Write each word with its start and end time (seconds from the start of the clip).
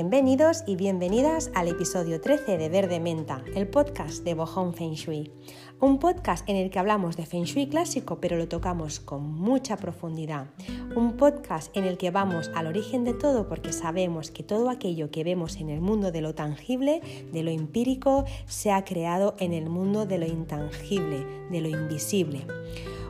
Bienvenidos 0.00 0.62
y 0.64 0.76
bienvenidas 0.76 1.50
al 1.56 1.66
episodio 1.66 2.20
13 2.20 2.56
de 2.56 2.68
Verde 2.68 3.00
Menta, 3.00 3.42
el 3.56 3.66
podcast 3.66 4.22
de 4.22 4.34
Bohong 4.34 4.72
Feng 4.72 4.92
Shui. 4.92 5.32
Un 5.80 5.98
podcast 5.98 6.48
en 6.48 6.54
el 6.54 6.70
que 6.70 6.78
hablamos 6.78 7.16
de 7.16 7.26
Feng 7.26 7.42
Shui 7.42 7.68
clásico, 7.68 8.20
pero 8.20 8.36
lo 8.36 8.46
tocamos 8.46 9.00
con 9.00 9.28
mucha 9.28 9.76
profundidad. 9.76 10.50
Un 10.94 11.16
podcast 11.16 11.76
en 11.76 11.82
el 11.82 11.98
que 11.98 12.12
vamos 12.12 12.48
al 12.54 12.68
origen 12.68 13.02
de 13.02 13.12
todo 13.12 13.48
porque 13.48 13.72
sabemos 13.72 14.30
que 14.30 14.44
todo 14.44 14.70
aquello 14.70 15.10
que 15.10 15.24
vemos 15.24 15.56
en 15.56 15.68
el 15.68 15.80
mundo 15.80 16.12
de 16.12 16.20
lo 16.20 16.32
tangible, 16.32 17.02
de 17.32 17.42
lo 17.42 17.50
empírico, 17.50 18.24
se 18.46 18.70
ha 18.70 18.84
creado 18.84 19.34
en 19.40 19.52
el 19.52 19.68
mundo 19.68 20.06
de 20.06 20.18
lo 20.18 20.26
intangible, 20.26 21.26
de 21.50 21.60
lo 21.60 21.70
invisible 21.70 22.46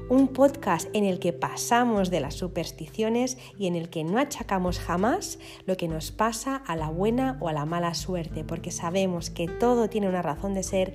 un 0.09 0.29
podcast 0.29 0.89
en 0.95 1.05
el 1.05 1.19
que 1.19 1.33
pasamos 1.33 2.11
de 2.11 2.21
las 2.21 2.35
supersticiones 2.35 3.39
y 3.59 3.67
en 3.67 3.75
el 3.75 3.91
que 3.91 4.05
no 4.05 4.19
achacamos 4.19 4.79
jamás 4.79 5.39
lo 5.67 5.77
que 5.77 5.89
nos 5.89 6.11
pasa 6.11 6.57
a 6.57 6.77
la 6.77 6.89
buena 6.89 7.37
o 7.41 7.49
a 7.49 7.53
la 7.53 7.67
mala 7.67 7.95
suerte, 7.95 8.45
porque 8.45 8.71
sabemos 8.71 9.31
que 9.31 9.49
todo 9.49 9.89
tiene 9.89 10.09
una 10.09 10.23
razón 10.23 10.55
de 10.55 10.63
ser, 10.63 10.95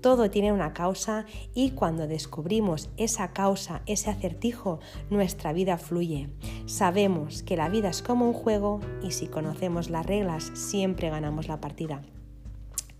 todo 0.00 0.30
tiene 0.30 0.52
una 0.52 0.74
causa 0.74 1.24
y 1.54 1.70
cuando 1.70 2.06
descubrimos 2.06 2.90
esa 2.96 3.32
causa, 3.32 3.82
ese 3.86 4.10
acertijo, 4.10 4.80
nuestra 5.08 5.52
vida 5.52 5.78
fluye. 5.78 6.28
Sabemos 6.66 7.42
que 7.42 7.56
la 7.56 7.68
vida 7.68 7.88
es 7.88 8.02
como 8.02 8.26
un 8.26 8.34
juego 8.34 8.80
y 9.02 9.12
si 9.12 9.28
conocemos 9.28 9.88
las 9.88 10.04
reglas 10.04 10.52
siempre 10.54 11.08
ganamos 11.08 11.48
la 11.48 11.60
partida. 11.60 12.02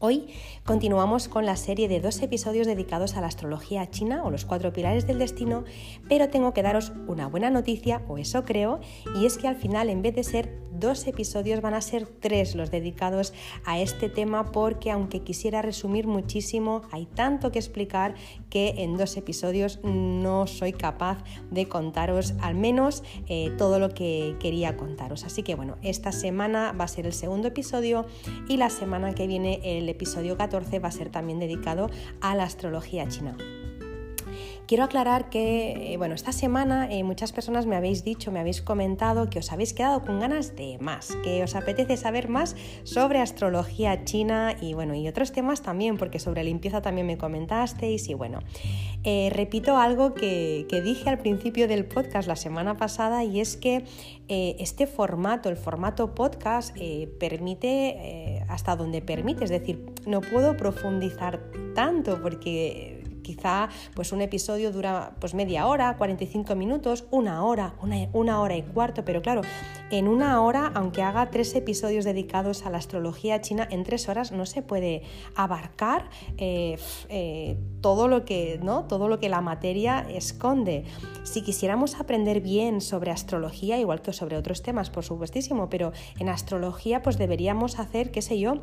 Hoy 0.07 0.27
continuamos 0.67 1.29
con 1.29 1.47
la 1.47 1.57
serie 1.57 1.89
de 1.89 1.99
dos 1.99 2.21
episodios 2.21 2.67
dedicados 2.67 3.17
a 3.17 3.23
la 3.23 3.27
astrología 3.27 3.89
china 3.89 4.23
o 4.23 4.31
los 4.31 4.45
cuatro 4.45 4.71
pilares 4.71 5.07
del 5.07 5.19
destino, 5.19 5.65
pero 6.11 6.29
tengo 6.29 6.53
que 6.53 6.63
daros 6.63 6.93
una 7.07 7.27
buena 7.27 7.49
noticia, 7.49 8.03
o 8.07 8.19
eso 8.19 8.45
creo, 8.45 8.81
y 9.19 9.25
es 9.25 9.39
que 9.39 9.49
al 9.49 9.57
final 9.57 9.89
en 9.89 10.03
vez 10.03 10.15
de 10.15 10.23
ser 10.23 10.65
dos 10.79 11.07
episodios 11.07 11.61
van 11.61 11.75
a 11.75 11.81
ser 11.81 12.07
tres 12.07 12.55
los 12.55 12.71
dedicados 12.71 13.33
a 13.65 13.79
este 13.81 14.09
tema 14.09 14.53
porque 14.53 14.91
aunque 14.91 15.21
quisiera 15.21 15.63
resumir 15.63 16.07
muchísimo, 16.07 16.83
hay 16.91 17.07
tanto 17.07 17.53
que 17.53 17.59
explicar 17.59 18.15
que 18.51 18.75
en 18.79 18.97
dos 18.97 19.17
episodios 19.17 19.81
no 19.85 20.47
soy 20.47 20.73
capaz 20.73 21.23
de 21.51 21.69
contaros 21.69 22.35
al 22.41 22.55
menos 22.55 23.03
eh, 23.29 23.53
todo 23.57 23.79
lo 23.79 23.91
que 23.91 24.37
quería 24.41 24.77
contaros. 24.77 25.25
Así 25.25 25.43
que 25.43 25.55
bueno, 25.55 25.77
esta 25.83 26.13
semana 26.13 26.73
va 26.73 26.85
a 26.85 26.89
ser 26.89 27.07
el 27.07 27.13
segundo 27.13 27.49
episodio 27.49 28.07
y 28.49 28.57
la 28.57 28.71
semana 28.71 29.15
que 29.15 29.27
viene 29.27 29.61
el 29.79 29.89
episodio 29.95 30.37
14 30.37 30.79
va 30.81 30.89
a 30.89 30.93
ser 30.93 31.11
también 31.11 31.39
dedicado 31.39 31.89
a 32.21 32.35
la 32.35 32.45
astrología 32.45 33.09
china. 33.09 33.37
Quiero 34.67 34.85
aclarar 34.85 35.29
que, 35.29 35.93
eh, 35.93 35.97
bueno, 35.99 36.15
esta 36.15 36.33
semana 36.33 36.89
eh, 36.91 37.05
muchas 37.05 37.33
personas 37.33 37.67
me 37.67 37.77
habéis 37.77 38.03
dicho, 38.03 38.33
me 38.33 38.41
habéis 38.41 38.63
comentado 38.63 39.29
que 39.29 39.39
os 39.39 39.53
habéis 39.53 39.75
quedado 39.75 40.03
con 40.05 40.21
ganas 40.21 40.57
de 40.57 40.79
más, 40.79 41.15
que 41.23 41.43
os 41.43 41.55
apetece 41.55 41.99
saber 41.99 42.31
más 42.31 42.57
sobre 42.83 43.21
astrología 43.21 44.05
china 44.05 44.57
y, 44.59 44.73
bueno, 44.73 44.95
y 44.95 45.07
otros 45.07 45.33
temas 45.33 45.61
también, 45.61 45.99
porque 45.99 46.19
sobre 46.19 46.45
limpieza 46.45 46.81
también 46.81 47.07
me 47.07 47.19
comentasteis 47.19 48.09
y, 48.09 48.15
bueno, 48.15 48.39
eh, 49.03 49.29
repito 49.35 49.77
algo 49.77 50.15
que, 50.15 50.65
que, 50.71 50.81
dije 50.81 51.11
al 51.11 51.19
principio 51.19 51.69
del 51.69 51.85
podcast 51.85 52.27
la 52.27 52.37
semana 52.37 52.79
pasada 52.79 53.23
y 53.23 53.41
es 53.41 53.59
que 53.59 53.85
este 54.29 54.87
formato, 54.87 55.51
el 55.51 55.57
formato 55.59 56.15
podcast, 56.15 56.75
permite 57.21 58.43
hasta 58.49 58.75
donde 58.75 59.03
permite, 59.03 59.45
es 59.45 59.51
decir, 59.51 59.85
no 60.07 60.23
puedo 60.23 60.57
profundizar 60.57 61.43
tanto 61.75 62.23
porque 62.23 62.94
Quizá 63.25 63.71
pues 63.95 64.13
un 64.13 64.21
episodio 64.21 64.71
dura 64.71 65.17
pues 65.19 65.35
media 65.35 65.67
hora, 65.67 65.97
45 65.97 66.55
minutos, 66.55 67.07
una 67.11 67.43
hora, 67.45 67.75
una, 68.13 68.41
hora 68.41 68.57
y 68.57 68.63
cuarto, 68.63 69.05
pero 69.05 69.23
claro, 69.23 69.41
en 69.91 70.07
una 70.07 70.41
hora, 70.43 70.71
aunque 70.75 71.03
haga 71.03 71.31
tres 71.31 71.55
episodios 71.57 72.05
dedicados 72.05 72.67
a 72.67 72.71
la 72.71 72.79
astrología 72.79 73.41
china, 73.41 73.67
en 73.71 73.83
tres 73.83 74.09
horas 74.09 74.31
no 74.31 74.47
se 74.47 74.63
puede 74.63 75.03
abarcar 75.35 76.11
eh, 76.39 76.79
eh, 77.09 77.57
todo, 77.81 78.07
lo 78.07 78.25
que, 78.25 78.61
¿no? 78.63 78.85
todo 78.85 79.09
lo 79.09 79.19
que 79.19 79.29
la 79.29 79.41
materia 79.41 80.07
esconde. 80.09 80.85
Si 81.25 81.43
quisiéramos 81.43 81.99
aprender 81.99 82.41
bien 82.41 82.81
sobre 82.81 83.11
astrología, 83.11 83.79
igual 83.79 84.03
que 84.03 84.13
sobre 84.13 84.37
otros 84.37 84.63
temas, 84.63 84.91
por 84.91 85.05
supuestísimo, 85.05 85.71
pero 85.71 85.93
en 86.19 86.29
astrología 86.29 87.03
pues 87.03 87.17
deberíamos 87.17 87.79
hacer, 87.79 88.11
qué 88.11 88.21
sé 88.21 88.39
yo, 88.39 88.61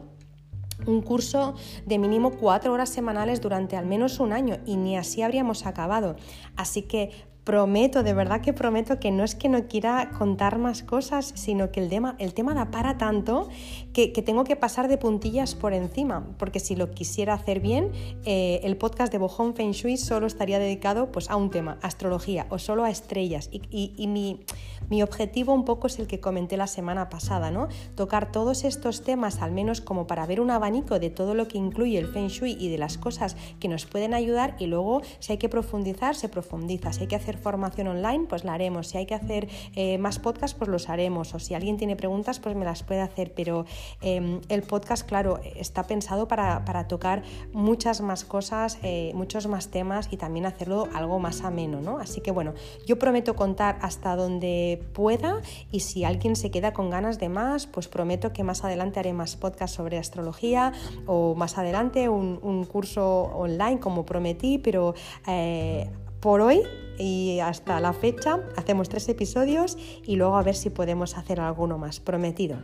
un 0.86 1.02
curso 1.02 1.56
de 1.86 1.98
mínimo 1.98 2.32
cuatro 2.32 2.74
horas 2.74 2.90
semanales 2.90 3.42
durante 3.42 3.78
al 3.78 3.86
menos 3.86 4.20
un 4.20 4.34
año 4.34 4.58
y 4.66 4.78
ni 4.78 4.98
así 4.98 5.22
habríamos 5.22 5.66
acabado. 5.66 6.16
Así 6.56 6.84
que 6.84 7.12
prometo, 7.44 8.04
de 8.04 8.14
verdad 8.14 8.42
que 8.42 8.54
prometo 8.54 9.00
que 9.00 9.12
no 9.12 9.24
es 9.24 9.34
que 9.34 9.50
no 9.50 9.68
quiera 9.68 10.12
contar 10.18 10.60
más 10.60 10.84
cosas, 10.84 11.34
sino 11.36 11.72
que 11.72 11.80
el 11.80 11.90
tema, 11.90 12.16
el 12.20 12.34
tema 12.34 12.54
da 12.54 12.70
para 12.70 12.98
tanto 12.98 13.50
que, 13.94 14.10
tengo 14.10 14.44
que 14.44 14.56
pasar 14.56 14.88
de 14.88 14.98
puntillas 14.98 15.56
por 15.56 15.74
encima, 15.74 16.28
porque 16.38 16.60
si 16.60 16.76
lo 16.76 16.92
quisiera 16.92 17.34
hacer 17.34 17.60
bien, 17.60 17.92
eh, 18.26 18.60
el 18.64 18.78
podcast 18.78 19.12
de 19.12 19.18
Bojón 19.18 19.56
Feng 19.56 19.72
Shui 19.72 19.98
solo 19.98 20.28
estaría 20.28 20.60
dedicado 20.60 21.12
pues, 21.12 21.30
a 21.30 21.36
un 21.36 21.50
tema, 21.50 21.80
astrología, 21.82 22.46
o 22.50 22.60
solo 22.60 22.84
a 22.84 22.92
estrellas. 22.92 23.50
Y, 23.52 24.08
mi, 24.08 24.42
mi, 24.90 25.02
objetivo 25.02 25.54
un 25.54 25.66
poco 25.66 25.88
es 25.88 25.98
el 25.98 26.08
que 26.08 26.20
comenté 26.20 26.58
la 26.58 26.68
semana 26.68 27.10
pasada, 27.10 27.50
¿no? 27.50 27.68
Tocar 27.96 28.32
todos 28.32 28.64
estos 28.64 29.04
temas, 29.04 29.42
al 29.42 29.52
menos 29.52 29.82
como 29.82 30.06
para 30.06 30.26
ver 30.28 30.42
un 30.42 30.52
abanico 30.52 31.00
de 31.00 31.10
todo 31.10 31.34
lo 31.34 31.48
que 31.48 31.58
incluye 31.58 31.98
el 31.98 32.08
Feng 32.08 32.28
Shui 32.28 32.56
y 32.60 32.70
de 32.70 32.78
las 32.78 32.98
cosas 32.98 33.36
que 33.60 33.68
nos 33.68 33.86
pueden 33.86 34.14
ayudar, 34.14 34.56
y 34.60 34.68
luego 34.68 35.02
si 35.20 35.32
hay 35.32 35.38
que 35.38 35.50
profundizar, 35.50 36.16
se 36.16 36.30
profundiza, 36.30 36.94
si 36.94 37.02
hay 37.02 37.08
que 37.08 37.16
hacer 37.16 37.31
formación 37.38 37.88
online, 37.88 38.26
pues 38.28 38.44
la 38.44 38.54
haremos. 38.54 38.88
Si 38.88 38.98
hay 38.98 39.06
que 39.06 39.16
hacer 39.16 39.48
eh, 39.76 39.98
más 39.98 40.20
podcasts, 40.20 40.58
pues 40.58 40.70
los 40.70 40.90
haremos. 40.90 41.34
O 41.34 41.40
si 41.40 41.54
alguien 41.54 41.78
tiene 41.78 41.96
preguntas, 41.96 42.40
pues 42.40 42.56
me 42.56 42.66
las 42.66 42.84
puede 42.84 43.02
hacer. 43.02 43.34
Pero 43.34 43.66
em, 44.02 44.42
el 44.50 44.64
podcast, 44.64 45.08
claro, 45.08 45.40
está 45.56 45.84
pensado 45.84 46.28
para, 46.28 46.88
tocar 46.88 47.24
muchas 47.54 48.02
más 48.02 48.24
cosas, 48.24 48.80
eh, 48.82 49.12
muchos 49.14 49.48
más 49.48 49.70
temas 49.70 50.08
y 50.12 50.18
también 50.18 50.46
hacerlo 50.46 50.88
algo 50.94 51.20
más 51.20 51.42
ameno, 51.42 51.82
¿no? 51.82 52.00
Así 52.00 52.22
que 52.22 52.32
bueno, 52.32 52.54
yo 52.86 52.98
prometo 52.98 53.36
contar 53.36 53.78
hasta 53.82 54.16
donde 54.16 54.84
pueda 54.94 55.42
y 55.72 55.82
si 55.82 56.04
alguien 56.04 56.36
se 56.36 56.52
queda 56.52 56.74
con 56.74 56.90
ganas 56.90 57.20
de 57.20 57.30
más, 57.30 57.68
pues 57.68 57.88
prometo 57.88 58.34
que 58.34 58.44
más 58.44 58.64
adelante 58.64 59.00
haré 59.00 59.14
más 59.14 59.36
podcasts 59.36 59.76
sobre 59.76 59.98
astrología 59.98 60.74
o 61.06 61.36
más 61.36 61.58
adelante 61.58 62.10
un, 62.10 62.66
curso 62.66 63.24
online 63.36 63.80
como 63.80 64.06
prometí, 64.06 64.58
pero 64.58 64.94
eh, 65.28 65.90
por 66.22 66.42
hoy 66.42 66.62
y 66.98 67.40
hasta 67.40 67.80
la 67.80 67.94
fecha 67.94 68.40
hacemos 68.56 68.88
tres 68.88 69.10
episodios 69.10 69.78
y 70.06 70.16
luego 70.16 70.38
a 70.38 70.44
ver 70.44 70.56
si 70.56 70.70
podemos 70.70 71.18
hacer 71.18 71.40
alguno 71.40 71.78
más, 71.78 72.00
prometido. 72.00 72.58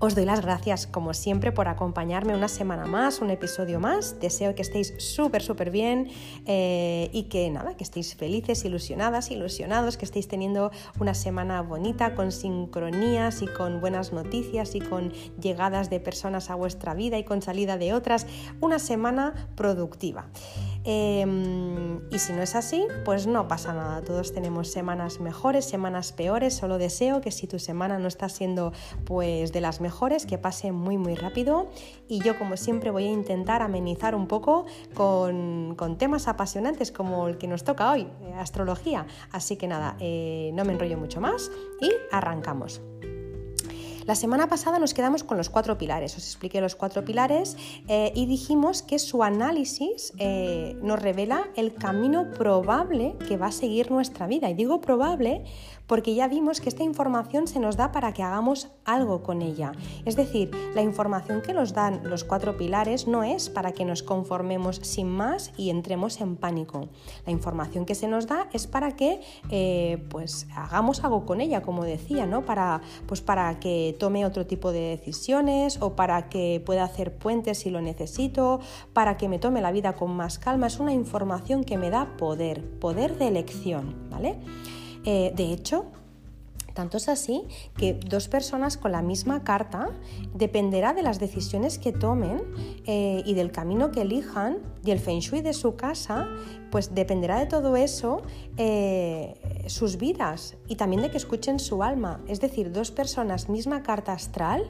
Os 0.00 0.14
doy 0.14 0.24
las 0.24 0.42
gracias, 0.42 0.86
como 0.86 1.14
siempre, 1.14 1.52
por 1.52 1.68
acompañarme 1.68 2.34
una 2.34 2.48
semana 2.48 2.84
más, 2.84 3.20
un 3.20 3.30
episodio 3.30 3.78
más. 3.78 4.18
Deseo 4.20 4.54
que 4.54 4.62
estéis 4.62 4.92
súper, 4.98 5.40
súper 5.40 5.70
bien 5.70 6.10
eh, 6.46 7.08
y 7.12 7.24
que 7.24 7.48
nada, 7.50 7.76
que 7.76 7.84
estéis 7.84 8.16
felices, 8.16 8.64
ilusionadas, 8.64 9.30
ilusionados, 9.30 9.96
que 9.96 10.04
estéis 10.04 10.26
teniendo 10.26 10.72
una 10.98 11.14
semana 11.14 11.62
bonita, 11.62 12.14
con 12.16 12.32
sincronías 12.32 13.40
y 13.40 13.46
con 13.46 13.80
buenas 13.80 14.12
noticias 14.12 14.74
y 14.74 14.80
con 14.80 15.12
llegadas 15.40 15.90
de 15.90 16.00
personas 16.00 16.50
a 16.50 16.56
vuestra 16.56 16.92
vida 16.94 17.16
y 17.16 17.24
con 17.24 17.40
salida 17.40 17.78
de 17.78 17.94
otras. 17.94 18.26
Una 18.60 18.80
semana 18.80 19.48
productiva. 19.54 20.26
Em, 20.84 22.00
y 22.10 22.18
si 22.18 22.32
no 22.32 22.42
es 22.42 22.54
así, 22.54 22.86
pues 23.04 23.26
no 23.26 23.48
pasa 23.48 23.72
nada. 23.72 24.02
Todos 24.02 24.32
tenemos 24.32 24.70
semanas 24.70 25.18
mejores, 25.18 25.64
semanas 25.64 26.12
peores. 26.12 26.54
Solo 26.54 26.78
deseo 26.78 27.20
que 27.20 27.30
si 27.30 27.46
tu 27.46 27.58
semana 27.58 27.98
no 27.98 28.08
está 28.08 28.28
siendo 28.28 28.72
pues 29.04 29.52
de 29.52 29.60
las 29.60 29.80
mejores, 29.80 30.26
que 30.26 30.38
pase 30.38 30.72
muy 30.72 30.98
muy 30.98 31.14
rápido. 31.14 31.70
Y 32.06 32.20
yo 32.20 32.38
como 32.38 32.56
siempre 32.56 32.90
voy 32.90 33.04
a 33.06 33.12
intentar 33.12 33.62
amenizar 33.62 34.14
un 34.14 34.26
poco 34.26 34.66
con, 34.94 35.76
temas 35.98 36.28
apasionantes 36.28 36.90
como 36.90 37.28
el 37.28 37.38
que 37.38 37.46
nos 37.46 37.64
toca 37.64 37.92
hoy, 37.92 38.02
eh, 38.22 38.34
astrología. 38.36 39.06
Así 39.30 39.56
que 39.56 39.68
nada, 39.68 39.96
eh, 40.00 40.50
no 40.54 40.64
me 40.64 40.72
enrollo 40.72 40.98
mucho 40.98 41.20
más 41.20 41.50
y 41.80 41.90
arrancamos. 42.10 42.80
La 44.06 44.14
semana 44.14 44.48
pasada 44.48 44.78
nos 44.78 44.92
quedamos 44.92 45.24
con 45.24 45.38
los 45.38 45.48
cuatro 45.48 45.78
pilares, 45.78 46.14
os 46.16 46.24
expliqué 46.24 46.60
los 46.60 46.74
cuatro 46.74 47.06
pilares 47.06 47.56
eh, 47.88 48.12
y 48.14 48.26
dijimos 48.26 48.82
que 48.82 48.98
su 48.98 49.22
análisis 49.22 50.12
eh, 50.18 50.76
nos 50.82 51.00
revela 51.00 51.48
el 51.56 51.74
camino 51.74 52.30
probable 52.30 53.16
que 53.26 53.38
va 53.38 53.46
a 53.46 53.52
seguir 53.52 53.90
nuestra 53.90 54.26
vida. 54.26 54.50
Y 54.50 54.54
digo 54.54 54.82
probable 54.82 55.44
porque 55.86 56.14
ya 56.14 56.28
vimos 56.28 56.60
que 56.60 56.68
esta 56.68 56.82
información 56.82 57.46
se 57.46 57.60
nos 57.60 57.76
da 57.76 57.92
para 57.92 58.12
que 58.12 58.22
hagamos 58.22 58.68
algo 58.84 59.22
con 59.22 59.42
ella. 59.42 59.72
Es 60.04 60.16
decir, 60.16 60.50
la 60.74 60.82
información 60.82 61.42
que 61.42 61.52
nos 61.52 61.74
dan 61.74 62.00
los 62.04 62.24
cuatro 62.24 62.56
pilares 62.56 63.06
no 63.06 63.24
es 63.24 63.50
para 63.50 63.72
que 63.72 63.84
nos 63.84 64.02
conformemos 64.02 64.76
sin 64.82 65.08
más 65.08 65.52
y 65.56 65.70
entremos 65.70 66.20
en 66.20 66.36
pánico. 66.36 66.88
La 67.26 67.32
información 67.32 67.84
que 67.84 67.94
se 67.94 68.08
nos 68.08 68.26
da 68.26 68.48
es 68.52 68.66
para 68.66 68.96
que 68.96 69.20
eh, 69.50 70.04
pues 70.08 70.46
hagamos 70.54 71.04
algo 71.04 71.26
con 71.26 71.40
ella, 71.40 71.62
como 71.62 71.84
decía, 71.84 72.26
¿no? 72.26 72.44
Para, 72.44 72.80
pues 73.06 73.20
para 73.20 73.58
que 73.60 73.96
tome 73.98 74.24
otro 74.24 74.46
tipo 74.46 74.72
de 74.72 74.80
decisiones 74.80 75.80
o 75.80 75.96
para 75.96 76.28
que 76.28 76.62
pueda 76.64 76.84
hacer 76.84 77.16
puentes 77.16 77.58
si 77.58 77.70
lo 77.70 77.80
necesito, 77.80 78.60
para 78.92 79.16
que 79.16 79.28
me 79.28 79.38
tome 79.38 79.60
la 79.60 79.72
vida 79.72 79.94
con 79.94 80.14
más 80.16 80.38
calma. 80.38 80.66
Es 80.66 80.78
una 80.78 80.92
información 80.92 81.64
que 81.64 81.76
me 81.76 81.90
da 81.90 82.16
poder, 82.16 82.78
poder 82.78 83.18
de 83.18 83.28
elección, 83.28 84.08
¿vale? 84.10 84.38
Eh, 85.04 85.32
de 85.34 85.52
hecho, 85.52 85.86
Tanto 86.74 86.96
es 86.96 87.08
así 87.08 87.44
que 87.76 87.94
dos 87.94 88.26
personas 88.26 88.76
con 88.76 88.90
la 88.90 89.00
misma 89.00 89.44
carta 89.44 89.90
dependerá 90.34 90.92
de 90.92 91.02
las 91.02 91.20
decisiones 91.20 91.78
que 91.78 91.92
tomen 91.92 92.42
eh, 92.84 93.22
y 93.24 93.34
del 93.34 93.52
camino 93.52 93.92
que 93.92 94.02
elijan 94.02 94.58
y 94.84 94.90
el 94.90 94.98
feng 94.98 95.20
shui 95.20 95.40
de 95.40 95.52
su 95.52 95.76
casa, 95.76 96.26
pues 96.72 96.92
dependerá 96.92 97.38
de 97.38 97.46
todo 97.46 97.76
eso 97.76 98.22
eh, 98.56 99.34
sus 99.68 99.98
vidas 99.98 100.56
y 100.66 100.74
también 100.74 101.00
de 101.02 101.12
que 101.12 101.16
escuchen 101.16 101.60
su 101.60 101.84
alma. 101.84 102.20
Es 102.26 102.40
decir, 102.40 102.72
dos 102.72 102.90
personas, 102.90 103.48
misma 103.48 103.84
carta 103.84 104.12
astral, 104.12 104.68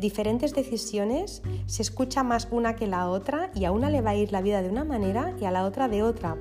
diferentes 0.00 0.54
decisiones, 0.54 1.40
se 1.66 1.82
escucha 1.82 2.24
más 2.24 2.48
una 2.50 2.74
que 2.74 2.88
la 2.88 3.08
otra 3.08 3.52
y 3.54 3.64
a 3.64 3.70
una 3.70 3.90
le 3.90 4.00
va 4.00 4.10
a 4.10 4.16
ir 4.16 4.32
la 4.32 4.42
vida 4.42 4.60
de 4.60 4.68
una 4.68 4.82
manera 4.82 5.36
y 5.40 5.44
a 5.44 5.52
la 5.52 5.64
otra 5.64 5.86
de 5.86 6.02
otra 6.02 6.36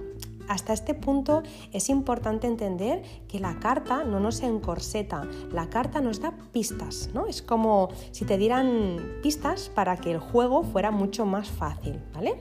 hasta 0.52 0.74
este 0.74 0.94
punto 0.94 1.44
es 1.72 1.90
importante 1.90 2.48
entender 2.48 3.02
que 3.28 3.40
la 3.40 3.60
carta 3.60 4.04
no 4.04 4.20
nos 4.20 4.42
encorseta, 4.42 5.28
la 5.52 5.70
carta 5.70 6.02
nos 6.02 6.20
da 6.20 6.34
pistas, 6.52 7.10
¿no? 7.14 7.28
Es 7.28 7.42
como 7.42 7.90
si 8.12 8.26
te 8.26 8.38
dieran 8.38 8.98
pistas 9.24 9.70
para 9.70 9.98
que 9.98 10.12
el 10.12 10.20
juego 10.20 10.64
fuera 10.64 10.92
mucho 10.92 11.26
más 11.26 11.50
fácil, 11.50 12.00
¿vale? 12.14 12.36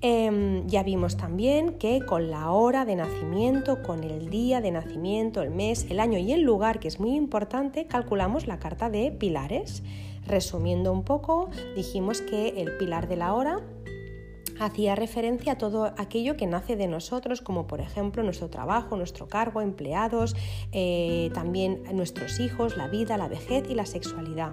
Em, 0.00 0.64
ya 0.68 0.84
vimos 0.84 1.16
también 1.16 1.74
que 1.74 2.00
con 2.06 2.30
la 2.30 2.52
hora 2.52 2.84
de 2.84 2.94
nacimiento, 2.94 3.82
con 3.82 4.04
el 4.04 4.30
día 4.30 4.60
de 4.60 4.70
nacimiento, 4.70 5.42
el 5.42 5.50
mes, 5.50 5.86
el 5.90 5.98
año 5.98 6.18
y 6.18 6.32
el 6.32 6.42
lugar, 6.42 6.78
que 6.78 6.86
es 6.86 7.00
muy 7.00 7.16
importante, 7.16 7.86
calculamos 7.86 8.46
la 8.46 8.60
carta 8.60 8.90
de 8.90 9.10
pilares. 9.10 9.82
Resumiendo 10.24 10.92
un 10.92 11.02
poco, 11.02 11.48
dijimos 11.74 12.20
que 12.20 12.60
el 12.60 12.76
pilar 12.76 13.08
de 13.08 13.16
la 13.16 13.34
hora 13.34 13.60
hacía 14.60 14.94
referencia 14.94 15.52
a 15.52 15.58
todo 15.58 15.92
aquello 15.96 16.36
que 16.36 16.46
nace 16.46 16.76
de 16.76 16.86
nosotros, 16.86 17.40
como 17.40 17.66
por 17.66 17.80
ejemplo 17.80 18.22
nuestro 18.22 18.48
trabajo, 18.48 18.96
nuestro 18.96 19.28
cargo, 19.28 19.60
empleados, 19.60 20.36
eh, 20.72 21.30
también 21.34 21.82
nuestros 21.92 22.40
hijos, 22.40 22.76
la 22.76 22.88
vida, 22.88 23.16
la 23.16 23.28
vejez 23.28 23.68
y 23.70 23.74
la 23.74 23.86
sexualidad. 23.86 24.52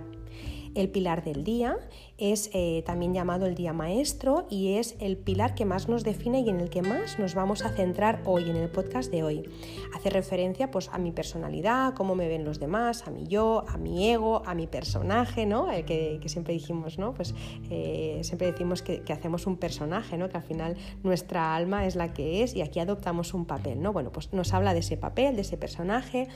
El 0.75 0.89
pilar 0.89 1.23
del 1.23 1.43
día 1.43 1.77
es 2.17 2.49
eh, 2.53 2.81
también 2.85 3.13
llamado 3.13 3.45
el 3.45 3.55
día 3.55 3.73
maestro 3.73 4.47
y 4.49 4.73
es 4.77 4.95
el 4.99 5.17
pilar 5.17 5.53
que 5.53 5.65
más 5.65 5.89
nos 5.89 6.03
define 6.03 6.39
y 6.39 6.49
en 6.49 6.61
el 6.61 6.69
que 6.69 6.81
más 6.81 7.19
nos 7.19 7.35
vamos 7.35 7.65
a 7.65 7.69
centrar 7.69 8.21
hoy 8.25 8.49
en 8.49 8.55
el 8.55 8.69
podcast 8.69 9.11
de 9.11 9.23
hoy. 9.23 9.49
Hace 9.93 10.09
referencia 10.09 10.71
pues, 10.71 10.89
a 10.93 10.97
mi 10.97 11.11
personalidad, 11.11 11.93
cómo 11.93 12.15
me 12.15 12.29
ven 12.29 12.45
los 12.45 12.59
demás, 12.59 13.05
a 13.07 13.11
mi 13.11 13.27
yo, 13.27 13.65
a 13.67 13.77
mi 13.77 14.09
ego, 14.09 14.43
a 14.45 14.55
mi 14.55 14.65
personaje, 14.65 15.45
¿no? 15.45 15.71
El 15.71 15.83
que, 15.83 16.21
siempre 16.27 16.53
dijimos, 16.53 16.97
¿no? 16.97 17.13
Pues 17.13 17.35
eh, 17.69 18.21
siempre 18.23 18.51
decimos 18.51 18.81
que, 18.81 19.03
hacemos 19.11 19.45
un 19.45 19.57
personaje, 19.57 20.17
¿no? 20.17 20.29
Que 20.29 20.37
al 20.37 20.43
final 20.43 20.77
nuestra 21.03 21.55
alma 21.55 21.85
es 21.85 21.95
la 21.95 22.13
que 22.13 22.43
es 22.43 22.55
y 22.55 22.61
aquí 22.61 22.79
adoptamos 22.79 23.33
un 23.33 23.45
papel, 23.45 23.81
¿no? 23.81 23.91
Bueno, 23.91 24.11
pues 24.11 24.31
nos 24.33 24.53
habla 24.53 24.73
de 24.73 24.79
ese 24.79 24.97
papel, 24.97 25.35
de 25.35 25.41
ese 25.41 25.57
personaje 25.57 26.27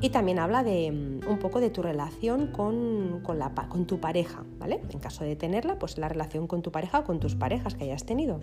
y 0.00 0.10
también 0.10 0.38
habla 0.38 0.62
de 0.62 0.90
mm, 0.90 1.28
un 1.28 1.38
poco 1.38 1.60
de 1.60 1.70
tu 1.70 1.82
relación 1.82 2.48
con, 2.48 3.20
con 3.22 3.38
la 3.38 3.50
con 3.68 3.86
tu 3.86 4.00
pareja, 4.00 4.44
¿vale? 4.58 4.80
En 4.90 4.98
caso 4.98 5.19
de 5.24 5.36
tenerla, 5.36 5.78
pues 5.78 5.98
la 5.98 6.08
relación 6.08 6.46
con 6.46 6.62
tu 6.62 6.72
pareja 6.72 7.00
o 7.00 7.04
con 7.04 7.20
tus 7.20 7.34
parejas 7.34 7.74
que 7.74 7.84
hayas 7.84 8.04
tenido. 8.04 8.40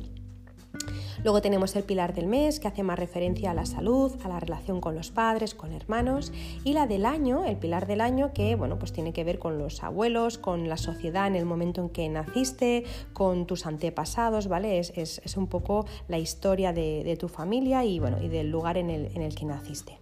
Luego 1.23 1.41
tenemos 1.41 1.75
el 1.75 1.83
pilar 1.83 2.13
del 2.13 2.27
mes, 2.27 2.59
que 2.59 2.67
hace 2.67 2.83
más 2.83 2.99
referencia 2.99 3.51
a 3.51 3.53
la 3.53 3.65
salud, 3.65 4.13
a 4.23 4.27
la 4.27 4.39
relación 4.39 4.79
con 4.79 4.95
los 4.95 5.11
padres, 5.11 5.55
con 5.55 5.73
hermanos, 5.73 6.31
y 6.63 6.73
la 6.73 6.85
del 6.85 7.05
año, 7.05 7.45
el 7.45 7.57
pilar 7.57 7.87
del 7.87 8.01
año, 8.01 8.33
que 8.33 8.55
bueno, 8.55 8.77
pues 8.77 8.93
tiene 8.93 9.13
que 9.13 9.23
ver 9.23 9.39
con 9.39 9.57
los 9.57 9.83
abuelos, 9.83 10.37
con 10.37 10.69
la 10.69 10.77
sociedad 10.77 11.27
en 11.27 11.35
el 11.35 11.45
momento 11.45 11.81
en 11.81 11.89
que 11.89 12.07
naciste, 12.07 12.83
con 13.13 13.47
tus 13.47 13.65
antepasados, 13.65 14.47
¿vale? 14.47 14.79
Es, 14.79 15.21
un 15.37 15.47
poco 15.47 15.85
la 16.07 16.17
historia 16.17 16.73
de, 16.73 17.17
tu 17.19 17.27
familia 17.27 17.83
y, 17.83 17.99
bueno, 17.99 18.21
y 18.21 18.27
del 18.27 18.49
lugar 18.49 18.77
en 18.77 18.89
el, 18.89 19.07
en 19.15 19.21
el 19.21 19.35
que 19.35 19.45
naciste. 19.45 19.99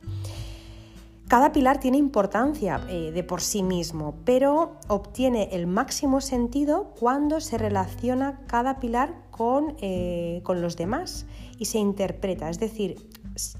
Cada 1.27 1.51
pilar 1.51 1.79
tiene 1.79 1.97
importancia 1.97 2.81
eh, 2.87 3.11
de 3.11 3.23
por 3.23 3.41
sí 3.41 3.63
mismo, 3.63 4.15
pero 4.25 4.77
obtiene 4.87 5.49
el 5.53 5.65
máximo 5.65 6.21
sentido 6.21 6.93
cuando 6.99 7.41
se 7.41 7.57
relaciona 7.57 8.41
cada 8.45 8.79
pilar 8.79 9.23
con, 9.31 9.75
eh, 9.81 10.41
con 10.43 10.61
los 10.61 10.77
demás 10.77 11.25
y 11.57 11.65
se 11.65 11.79
interpreta. 11.79 12.47
Es 12.51 12.59
decir, 12.59 13.09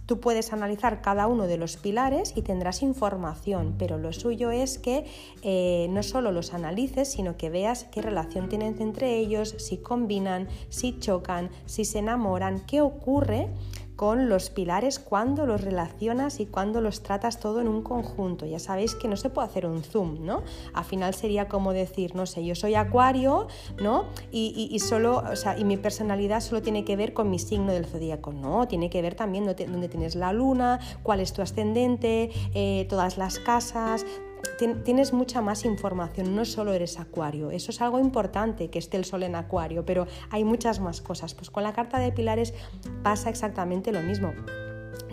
tú 0.06 0.20
puedes 0.20 0.54
analizar 0.54 1.02
cada 1.02 1.26
uno 1.26 1.48
de 1.48 1.58
los 1.58 1.78
pilares 1.78 2.34
y 2.36 2.44
tendrás 2.44 2.84
información, 2.84 3.76
pero 3.80 3.98
lo 3.98 4.14
suyo 4.14 4.52
es 4.52 4.78
que 4.78 5.06
eh, 5.42 5.88
no 5.90 6.04
solo 6.04 6.32
los 6.32 6.54
analices, 6.54 7.12
sino 7.12 7.36
que 7.36 7.50
veas 7.50 7.86
qué 7.86 8.04
relación 8.04 8.48
tienen 8.48 8.80
entre 8.80 9.18
ellos, 9.18 9.56
si 9.58 9.78
combinan, 9.78 10.48
si 10.70 11.00
chocan, 11.00 11.50
si 11.66 11.84
se 11.84 12.00
enamoran, 12.00 12.60
qué 12.62 12.82
ocurre 12.82 13.50
con 13.96 14.30
los 14.30 14.50
pilares 14.50 15.00
cuando 15.00 15.46
los 15.46 15.62
relacionas 15.62 16.40
y 16.40 16.46
cuando 16.46 16.82
los 16.82 17.02
tratas 17.04 17.40
todo 17.40 17.62
en 17.62 17.68
un 17.68 17.82
conjunto. 17.82 18.46
Ya 18.46 18.60
sabéis 18.60 18.96
que 18.96 19.08
no 19.08 19.16
se 19.16 19.30
puede 19.30 19.48
hacer 19.48 19.66
un 19.66 19.84
zoom, 19.84 20.26
¿no? 20.26 20.44
Al 20.74 20.84
final 20.84 21.14
sería 21.14 21.48
como 21.48 21.74
decir, 21.74 22.16
no 22.16 22.26
sé, 22.26 22.46
yo 22.46 22.56
soy 22.56 22.76
acuario, 22.76 23.48
¿no? 23.82 24.06
Y, 24.32 24.78
solo, 24.80 25.24
o 25.32 25.36
sea, 25.36 25.58
y 25.58 25.64
mi 25.64 25.78
personalidad 25.78 26.42
solo 26.42 26.62
tiene 26.62 26.84
que 26.84 26.96
ver 26.96 27.14
con 27.14 27.30
mi 27.30 27.40
signo 27.40 27.72
del 27.72 27.86
zodíaco. 27.86 28.34
No, 28.34 28.68
tiene 28.68 28.90
que 28.90 29.02
ver 29.02 29.16
también 29.16 29.46
dónde 29.46 29.90
tienes 29.90 30.16
la 30.16 30.34
luna, 30.34 30.80
cuál 31.04 31.20
es 31.20 31.34
tu 31.34 31.42
ascendente, 31.42 32.32
eh, 32.54 32.86
todas 32.90 33.18
las 33.18 33.40
casas, 33.40 34.06
tienes 34.58 35.14
mucha 35.14 35.42
más 35.42 35.66
información, 35.66 36.36
no 36.36 36.46
solo 36.46 36.74
eres 36.74 37.00
acuario. 37.00 37.52
Eso 37.52 37.72
es 37.72 37.82
algo 37.82 38.00
importante, 38.00 38.70
que 38.70 38.80
esté 38.80 38.98
el 38.98 39.06
sol 39.06 39.24
en 39.24 39.36
acuario, 39.36 39.86
pero 39.86 40.08
hay 40.30 40.44
muchas 40.44 40.80
más 40.80 41.02
cosas. 41.02 41.34
Pues 41.34 41.50
con 41.50 41.64
la 41.64 41.74
carta 41.74 42.00
de 42.00 42.12
pilares 42.12 42.54
pasa 43.04 43.30
exactamente 43.30 43.92
lo 43.92 44.02
mismo. 44.02 44.34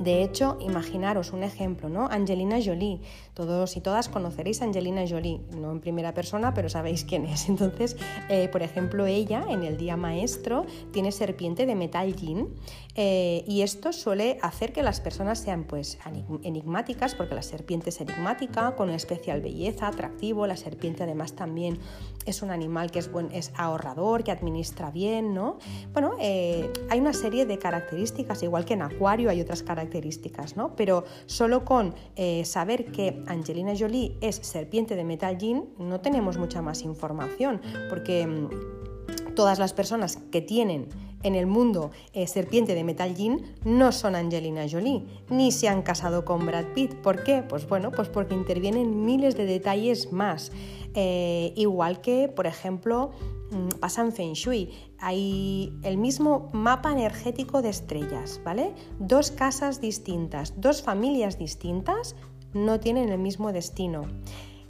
De 0.01 0.23
hecho, 0.23 0.57
imaginaros 0.61 1.33
un 1.33 1.43
ejemplo, 1.43 1.89
¿no? 1.89 2.07
Angelina 2.07 2.59
Jolie. 2.65 3.01
Todos 3.35 3.77
y 3.77 3.81
todas 3.81 4.09
conoceréis 4.09 4.63
a 4.63 4.65
Angelina 4.65 5.05
Jolie, 5.09 5.41
no 5.57 5.71
en 5.71 5.81
primera 5.81 6.13
persona, 6.15 6.55
pero 6.55 6.69
sabéis 6.69 7.05
quién 7.05 7.27
es. 7.27 7.49
Entonces, 7.49 7.97
eh, 8.29 8.49
por 8.49 8.63
ejemplo, 8.63 9.07
ella 9.07 9.45
en 9.49 9.63
el 9.65 9.77
día 9.77 9.97
maestro 9.97 10.65
tiene 10.93 11.13
serpiente 11.13 11.67
de 11.67 11.75
metal 11.75 12.15
yin 12.17 12.55
eh, 12.95 13.45
y 13.47 13.63
esto 13.63 13.93
suele 13.93 14.39
hacer 14.43 14.73
que 14.73 14.83
las 14.83 15.01
personas 15.01 15.39
sean 15.39 15.65
pues 15.65 15.99
enigmáticas, 16.43 17.15
porque 17.15 17.35
la 17.35 17.43
serpiente 17.43 17.91
es 17.91 18.01
enigmática, 18.01 18.75
con 18.77 18.89
una 18.89 18.97
especial 18.97 19.41
belleza, 19.41 19.89
atractivo. 19.89 20.47
La 20.47 20.57
serpiente 20.57 21.03
además 21.03 21.35
también 21.35 21.79
es 22.27 22.43
un 22.43 22.51
animal 22.51 22.91
que 22.91 22.99
es, 22.99 23.11
buen, 23.11 23.31
es 23.33 23.53
ahorrador, 23.57 24.25
que 24.25 24.31
administra 24.31 24.91
bien, 24.91 25.35
¿no? 25.35 25.59
Bueno, 25.93 26.15
eh, 26.21 26.71
hay 26.91 27.01
una 27.01 27.13
serie 27.13 27.47
de 27.47 27.59
características, 27.59 28.43
igual 28.43 28.65
que 28.65 28.75
en 28.75 28.83
Acuario 28.83 29.31
hay 29.31 29.41
otras 29.41 29.63
características 29.63 29.82
características, 29.83 30.57
¿no? 30.57 30.77
Pero 30.77 31.05
solo 31.27 31.65
con 31.65 31.95
eh, 32.17 32.45
saber 32.45 32.93
que 32.93 33.23
Angelina 33.27 33.73
Jolie 33.77 34.17
es 34.21 34.37
serpiente 34.37 34.95
de 34.95 35.05
metal 35.05 35.39
jean 35.39 35.65
no 35.79 36.01
tenemos 36.01 36.39
mucha 36.39 36.63
más 36.63 36.83
información, 36.83 37.61
porque 37.89 38.27
mm, 38.27 39.35
todas 39.35 39.59
las 39.59 39.73
personas 39.73 40.19
que 40.31 40.41
tienen 40.41 40.89
en 41.23 41.35
el 41.35 41.47
mundo 41.47 41.91
eh, 42.13 42.27
serpiente 42.27 42.75
de 42.75 42.85
metal 42.85 43.15
jean 43.15 43.41
no 43.65 43.93
son 43.93 44.15
Angelina 44.15 44.67
Jolie, 44.71 45.05
ni 45.29 45.53
se 45.53 45.69
han 45.69 45.83
casado 45.83 46.25
con 46.25 46.47
Brad 46.47 46.67
Pitt. 46.75 46.95
¿Por 46.95 47.25
qué? 47.25 47.43
Pues 47.43 47.69
bueno, 47.69 47.91
pues 47.91 48.09
porque 48.09 48.35
intervienen 48.35 49.05
miles 49.05 49.37
de 49.37 49.47
detalles 49.47 50.13
más. 50.13 50.53
Eh, 50.95 51.53
igual 51.57 52.01
que, 52.01 52.29
por 52.29 52.47
ejemplo, 52.47 53.13
mm, 53.51 53.81
pasa 53.81 54.03
en 54.03 54.13
Feng 54.13 54.35
Shui. 54.35 54.71
Hay 54.99 55.73
el 55.83 55.97
mismo 55.97 56.51
mapa 56.53 56.93
energético 56.93 57.63
de 57.63 57.71
estrellas, 57.71 58.41
¿vale? 58.45 58.75
Dos 58.99 59.31
casas 59.31 59.81
distintas, 59.81 60.61
dos 60.61 60.83
familias 60.83 61.39
distintas 61.39 62.15
no 62.53 62.81
tienen 62.81 63.09
el 63.09 63.19
mismo 63.19 63.53
destino. 63.53 64.03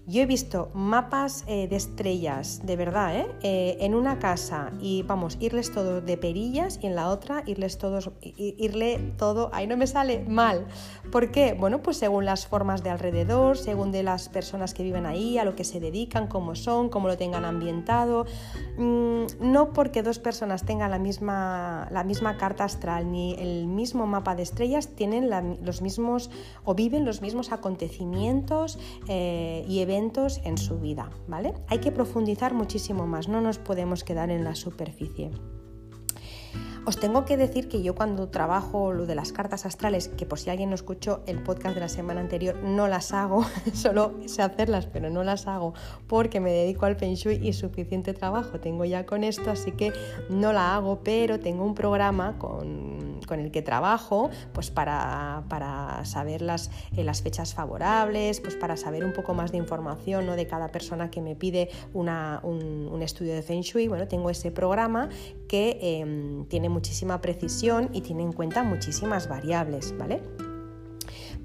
Yo 0.05 0.21
he 0.21 0.27
visto 0.27 0.69
mapas 0.75 1.45
eh, 1.47 1.69
de 1.69 1.77
estrellas, 1.77 2.63
de 2.65 2.75
verdad, 2.75 3.15
¿eh? 3.15 3.27
¿eh? 3.45 3.77
en 3.81 3.95
una 3.95 4.19
casa 4.19 4.73
y 4.81 5.05
vamos, 5.05 5.37
irles 5.39 5.71
todo 5.71 6.01
de 6.01 6.17
perillas 6.17 6.81
y 6.83 6.89
en 6.89 6.97
la 6.97 7.09
otra 7.09 7.45
irles 7.47 7.79
todos, 7.79 8.11
irle 8.21 9.15
todo, 9.17 9.51
ahí 9.53 9.69
no 9.69 9.77
me 9.77 9.87
sale 9.87 10.25
mal. 10.27 10.67
¿Por 11.13 11.31
qué? 11.31 11.55
Bueno, 11.55 11.83
pues 11.83 11.99
según 11.99 12.25
las 12.25 12.49
formas 12.49 12.83
de 12.83 12.91
alrededor, 12.91 13.57
según 13.57 13.93
de 13.93 14.03
las 14.03 14.29
personas 14.29 14.75
que 14.75 14.83
viven 14.83 15.07
ahí, 15.07 15.39
a 15.39 15.45
lo 15.45 15.55
que 15.55 15.63
se 15.63 15.79
dedican, 15.79 16.27
cómo 16.27 16.57
son, 16.57 16.89
cómo 16.89 17.07
lo 17.07 17.17
tengan 17.17 17.45
ambientado. 17.45 18.27
Mm, 18.79 19.27
no 19.41 19.73
porque 19.73 20.03
dos 20.03 20.19
personas 20.19 20.65
tengan 20.65 20.91
la 20.91 20.99
misma, 20.99 21.87
la 21.93 22.03
misma 22.03 22.39
carta 22.39 22.65
astral 22.65 23.13
ni 23.13 23.35
el 23.35 23.69
mismo 23.69 24.09
mapa 24.09 24.35
de 24.35 24.43
estrellas, 24.43 24.89
tienen 24.89 25.31
los 25.63 25.81
mismos 25.81 26.29
o 26.65 26.75
viven 26.75 27.05
los 27.05 27.23
mismos 27.23 27.53
acontecimientos 27.53 28.81
eh, 29.07 29.65
y 29.69 29.79
eventos 29.79 29.92
en 29.97 30.57
su 30.59 30.79
vida, 30.79 31.11
¿vale? 31.29 31.53
Hay 31.69 31.79
que 31.79 31.93
profundizar 31.93 32.55
muchísimo 32.55 33.07
más, 33.07 33.29
no 33.29 33.41
nos 33.41 33.59
podemos 33.59 34.05
quedar 34.05 34.31
en 34.31 34.45
la 34.45 34.55
superficie. 34.55 35.31
Os 36.85 36.99
tengo 36.99 37.25
que 37.25 37.37
decir 37.37 37.69
que 37.69 37.83
yo 37.83 37.95
cuando 37.95 38.29
trabajo 38.29 38.93
lo 38.93 39.07
de 39.07 39.15
las 39.15 39.33
cartas 39.33 39.67
astrales, 39.67 40.09
que 40.09 40.27
por 40.27 40.39
si 40.39 40.51
alguien 40.51 40.71
no 40.71 40.75
escuchó 40.75 41.23
el 41.27 41.41
podcast 41.41 41.75
de 41.75 41.81
la 41.81 41.89
semana 41.89 42.21
anterior, 42.21 42.57
no 42.57 42.89
las 42.89 43.13
hago, 43.13 43.45
solo 43.75 44.15
sé 44.27 44.43
hacerlas, 44.43 44.87
pero 44.87 45.11
no 45.11 45.23
las 45.23 45.47
hago 45.47 45.75
porque 46.09 46.41
me 46.41 46.51
dedico 46.51 46.87
al 46.87 46.97
Feng 46.97 47.15
y 47.43 47.53
suficiente 47.53 48.15
trabajo 48.15 48.59
tengo 48.59 48.85
ya 48.85 49.07
con 49.07 49.23
esto, 49.23 49.51
así 49.51 49.73
que 49.73 49.93
no 50.31 50.53
la 50.53 50.75
hago, 50.75 51.01
pero 51.05 51.39
tengo 51.39 51.65
un 51.65 51.75
programa 51.75 52.39
con 52.39 53.12
con 53.27 53.41
el 53.41 53.51
que 53.51 53.63
trabajo, 53.63 54.31
pues 54.53 54.71
para, 54.71 55.43
saber 56.05 56.43
las, 56.43 56.71
eh, 56.97 57.05
las, 57.05 57.23
fechas 57.23 57.55
favorables, 57.55 58.41
pues 58.41 58.57
para 58.57 58.77
saber 58.77 59.05
un 59.05 59.13
poco 59.13 59.35
más 59.35 59.53
de 59.53 59.59
información 59.59 60.27
¿no? 60.27 60.37
de 60.37 60.47
cada 60.47 60.69
persona 60.69 61.11
que 61.11 61.21
me 61.21 61.37
pide 61.37 61.71
una, 61.95 62.41
un, 62.43 63.01
estudio 63.03 63.35
de 63.35 63.43
Feng 63.43 63.63
Shui. 63.63 63.89
Bueno, 63.89 64.07
tengo 64.07 64.31
ese 64.31 64.53
programa 64.53 65.09
que 65.49 65.79
em, 65.81 66.45
tiene 66.47 66.69
muchísima 66.69 67.21
precisión 67.21 67.91
y 67.93 68.01
tiene 68.01 68.23
en 68.23 68.33
cuenta 68.33 68.63
muchísimas 68.63 69.29
variables, 69.29 69.97
¿vale? 69.99 70.23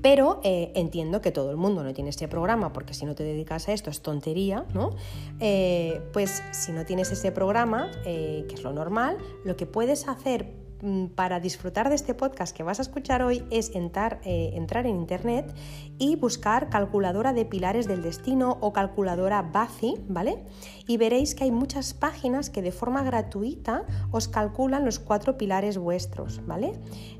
Pero 0.03 0.39
eh, 0.43 0.71
entiendo 0.75 1.21
que 1.21 1.31
todo 1.31 1.49
el 1.49 1.57
mundo 1.57 1.83
no 1.83 1.93
tiene 1.93 2.11
este 2.11 2.27
programa, 2.27 2.71
porque 2.73 2.93
si 2.93 3.05
no 3.05 3.15
te 3.15 3.23
dedicas 3.23 3.67
a 3.67 3.73
esto 3.73 3.89
es 3.89 4.01
tontería, 4.01 4.65
¿no? 4.75 4.91
Eh, 5.39 5.99
pues 6.13 6.43
si 6.51 6.71
no 6.71 6.85
tienes 6.85 7.11
ese 7.11 7.31
programa, 7.31 7.89
que 8.03 8.45
es 8.53 8.63
lo 8.63 8.71
normal, 8.71 9.17
lo 9.43 9.57
que 9.57 9.65
puedes 9.65 10.07
hacer 10.07 10.66
para 11.15 11.39
disfrutar 11.39 11.89
de 11.89 11.95
este 11.95 12.13
podcast 12.13 12.55
que 12.55 12.63
vas 12.63 12.79
a 12.79 12.83
escuchar 12.83 13.21
hoy 13.21 13.43
es 13.49 13.75
entrar, 13.75 14.19
eh, 14.23 14.51
entrar, 14.53 14.85
en 14.85 14.95
internet 14.95 15.53
y 15.97 16.15
buscar 16.15 16.69
calculadora 16.69 17.33
de 17.33 17.45
pilares 17.45 17.87
del 17.87 18.01
destino 18.01 18.57
o 18.61 18.73
calculadora 18.73 19.41
BACI, 19.41 19.95
¿vale? 20.07 20.43
Y 20.87 20.97
veréis 20.97 21.35
que 21.35 21.45
hay 21.45 21.51
muchas 21.51 21.93
páginas 21.93 22.49
que 22.49 22.61
de 22.61 22.71
forma 22.71 23.03
gratuita 23.03 23.85
os 24.11 24.27
calculan 24.27 24.85
los 24.85 24.99
cuatro 24.99 25.37
pilares 25.37 25.77
vuestros, 25.77 26.45
¿vale? 26.45 26.73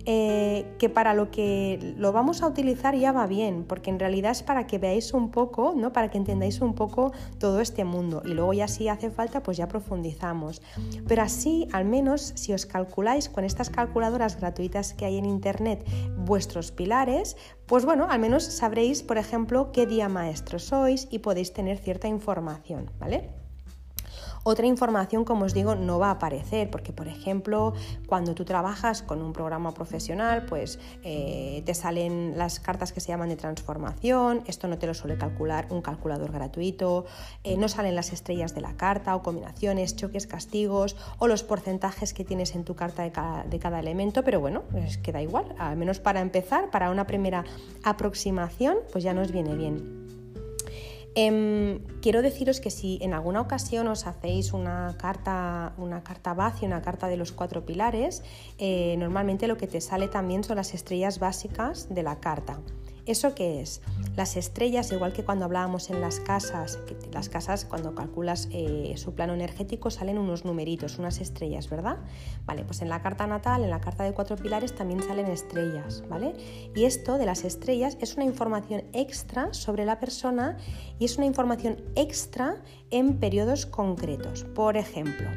Eh, 0.06 0.76
que 0.78 0.90
para 0.90 1.14
lo 1.14 1.32
que 1.32 1.96
lo 1.98 2.12
vamos 2.12 2.44
a 2.44 2.48
utilizar 2.48 2.96
ya 2.96 3.12
va 3.12 3.26
bien, 3.28 3.66
porque 3.68 3.90
en 3.90 4.00
realidad 4.00 4.32
es 4.32 4.44
para 4.44 4.68
que 4.68 4.78
veáis 4.78 5.14
un 5.14 5.32
poco, 5.32 5.74
¿no? 5.76 5.92
Para 5.94 6.10
que 6.10 6.18
entendáis 6.18 6.62
un 6.62 6.76
poco 6.76 7.12
todo 7.40 7.60
este 7.60 7.84
mundo 7.84 8.22
y 8.24 8.30
luego 8.30 8.54
ya 8.54 8.68
si 8.68 8.88
hace 8.88 9.10
falta 9.10 9.42
pues 9.42 9.58
ya 9.58 9.68
profundizamos. 9.68 10.62
Pero 11.08 11.24
así, 11.24 11.68
al 11.74 11.86
menos, 11.86 12.34
si 12.36 12.54
os 12.54 12.66
calculáis 12.66 13.30
con 13.30 13.47
estas 13.48 13.70
calculadoras 13.70 14.38
gratuitas 14.38 14.94
que 14.94 15.06
hay 15.06 15.18
en 15.18 15.26
Internet 15.26 15.86
vuestros 16.16 16.72
pilares, 16.72 17.38
pues 17.66 17.86
bueno, 17.86 18.08
al 18.10 18.20
menos 18.20 18.44
sabréis, 18.44 19.02
por 19.04 19.18
ejemplo, 19.18 19.72
qué 19.72 19.86
día 19.86 20.10
maestro 20.10 20.60
sois 20.60 21.08
y 21.10 21.20
podéis 21.20 21.54
tener 21.54 21.78
cierta 21.78 22.08
información, 22.08 22.92
¿vale? 23.00 23.47
Otra 24.50 24.66
información, 24.66 25.26
como 25.26 25.44
os 25.44 25.54
digo, 25.54 25.76
no 25.76 26.00
va 26.00 26.08
a 26.08 26.12
aparecer, 26.12 26.70
porque 26.72 26.94
por 26.94 27.10
ejemplo, 27.10 27.74
cuando 28.08 28.34
tú 28.34 28.46
trabajas 28.46 29.02
con 29.02 29.22
un 29.22 29.34
programa 29.34 29.74
profesional, 29.74 30.46
pues 30.46 30.80
eh, 31.04 31.64
te 31.66 31.74
salen 31.74 32.38
las 32.38 32.62
cartas 32.62 32.94
que 32.94 33.02
se 33.02 33.10
llaman 33.10 33.28
de 33.28 33.36
transformación, 33.36 34.44
esto 34.48 34.70
no 34.70 34.78
te 34.78 34.88
lo 34.88 34.94
suele 34.94 35.18
calcular 35.18 35.68
un 35.70 35.82
calculador 35.82 36.32
gratuito, 36.32 37.04
eh, 37.44 37.58
no 37.58 37.68
salen 37.68 37.94
las 37.94 38.14
estrellas 38.14 38.56
de 38.56 38.62
la 38.62 38.78
carta 38.78 39.18
o 39.18 39.22
combinaciones, 39.22 39.98
choques, 39.98 40.28
castigos 40.28 40.96
o 41.20 41.28
los 41.28 41.44
porcentajes 41.44 42.14
que 42.14 42.24
tienes 42.24 42.56
en 42.56 42.64
tu 42.64 42.74
carta 42.74 43.04
de 43.04 43.12
cada, 43.12 43.44
de 43.44 43.60
cada 43.60 43.82
elemento, 43.82 44.24
pero 44.24 44.40
bueno, 44.40 44.64
pues 44.72 44.98
queda 44.98 45.22
igual, 45.22 45.56
al 45.60 45.76
menos 45.76 46.00
para 46.00 46.22
empezar, 46.22 46.72
para 46.72 46.90
una 46.90 47.06
primera 47.06 47.44
aproximación, 47.84 48.78
pues 48.94 49.04
ya 49.04 49.14
nos 49.14 49.34
viene 49.34 49.56
bien. 49.56 49.97
Em, 51.20 51.80
quiero 52.00 52.22
deciros 52.22 52.62
que 52.62 52.70
si 52.70 53.00
en 53.02 53.16
alguna 53.16 53.42
ocasión 53.42 53.88
os 53.88 54.06
hacéis 54.06 54.54
una 54.54 54.96
carta, 55.00 55.74
una 55.80 56.04
carta 56.04 56.36
vacía, 56.36 56.68
una 56.68 56.84
carta 56.84 57.08
de 57.08 57.18
los 57.18 57.32
cuatro 57.32 57.66
pilares, 57.66 58.22
eh, 58.60 58.96
normalmente 59.00 59.48
lo 59.48 59.58
que 59.58 59.66
te 59.66 59.82
sale 59.82 60.10
también 60.10 60.44
son 60.44 60.58
las 60.58 60.76
estrellas 60.76 61.18
básicas 61.18 61.90
de 61.90 62.04
la 62.04 62.20
carta. 62.20 62.60
¿Eso 63.08 63.34
qué 63.34 63.62
es? 63.62 63.82
Las 64.18 64.36
estrellas, 64.36 64.92
igual 64.92 65.14
que 65.14 65.24
cuando 65.24 65.46
hablábamos 65.46 65.90
en 65.90 66.02
las 66.02 66.20
casas, 66.20 66.78
las 67.14 67.30
casas 67.30 67.64
cuando 67.64 67.96
calculas 67.96 68.50
eh, 68.52 68.94
su 68.98 69.16
plano 69.16 69.34
energético 69.34 69.90
salen 69.90 70.18
unos 70.18 70.44
numeritos, 70.44 71.00
unas 71.00 71.22
estrellas, 71.22 71.70
¿verdad? 71.70 72.00
Vale, 72.46 72.66
pues 72.66 72.82
en 72.82 72.90
la 72.90 73.02
carta 73.02 73.26
natal, 73.26 73.64
en 73.64 73.70
la 73.70 73.80
carta 73.80 74.04
de 74.04 74.14
cuatro 74.14 74.36
pilares 74.36 74.76
también 74.76 75.02
salen 75.02 75.28
estrellas, 75.28 76.04
¿vale? 76.10 76.34
Y 76.76 76.84
esto 76.84 77.18
de 77.18 77.26
las 77.26 77.46
estrellas 77.46 77.98
es 78.02 78.16
una 78.16 78.26
información 78.26 78.84
extra 78.92 79.54
sobre 79.54 79.86
la 79.86 80.00
persona 80.00 80.58
y 81.00 81.06
es 81.06 81.16
una 81.16 81.28
información 81.28 81.78
extra 81.96 82.62
en 82.92 83.20
periodos 83.20 83.66
concretos. 83.66 84.44
Por 84.44 84.76
ejemplo, 84.76 85.30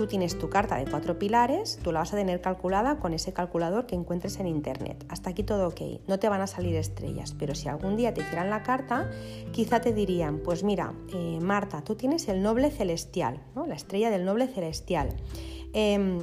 tú 0.00 0.06
tienes 0.06 0.38
tu 0.38 0.48
carta 0.48 0.76
de 0.76 0.86
cuatro 0.86 1.18
pilares, 1.18 1.78
tú 1.82 1.92
la 1.92 2.00
vas 2.00 2.14
a 2.14 2.16
tener 2.16 2.40
calculada 2.40 2.98
con 3.00 3.12
ese 3.12 3.34
calculador 3.34 3.84
que 3.84 3.94
encuentres 3.94 4.40
en 4.40 4.46
internet. 4.46 5.04
Hasta 5.10 5.28
aquí 5.28 5.42
todo 5.42 5.68
ok, 5.68 5.82
no 6.08 6.18
te 6.18 6.30
van 6.30 6.40
a 6.40 6.46
salir 6.46 6.74
estrellas, 6.74 7.36
pero 7.38 7.54
si 7.54 7.68
algún 7.68 7.98
día 7.98 8.14
te 8.14 8.22
hicieran 8.22 8.48
la 8.48 8.62
carta, 8.62 9.10
quizá 9.52 9.82
te 9.82 9.92
dirían, 9.92 10.38
pues 10.38 10.64
mira, 10.64 10.94
eh, 11.12 11.38
Marta, 11.42 11.82
tú 11.82 11.96
tienes 11.96 12.28
el 12.28 12.40
noble 12.40 12.70
celestial, 12.70 13.42
¿no? 13.54 13.66
la 13.66 13.74
estrella 13.74 14.08
del 14.08 14.24
noble 14.24 14.48
celestial. 14.48 15.10
Em, 15.74 16.20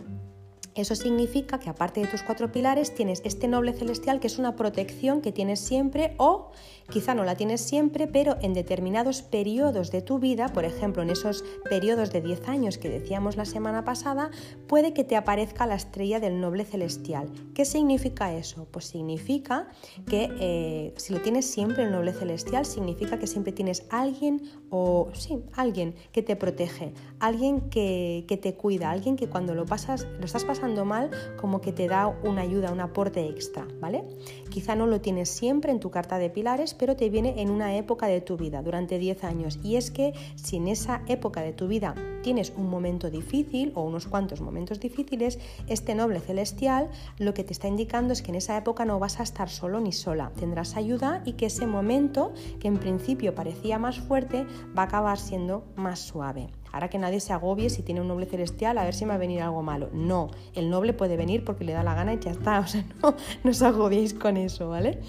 eso 0.82 0.96
significa 0.96 1.60
que 1.60 1.70
aparte 1.70 2.02
de 2.02 2.08
tus 2.08 2.24
cuatro 2.24 2.52
pilares 2.52 2.94
tienes 2.94 3.22
este 3.26 3.48
noble 3.48 3.74
celestial 3.74 4.20
que 4.20 4.28
es 4.28 4.38
una 4.38 4.56
protección 4.56 5.22
que 5.22 5.32
tienes 5.32 5.60
siempre 5.60 6.14
o 6.18 6.52
quizá 6.90 7.14
no 7.14 7.24
la 7.24 7.36
tienes 7.36 7.62
siempre, 7.62 8.08
pero 8.08 8.38
en 8.42 8.54
determinados 8.54 9.22
periodos 9.22 9.92
de 9.92 10.02
tu 10.02 10.20
vida, 10.20 10.50
por 10.50 10.66
ejemplo 10.66 11.04
en 11.04 11.10
esos 11.10 11.44
periodos 11.70 12.12
de 12.12 12.22
10 12.22 12.48
años 12.48 12.78
que 12.78 12.90
decíamos 12.90 13.36
la 13.36 13.46
semana 13.46 13.84
pasada, 13.84 14.30
puede 14.68 14.94
que 14.94 15.04
te 15.04 15.16
aparezca 15.16 15.66
la 15.66 15.76
estrella 15.76 16.20
del 16.20 16.40
noble 16.40 16.64
celestial. 16.64 17.30
¿Qué 17.54 17.66
significa 17.66 18.34
eso? 18.34 18.68
Pues 18.72 18.86
significa 18.86 19.68
que 20.08 20.30
eh, 20.40 20.94
si 20.98 21.14
lo 21.14 21.22
tienes 21.22 21.46
siempre 21.46 21.84
el 21.84 21.92
noble 21.92 22.14
celestial, 22.14 22.66
significa 22.66 23.20
que 23.20 23.28
siempre 23.28 23.52
tienes 23.52 23.86
alguien 23.90 24.42
o 24.70 25.10
sí, 25.14 25.44
alguien 25.54 25.96
que 26.12 26.24
te 26.24 26.36
protege, 26.36 26.94
alguien 27.20 27.70
que, 27.70 28.26
que 28.28 28.38
te 28.38 28.56
cuida, 28.56 28.92
alguien 28.92 29.16
que 29.16 29.28
cuando 29.28 29.56
lo 29.56 29.66
pasas, 29.66 30.08
lo 30.20 30.26
estás 30.26 30.46
pasando 30.46 30.67
mal, 30.86 31.10
como 31.40 31.62
que 31.62 31.72
te 31.72 31.88
da 31.88 32.08
una 32.08 32.42
ayuda, 32.42 32.72
un 32.72 32.80
aporte 32.80 33.28
extra, 33.28 33.68
¿vale? 33.80 34.04
Quizá 34.50 34.76
no 34.76 34.88
lo 34.88 35.02
tienes 35.02 35.30
siempre 35.30 35.72
en 35.72 35.80
tu 35.80 35.92
carta 35.92 36.18
de 36.18 36.30
pilares, 36.30 36.74
pero 36.74 36.96
te 36.96 37.10
viene 37.10 37.42
en 37.42 37.50
una 37.50 37.76
época 37.76 38.08
de 38.08 38.22
tu 38.22 38.38
vida, 38.38 38.62
durante 38.62 38.98
10 38.98 39.24
años. 39.24 39.60
Y 39.64 39.76
es 39.76 39.92
que 39.92 40.14
si 40.36 40.58
en 40.58 40.68
esa 40.68 41.02
época 41.08 41.42
de 41.42 41.54
tu 41.54 41.68
vida 41.68 41.96
tienes 42.22 42.54
un 42.56 42.70
momento 42.70 43.10
difícil 43.10 43.72
o 43.76 43.84
unos 43.84 44.08
cuantos 44.08 44.42
momentos 44.42 44.80
difíciles, 44.80 45.40
este 45.68 45.96
noble 45.96 46.20
celestial 46.20 46.90
lo 47.18 47.34
que 47.34 47.44
te 47.44 47.54
está 47.54 47.68
indicando 47.68 48.14
es 48.14 48.22
que 48.22 48.32
en 48.32 48.36
esa 48.36 48.58
época 48.58 48.86
no 48.86 49.00
vas 49.00 49.20
a 49.20 49.24
estar 49.24 49.50
solo 49.50 49.80
ni 49.80 49.92
sola, 49.92 50.32
tendrás 50.40 50.76
ayuda 50.76 51.22
y 51.26 51.34
que 51.34 51.48
ese 51.48 51.68
momento, 51.68 52.34
que 52.60 52.68
en 52.68 52.78
principio 52.78 53.36
parecía 53.36 53.80
más 53.80 54.00
fuerte, 54.00 54.46
va 54.78 54.84
a 54.84 54.86
acabar 54.86 55.18
siendo 55.18 55.66
más 55.76 56.00
suave. 56.00 56.50
Ahora 56.72 56.90
que 56.90 56.98
nadie 56.98 57.20
se 57.20 57.34
agobie 57.34 57.70
si 57.70 57.82
tiene 57.82 58.02
un 58.02 58.08
noble 58.08 58.26
celestial, 58.26 58.78
a 58.78 58.84
ver 58.84 58.94
si 58.94 59.06
me 59.06 59.10
va 59.10 59.16
a 59.16 59.20
venir 59.20 59.42
algo 59.42 59.64
malo. 59.64 59.90
No, 59.94 60.30
el 60.54 60.70
noble 60.70 60.94
puede 60.94 61.18
venir 61.18 61.44
porque 61.44 61.64
le 61.64 61.74
da 61.74 61.84
la 61.84 61.96
gana 61.96 62.14
y 62.14 62.20
ya 62.20 62.32
está. 62.32 62.60
O 62.68 62.68
sea, 62.68 62.84
no, 63.02 63.16
os 63.50 63.62
agobiéis 63.62 64.14
con 64.14 64.38
eso, 64.38 64.70
¿vale? 64.70 65.00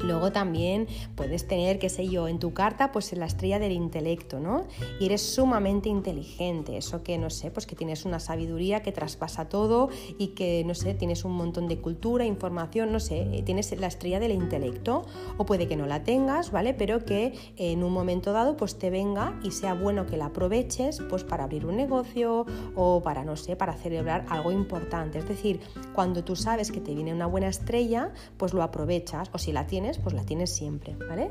Luego 0.00 0.32
también 0.32 0.86
puedes 1.14 1.46
tener, 1.46 1.78
qué 1.78 1.88
sé 1.88 2.08
yo, 2.08 2.28
en 2.28 2.38
tu 2.38 2.52
carta, 2.52 2.92
pues 2.92 3.12
la 3.12 3.26
estrella 3.26 3.58
del 3.58 3.72
intelecto, 3.72 4.40
¿no? 4.40 4.66
Y 5.00 5.06
eres 5.06 5.22
sumamente 5.22 5.88
inteligente, 5.88 6.76
eso 6.76 7.02
que, 7.02 7.18
no 7.18 7.30
sé, 7.30 7.50
pues 7.50 7.66
que 7.66 7.74
tienes 7.74 8.04
una 8.04 8.20
sabiduría 8.20 8.80
que 8.82 8.92
traspasa 8.92 9.48
todo 9.48 9.88
y 10.18 10.28
que, 10.28 10.62
no 10.64 10.74
sé, 10.74 10.94
tienes 10.94 11.24
un 11.24 11.32
montón 11.32 11.68
de 11.68 11.78
cultura, 11.78 12.24
información, 12.24 12.92
no 12.92 13.00
sé, 13.00 13.22
eh, 13.32 13.42
tienes 13.42 13.76
la 13.78 13.86
estrella 13.86 14.20
del 14.20 14.32
intelecto, 14.32 15.04
o 15.36 15.46
puede 15.46 15.66
que 15.66 15.76
no 15.76 15.86
la 15.86 16.04
tengas, 16.04 16.50
¿vale? 16.50 16.74
Pero 16.74 17.04
que 17.04 17.34
en 17.56 17.82
un 17.82 17.92
momento 17.92 18.32
dado, 18.32 18.56
pues 18.56 18.78
te 18.78 18.90
venga 18.90 19.38
y 19.42 19.50
sea 19.50 19.74
bueno 19.74 20.06
que 20.06 20.16
la 20.16 20.26
aproveches, 20.26 21.00
pues 21.08 21.24
para 21.24 21.44
abrir 21.44 21.66
un 21.66 21.76
negocio 21.76 22.46
o 22.74 23.02
para, 23.02 23.24
no 23.24 23.36
sé, 23.36 23.56
para 23.56 23.74
celebrar 23.74 24.26
algo 24.28 24.52
importante. 24.52 25.18
Es 25.18 25.28
decir, 25.28 25.60
cuando 25.94 26.22
tú 26.22 26.36
sabes 26.36 26.70
que 26.70 26.80
te 26.80 26.94
viene 26.94 27.12
una 27.14 27.26
buena 27.26 27.48
estrella, 27.48 28.12
pues 28.36 28.52
lo 28.52 28.62
aprovechas, 28.62 29.30
o 29.32 29.38
si 29.38 29.52
la 29.52 29.66
tienes, 29.66 29.87
pues 29.96 30.14
la 30.14 30.26
tienes 30.26 30.50
siempre, 30.50 30.94
¿vale? 31.08 31.30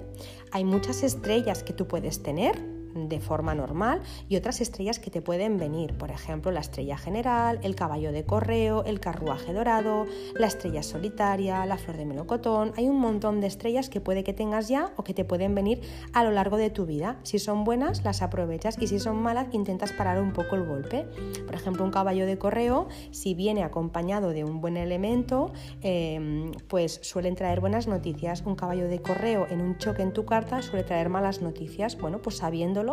Hay 0.52 0.64
muchas 0.64 1.04
estrellas 1.04 1.62
que 1.62 1.74
tú 1.74 1.88
puedes 1.88 2.24
tener 2.24 2.77
de 3.08 3.20
forma 3.20 3.56
normal 3.56 4.02
y 4.28 4.36
otras 4.36 4.62
estrellas 4.62 5.00
que 5.00 5.12
te 5.12 5.22
pueden 5.22 5.58
venir, 5.58 5.98
por 5.98 6.12
ejemplo 6.12 6.52
la 6.52 6.60
estrella 6.60 6.98
general, 6.98 7.60
el 7.64 7.76
caballo 7.76 8.12
de 8.12 8.26
correo, 8.26 8.84
el 8.86 9.00
carruaje 9.00 9.54
dorado, 9.54 10.06
la 10.36 10.48
estrella 10.48 10.84
solitaria, 10.84 11.66
la 11.66 11.78
flor 11.78 11.98
de 11.98 12.06
melocotón, 12.06 12.74
hay 12.78 12.88
un 12.88 13.00
montón 13.00 13.42
de 13.42 13.48
estrellas 13.48 13.90
que 13.90 14.02
puede 14.02 14.24
que 14.24 14.34
tengas 14.34 14.68
ya 14.68 14.92
o 14.96 15.04
que 15.04 15.14
te 15.14 15.26
pueden 15.26 15.56
venir 15.56 15.82
a 16.14 16.24
lo 16.24 16.32
largo 16.32 16.58
de 16.58 16.70
tu 16.70 16.86
vida. 16.86 17.20
Si 17.24 17.40
son 17.40 17.64
buenas, 17.64 18.04
las 18.04 18.22
aprovechas 18.22 18.78
y 18.80 18.88
si 18.88 19.00
son 19.00 19.22
malas, 19.22 19.48
intentas 19.52 19.92
parar 19.92 20.22
un 20.22 20.34
poco 20.34 20.56
el 20.56 20.66
golpe. 20.66 21.06
Por 21.46 21.56
ejemplo, 21.56 21.84
un 21.84 21.92
caballo 21.92 22.26
de 22.26 22.38
correo, 22.38 22.88
si 23.12 23.34
viene 23.34 23.64
acompañado 23.64 24.30
de 24.30 24.44
un 24.44 24.62
buen 24.62 24.78
elemento, 24.78 25.52
em, 25.82 26.52
pues 26.68 27.00
suelen 27.04 27.36
traer 27.36 27.60
buenas 27.60 27.88
noticias. 27.88 28.44
Un 28.46 28.56
caballo 28.56 28.88
de 28.88 29.02
correo 29.02 29.48
en 29.50 29.62
un 29.62 29.78
choque 29.78 30.02
en 30.02 30.14
tu 30.14 30.26
carta 30.26 30.62
suele 30.62 30.84
traer 30.84 31.10
malas 31.10 31.42
noticias. 31.42 31.98
Bueno, 31.98 32.22
pues 32.22 32.38
sabiéndolo, 32.38 32.87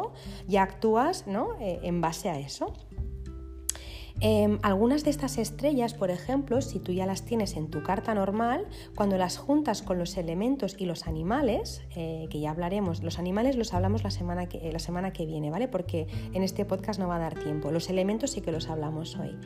ya 0.46 0.62
actúas 0.62 1.26
¿no? 1.26 1.54
Eh, 1.60 1.80
en 1.82 2.00
base 2.00 2.28
a 2.28 2.38
eso. 2.38 2.72
Em, 4.20 4.58
algunas 4.62 5.02
de 5.02 5.10
estas 5.10 5.38
estrellas, 5.38 5.92
por 5.92 6.10
ejemplo, 6.10 6.62
si 6.62 6.78
tú 6.78 6.92
ya 6.92 7.04
las 7.04 7.24
tienes 7.24 7.56
en 7.56 7.68
tu 7.68 7.82
carta 7.82 8.14
normal, 8.14 8.66
cuando 8.94 9.18
las 9.18 9.38
juntas 9.38 9.82
con 9.82 9.98
los 9.98 10.16
elementos 10.16 10.76
y 10.78 10.86
los 10.86 11.06
animales, 11.08 11.82
eh, 11.96 12.28
que 12.30 12.38
ya 12.40 12.50
hablaremos, 12.50 13.02
los 13.02 13.18
animales 13.18 13.56
los 13.56 13.74
hablamos 13.74 14.04
la 14.04 14.10
semana, 14.10 14.46
que, 14.46 14.72
la 14.72 14.78
semana 14.78 15.12
que 15.12 15.26
viene, 15.26 15.50
¿vale? 15.50 15.66
Porque 15.66 16.06
en 16.32 16.42
este 16.44 16.64
podcast 16.64 17.00
no 17.00 17.08
va 17.08 17.16
a 17.16 17.18
dar 17.18 17.34
tiempo. 17.34 17.72
Los 17.72 17.90
elementos 17.90 18.30
sí 18.30 18.40
que 18.40 18.52
los 18.52 18.68
hablamos 18.68 19.16
hoy. 19.16 19.36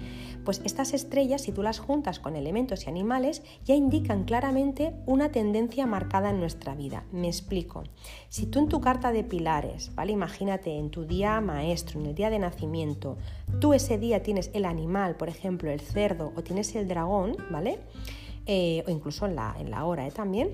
Pues 0.45 0.61
estas 0.65 0.93
estrellas, 0.93 1.43
si 1.43 1.53
tú 1.53 1.63
las 1.63 1.79
juntas 1.79 2.21
con 2.21 2.37
elementos 2.37 2.85
y 2.85 2.91
animales, 2.91 3.43
ya 3.65 3.75
indican 3.75 4.25
claramente 4.25 4.93
una 5.07 5.31
tendencia 5.31 5.87
marcada 5.87 6.31
en 6.31 6.41
nuestra 6.41 6.75
vida. 6.75 7.05
Me 7.11 7.27
explico. 7.27 7.85
Si 8.29 8.47
tú 8.47 8.59
en 8.59 8.69
tu 8.69 8.81
carta 8.81 9.13
de 9.13 9.25
pilares, 9.25 9.95
¿vale? 9.95 10.13
Imagínate 10.13 10.77
en 10.79 10.91
tu 10.91 11.07
día 11.07 11.41
maestro, 11.41 12.01
en 12.01 12.07
el 12.07 12.15
día 12.15 12.29
de 12.29 12.39
nacimiento, 12.39 13.17
tú 13.61 13.73
ese 13.75 13.99
día 13.99 14.23
tienes 14.23 14.50
el 14.55 14.64
animal, 14.64 15.17
por 15.17 15.28
ejemplo, 15.28 15.71
el 15.71 15.81
cerdo, 15.81 16.33
o 16.37 16.43
tienes 16.43 16.75
el 16.75 16.88
dragón, 16.88 17.37
¿vale? 17.50 17.78
Eh, 18.47 18.83
o 18.87 18.90
incluso 18.90 19.26
en 19.26 19.37
la, 19.37 19.85
hora 19.85 20.07
¿eh? 20.07 20.11
también. 20.11 20.50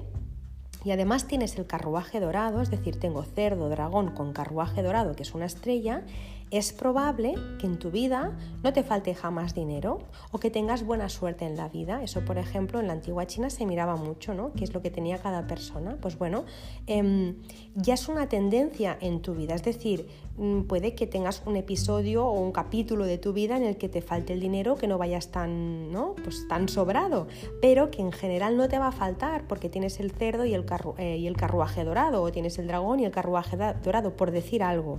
Y 0.84 0.90
además 0.90 1.26
tienes 1.26 1.56
el 1.58 1.66
carruaje 1.66 2.20
dorado, 2.20 2.60
es 2.60 2.70
decir, 2.70 2.98
tengo 2.98 3.22
cerdo, 3.22 3.68
dragón 3.68 4.10
con 4.10 4.32
carruaje 4.32 4.82
dorado, 4.82 5.16
que 5.16 5.22
es 5.22 5.34
una 5.34 5.46
estrella, 5.46 6.02
es 6.50 6.72
probable 6.72 7.34
que 7.58 7.66
en 7.66 7.78
tu 7.78 7.90
vida 7.90 8.36
no 8.62 8.72
te 8.72 8.82
falte 8.82 9.14
jamás 9.14 9.54
dinero 9.54 9.98
o 10.30 10.38
que 10.38 10.50
tengas 10.50 10.84
buena 10.84 11.08
suerte 11.08 11.44
en 11.44 11.56
la 11.56 11.68
vida. 11.68 12.02
Eso, 12.02 12.24
por 12.24 12.38
ejemplo, 12.38 12.80
en 12.80 12.86
la 12.86 12.92
antigua 12.92 13.26
China 13.26 13.50
se 13.50 13.66
miraba 13.66 13.96
mucho, 13.96 14.34
¿no? 14.34 14.52
¿Qué 14.52 14.64
es 14.64 14.72
lo 14.72 14.80
que 14.80 14.90
tenía 14.90 15.18
cada 15.18 15.46
persona? 15.46 15.96
Pues 16.00 16.18
bueno, 16.18 16.44
em, 16.86 17.36
ya 17.74 17.94
es 17.94 18.08
una 18.08 18.28
tendencia 18.28 18.96
en 19.00 19.20
tu 19.20 19.34
vida. 19.34 19.54
Es 19.54 19.64
decir, 19.64 20.08
mm, 20.36 20.62
puede 20.62 20.94
que 20.94 21.06
tengas 21.06 21.42
un 21.46 21.56
episodio 21.56 22.26
o 22.26 22.40
un 22.40 22.52
capítulo 22.52 23.04
de 23.04 23.18
tu 23.18 23.32
vida 23.32 23.56
en 23.56 23.64
el 23.64 23.76
que 23.76 23.88
te 23.88 24.00
falte 24.00 24.32
el 24.32 24.40
dinero, 24.40 24.76
que 24.76 24.86
no 24.86 24.98
vayas 24.98 25.32
tan, 25.32 25.90
¿no? 25.90 26.14
Pues 26.22 26.46
tan 26.48 26.68
sobrado, 26.68 27.26
pero 27.60 27.90
que 27.90 28.02
en 28.02 28.12
general 28.12 28.56
no 28.56 28.68
te 28.68 28.78
va 28.78 28.88
a 28.88 28.92
faltar 28.92 29.46
porque 29.48 29.68
tienes 29.68 29.98
el 30.00 30.12
cerdo 30.12 30.44
y 30.44 30.54
el, 30.54 30.64
eh, 30.98 31.16
y 31.16 31.26
el 31.26 31.36
carruaje 31.36 31.84
dorado 31.84 32.22
o 32.22 32.30
tienes 32.30 32.58
el 32.58 32.66
dragón 32.66 33.00
y 33.00 33.04
el 33.04 33.10
carruaje 33.10 33.56
dorado, 33.82 34.16
por 34.16 34.30
decir 34.30 34.62
algo. 34.62 34.98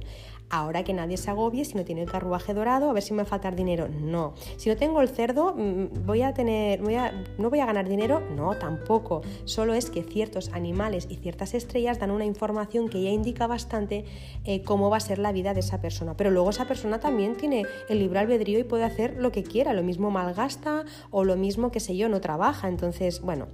Ahora 0.49 0.83
que 0.83 0.93
nadie 0.93 1.17
se 1.17 1.31
agobie 1.31 1.65
si 1.65 1.75
no 1.75 1.83
tiene 1.83 2.03
el 2.03 2.11
carruaje 2.11 2.53
dorado, 2.53 2.89
a 2.89 2.93
ver 2.93 3.01
si 3.01 3.13
me 3.13 3.17
va 3.17 3.23
a 3.23 3.25
faltar 3.25 3.55
dinero. 3.55 3.87
No. 3.89 4.35
Si 4.57 4.69
no 4.69 4.77
tengo 4.77 5.01
el 5.01 5.09
cerdo, 5.09 5.53
mm, 5.55 6.05
voy 6.05 6.21
a 6.21 6.33
tener, 6.33 6.81
voy 6.81 6.95
a, 6.95 7.11
no 7.37 7.49
voy 7.49 7.59
a 7.59 7.65
ganar 7.65 7.89
dinero. 7.89 8.21
No, 8.35 8.55
tampoco. 8.55 9.21
Solo 9.45 9.73
es 9.73 9.89
que 9.89 10.03
ciertos 10.03 10.49
animales 10.53 11.07
y 11.09 11.15
ciertas 11.15 11.53
estrellas 11.53 11.99
dan 11.99 12.11
una 12.11 12.25
información 12.25 12.89
que 12.89 13.01
ya 13.01 13.09
indica 13.09 13.47
bastante 13.47 14.05
eh, 14.43 14.61
cómo 14.63 14.89
va 14.89 14.97
a 14.97 15.01
ser 15.01 15.17
la 15.17 15.31
vida 15.31 15.53
de 15.53 15.61
esa 15.61 15.81
persona. 15.81 16.15
Pero 16.15 16.29
luego 16.29 16.51
esa 16.51 16.65
persona 16.65 16.99
también 16.99 17.35
tiene 17.35 17.65
el 17.89 17.99
libre 17.99 18.19
albedrío 18.19 18.59
y 18.59 18.63
puede 18.63 18.83
hacer 18.83 19.15
lo 19.17 19.31
que 19.31 19.43
quiera. 19.43 19.73
Lo 19.73 19.83
mismo 19.83 20.11
malgasta 20.11 20.85
o 21.09 21.23
lo 21.23 21.35
mismo, 21.35 21.71
que 21.71 21.79
sé 21.79 21.97
yo, 21.97 22.07
no 22.07 22.21
trabaja. 22.21 22.67
Entonces, 22.67 23.21
bueno, 23.21 23.47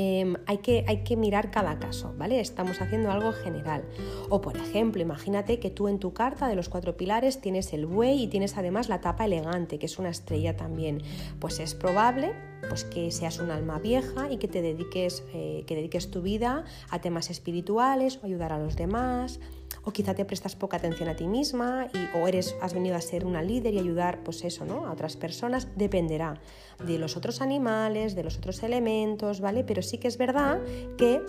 Em, 0.00 0.36
hay, 0.46 0.58
que, 0.58 0.84
hay, 0.86 1.02
que, 1.02 1.16
mirar 1.16 1.50
cada 1.50 1.80
caso, 1.80 2.14
¿vale? 2.16 2.38
Estamos 2.38 2.80
haciendo 2.80 3.10
algo 3.10 3.32
general. 3.32 3.82
O 4.28 4.40
por 4.40 4.56
ejemplo, 4.56 5.02
imagínate 5.02 5.58
que 5.58 5.70
tú 5.70 5.88
en 5.88 5.98
tu 5.98 6.12
carta 6.12 6.46
de 6.46 6.54
los 6.54 6.68
cuatro 6.68 6.96
pilares 6.96 7.40
tienes 7.40 7.72
el 7.72 7.84
buey 7.84 8.22
y 8.22 8.28
tienes 8.28 8.56
además 8.56 8.88
la 8.88 9.00
tapa 9.00 9.24
elegante, 9.24 9.80
que 9.80 9.86
es 9.86 9.98
una 9.98 10.10
estrella 10.10 10.56
también. 10.56 11.02
Pues 11.40 11.58
es 11.58 11.74
probable 11.74 12.32
pues, 12.68 12.84
que 12.84 13.10
seas 13.10 13.40
un 13.40 13.50
alma 13.50 13.80
vieja 13.80 14.30
y 14.30 14.36
que 14.36 14.46
te 14.46 14.62
dediques, 14.62 15.24
eh, 15.34 15.64
que 15.66 15.74
dediques 15.74 16.12
tu 16.12 16.22
vida 16.22 16.64
a 16.90 17.00
temas 17.00 17.28
espirituales 17.28 18.20
o 18.22 18.26
ayudar 18.26 18.52
a 18.52 18.60
los 18.60 18.76
demás 18.76 19.40
o 19.88 19.90
quizá 19.90 20.12
te 20.12 20.26
prestas 20.26 20.54
poca 20.54 20.76
atención 20.76 21.08
a 21.08 21.16
ti 21.16 21.26
misma 21.26 21.88
y, 21.94 22.18
o 22.18 22.28
eres, 22.28 22.54
has 22.60 22.74
venido 22.74 22.94
a 22.94 23.00
ser 23.00 23.24
una 23.24 23.40
líder 23.40 23.72
y 23.72 23.78
ayudar 23.78 24.22
pues 24.22 24.44
eso, 24.44 24.66
¿no? 24.66 24.86
a 24.86 24.92
otras 24.92 25.16
personas, 25.16 25.66
dependerá 25.76 26.42
de 26.84 26.98
los 26.98 27.16
otros 27.16 27.40
animales, 27.40 28.14
de 28.14 28.22
los 28.22 28.36
otros 28.36 28.62
elementos, 28.62 29.40
¿vale? 29.40 29.64
Pero 29.64 29.80
sí 29.80 29.96
que 29.96 30.06
es 30.06 30.18
verdad 30.18 30.60
que 30.98 31.22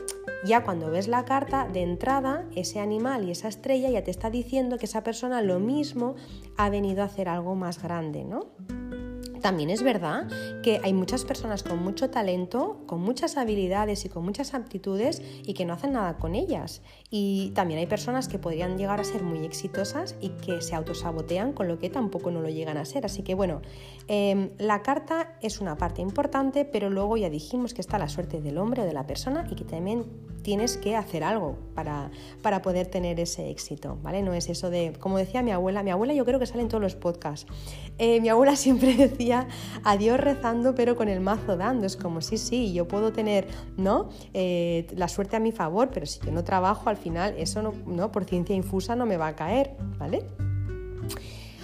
ya 0.43 0.65
cuando 0.65 0.91
ves 0.91 1.07
la 1.07 1.23
carta 1.23 1.69
de 1.71 1.83
entrada, 1.83 2.45
ese 2.53 2.81
animal 2.81 3.25
y 3.25 3.31
esa 3.31 3.47
estrella 3.47 3.89
ya 3.89 4.03
te 4.03 4.11
está 4.11 4.29
diciendo 4.29 4.77
que 4.77 4.87
esa 4.87 5.03
persona 5.03 5.41
lo 5.41 5.61
mismo 5.61 6.15
ha 6.57 6.69
venido 6.69 7.01
a 7.01 7.05
hacer 7.05 7.29
algo 7.29 7.55
más 7.55 7.81
grande, 7.81 8.25
¿no? 8.25 8.51
También 9.41 9.69
es 9.69 9.83
verdad 9.83 10.27
que 10.61 10.81
hay 10.83 10.93
muchas 10.93 11.23
personas 11.23 11.63
con 11.63 11.81
mucho 11.81 12.09
talento, 12.09 12.83
con 12.85 13.01
muchas 13.01 13.37
habilidades 13.37 14.05
y 14.05 14.09
con 14.09 14.23
muchas 14.23 14.53
aptitudes 14.53 15.21
y 15.45 15.53
que 15.53 15.65
no 15.65 15.73
hacen 15.73 15.93
nada 15.93 16.17
con 16.17 16.35
ellas. 16.35 16.81
Y 17.11 17.51
también 17.55 17.79
hay 17.79 17.87
personas 17.87 18.27
que 18.27 18.37
podrían 18.37 18.77
llegar 18.77 18.99
a 18.99 19.03
ser 19.03 19.23
muy 19.23 19.43
exitosas 19.43 20.15
y 20.21 20.29
que 20.29 20.61
se 20.61 20.75
autosabotean 20.75 21.53
con 21.53 21.67
lo 21.67 21.79
que 21.79 21.89
tampoco 21.89 22.29
no 22.29 22.41
lo 22.41 22.49
llegan 22.49 22.77
a 22.77 22.85
ser. 22.85 23.05
Así 23.05 23.23
que 23.23 23.33
bueno, 23.33 23.61
em, 24.07 24.49
la 24.59 24.83
carta 24.83 25.37
es 25.41 25.59
una 25.59 25.75
parte 25.75 26.01
importante, 26.01 26.65
pero 26.65 26.89
luego 26.89 27.17
ya 27.17 27.29
dijimos 27.29 27.73
que 27.73 27.81
está 27.81 27.97
la 27.97 28.09
suerte 28.09 28.41
del 28.41 28.59
hombre 28.59 28.83
o 28.83 28.85
de 28.85 28.93
la 28.93 29.07
persona 29.07 29.47
y 29.49 29.55
que 29.55 29.63
también 29.63 30.05
tienes 30.41 30.77
que 30.77 30.95
hacer 30.95 31.23
algo 31.23 31.57
para, 31.75 32.11
para 32.41 32.61
poder 32.61 32.87
tener 32.87 33.19
ese 33.19 33.49
éxito, 33.49 33.97
¿vale? 34.01 34.21
No 34.21 34.33
es 34.33 34.49
eso 34.49 34.69
de, 34.69 34.93
como 34.99 35.17
decía 35.17 35.41
mi 35.43 35.51
abuela, 35.51 35.83
mi 35.83 35.91
abuela 35.91 36.13
yo 36.13 36.25
creo 36.25 36.39
que 36.39 36.45
sale 36.45 36.61
en 36.61 36.69
todos 36.69 36.81
los 36.81 36.95
podcasts, 36.95 37.45
eh, 37.97 38.21
mi 38.21 38.29
abuela 38.29 38.55
siempre 38.55 38.95
decía, 38.95 39.47
adiós 39.83 40.19
rezando 40.19 40.75
pero 40.75 40.95
con 40.95 41.09
el 41.09 41.19
mazo 41.19 41.57
dando, 41.57 41.85
es 41.85 41.97
como, 41.97 42.21
sí, 42.21 42.37
sí, 42.37 42.73
yo 42.73 42.87
puedo 42.87 43.11
tener, 43.11 43.47
¿no? 43.77 44.09
Eh, 44.33 44.87
la 44.95 45.07
suerte 45.07 45.35
a 45.35 45.39
mi 45.39 45.51
favor, 45.51 45.89
pero 45.93 46.05
si 46.05 46.19
yo 46.21 46.31
no 46.31 46.43
trabajo 46.43 46.89
al 46.89 46.97
final, 46.99 47.35
eso 47.37 47.73
no, 47.85 48.11
por 48.11 48.25
ciencia 48.25 48.55
infusa 48.55 48.95
no 48.95 49.05
me 49.05 49.17
va 49.17 49.27
a 49.27 49.35
caer, 49.35 49.75
¿vale? 49.97 50.23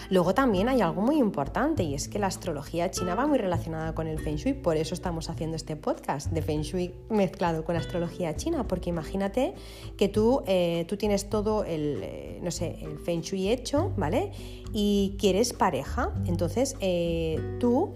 Luego 0.10 0.36
también 0.36 0.70
hay 0.70 0.82
algo 0.82 1.02
muy 1.02 1.18
importante 1.18 1.84
y 1.84 1.96
es 1.96 2.08
que 2.08 2.20
la 2.20 2.28
astrología 2.28 2.92
china 2.92 3.16
va 3.16 3.26
muy 3.26 3.40
relacionada 3.40 3.96
con 3.96 4.08
el 4.08 4.20
Feng 4.20 4.36
Shui, 4.36 4.54
por 4.54 4.78
eso 4.78 4.94
estamos 4.94 5.30
haciendo 5.30 5.56
este 5.56 5.76
podcast 5.76 6.32
de 6.32 6.42
Feng 6.42 6.62
Shui 6.62 6.94
mezclado 7.10 7.66
con 7.66 7.76
astrología 7.76 8.36
china, 8.36 8.68
porque 8.68 8.90
imagínate 8.92 9.56
que 9.98 10.08
tú, 10.08 10.44
eh, 10.46 10.86
tú 10.88 10.98
tienes 10.98 11.30
todo 11.30 11.64
el, 11.64 12.02
eh, 12.04 12.40
no 12.44 12.52
sé, 12.52 12.78
el 12.82 13.00
Feng 13.00 13.22
Shui 13.22 13.50
hecho, 13.50 13.94
¿vale? 13.98 14.32
Y 14.74 15.16
quieres 15.20 15.54
pareja, 15.54 16.14
entonces 16.28 16.76
eh, 16.82 17.58
tú 17.60 17.94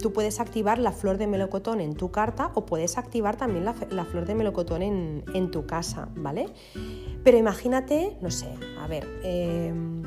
tú 0.00 0.12
puedes 0.12 0.40
activar 0.40 0.78
la 0.78 0.92
flor 0.92 1.18
de 1.18 1.26
melocotón 1.26 1.80
en 1.80 1.94
tu 1.94 2.10
carta 2.10 2.50
o 2.54 2.66
puedes 2.66 2.98
activar 2.98 3.36
también 3.36 3.64
la, 3.64 4.04
flor 4.04 4.26
de 4.26 4.34
melocotón 4.34 4.82
en, 4.82 5.24
en, 5.34 5.50
tu 5.50 5.66
casa, 5.66 6.08
¿vale? 6.16 6.46
Pero 7.22 7.36
imagínate, 7.36 8.16
no 8.20 8.30
sé, 8.30 8.48
a 8.80 8.86
ver, 8.86 9.06
em, 9.22 10.02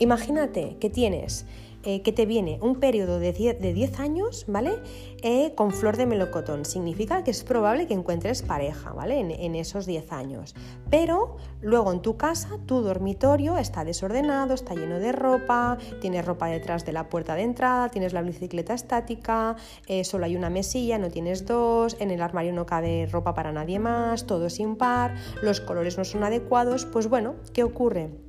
Imagínate 0.00 0.76
que 0.80 0.90
tienes, 0.90 1.46
eh, 1.84 2.02
que 2.02 2.12
te 2.12 2.24
viene 2.24 2.58
un 2.62 2.76
periodo 2.76 3.18
de 3.18 3.32
10, 3.32 4.00
años, 4.00 4.46
¿vale? 4.48 4.78
Eh, 5.22 5.52
con 5.54 5.70
flor 5.70 5.96
de 5.96 6.06
melocotón. 6.06 6.64
Significa 6.64 7.22
que 7.24 7.30
es 7.30 7.44
probable 7.44 7.86
que 7.86 7.94
encuentres 7.94 8.42
pareja, 8.42 8.92
¿vale? 8.92 9.18
En, 9.18 9.54
esos 9.54 9.84
10 9.84 10.12
años. 10.12 10.54
Pero 10.90 11.36
luego 11.60 11.92
en 11.92 12.00
tu 12.00 12.16
casa, 12.16 12.58
tu 12.66 12.80
dormitorio 12.80 13.58
está 13.58 13.84
desordenado, 13.84 14.54
está 14.54 14.74
lleno 14.74 14.98
de 14.98 15.12
ropa, 15.12 15.76
tienes 16.00 16.24
ropa 16.24 16.46
detrás 16.46 16.86
de 16.86 16.92
la 16.92 17.08
puerta 17.10 17.34
de 17.34 17.42
entrada, 17.42 17.90
tienes 17.90 18.12
la 18.12 18.22
bicicleta 18.22 18.74
estática, 18.74 19.56
eh, 19.86 20.04
solo 20.04 20.24
hay 20.24 20.36
una 20.36 20.50
mesilla, 20.50 20.98
no 20.98 21.10
tienes 21.10 21.44
dos, 21.44 21.96
en 22.00 22.10
el 22.10 22.22
armario 22.22 22.52
no 22.52 22.66
cabe 22.66 23.06
ropa 23.10 23.34
para 23.34 23.52
nadie 23.52 23.78
más, 23.78 24.26
todo 24.26 24.46
es 24.46 24.58
impar, 24.58 25.14
los 25.42 25.60
colores 25.60 25.98
no 25.98 26.04
son 26.04 26.24
adecuados. 26.24 26.86
Pues 26.86 27.08
bueno, 27.08 27.34
¿qué 27.52 27.62
ocurre? 27.62 28.23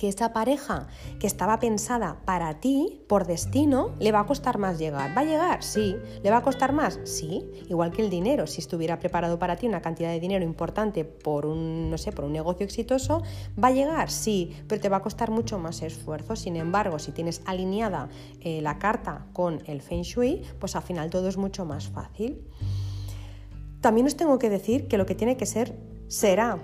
Que 0.00 0.08
esa 0.08 0.32
pareja 0.32 0.88
que 1.18 1.26
estaba 1.26 1.58
pensada 1.58 2.22
para 2.24 2.58
ti, 2.58 3.02
por 3.06 3.26
destino, 3.26 3.90
le 3.98 4.12
va 4.12 4.20
a 4.20 4.26
costar 4.26 4.56
más 4.56 4.78
llegar. 4.78 5.14
¿Va 5.14 5.20
a 5.20 5.24
llegar? 5.26 5.62
Sí. 5.62 5.94
¿Le 6.22 6.30
va 6.30 6.38
a 6.38 6.42
costar 6.42 6.72
más? 6.72 6.98
Sí. 7.04 7.44
Igual 7.68 7.92
que 7.92 8.00
el 8.00 8.08
dinero. 8.08 8.46
Si 8.46 8.62
estuviera 8.62 8.98
preparado 8.98 9.38
para 9.38 9.56
ti 9.56 9.66
una 9.66 9.82
cantidad 9.82 10.08
de 10.08 10.18
dinero 10.18 10.42
importante 10.42 11.04
por 11.04 11.44
un, 11.44 11.90
no 11.90 11.98
sé, 11.98 12.12
por 12.12 12.24
un 12.24 12.32
negocio 12.32 12.64
exitoso, 12.64 13.22
¿va 13.62 13.68
a 13.68 13.72
llegar? 13.72 14.10
Sí. 14.10 14.56
Pero 14.66 14.80
te 14.80 14.88
va 14.88 14.96
a 14.96 15.02
costar 15.02 15.30
mucho 15.30 15.58
más 15.58 15.82
esfuerzo. 15.82 16.34
Sin 16.34 16.56
embargo, 16.56 16.98
si 16.98 17.12
tienes 17.12 17.42
alineada 17.44 18.08
eh, 18.40 18.62
la 18.62 18.78
carta 18.78 19.26
con 19.34 19.60
el 19.66 19.82
Feng 19.82 20.00
Shui, 20.00 20.40
pues 20.58 20.76
al 20.76 20.82
final 20.82 21.10
todo 21.10 21.28
es 21.28 21.36
mucho 21.36 21.66
más 21.66 21.88
fácil. 21.88 22.42
También 23.82 24.06
os 24.06 24.16
tengo 24.16 24.38
que 24.38 24.48
decir 24.48 24.88
que 24.88 24.96
lo 24.96 25.04
que 25.04 25.14
tiene 25.14 25.36
que 25.36 25.44
ser 25.44 25.78
será 26.08 26.58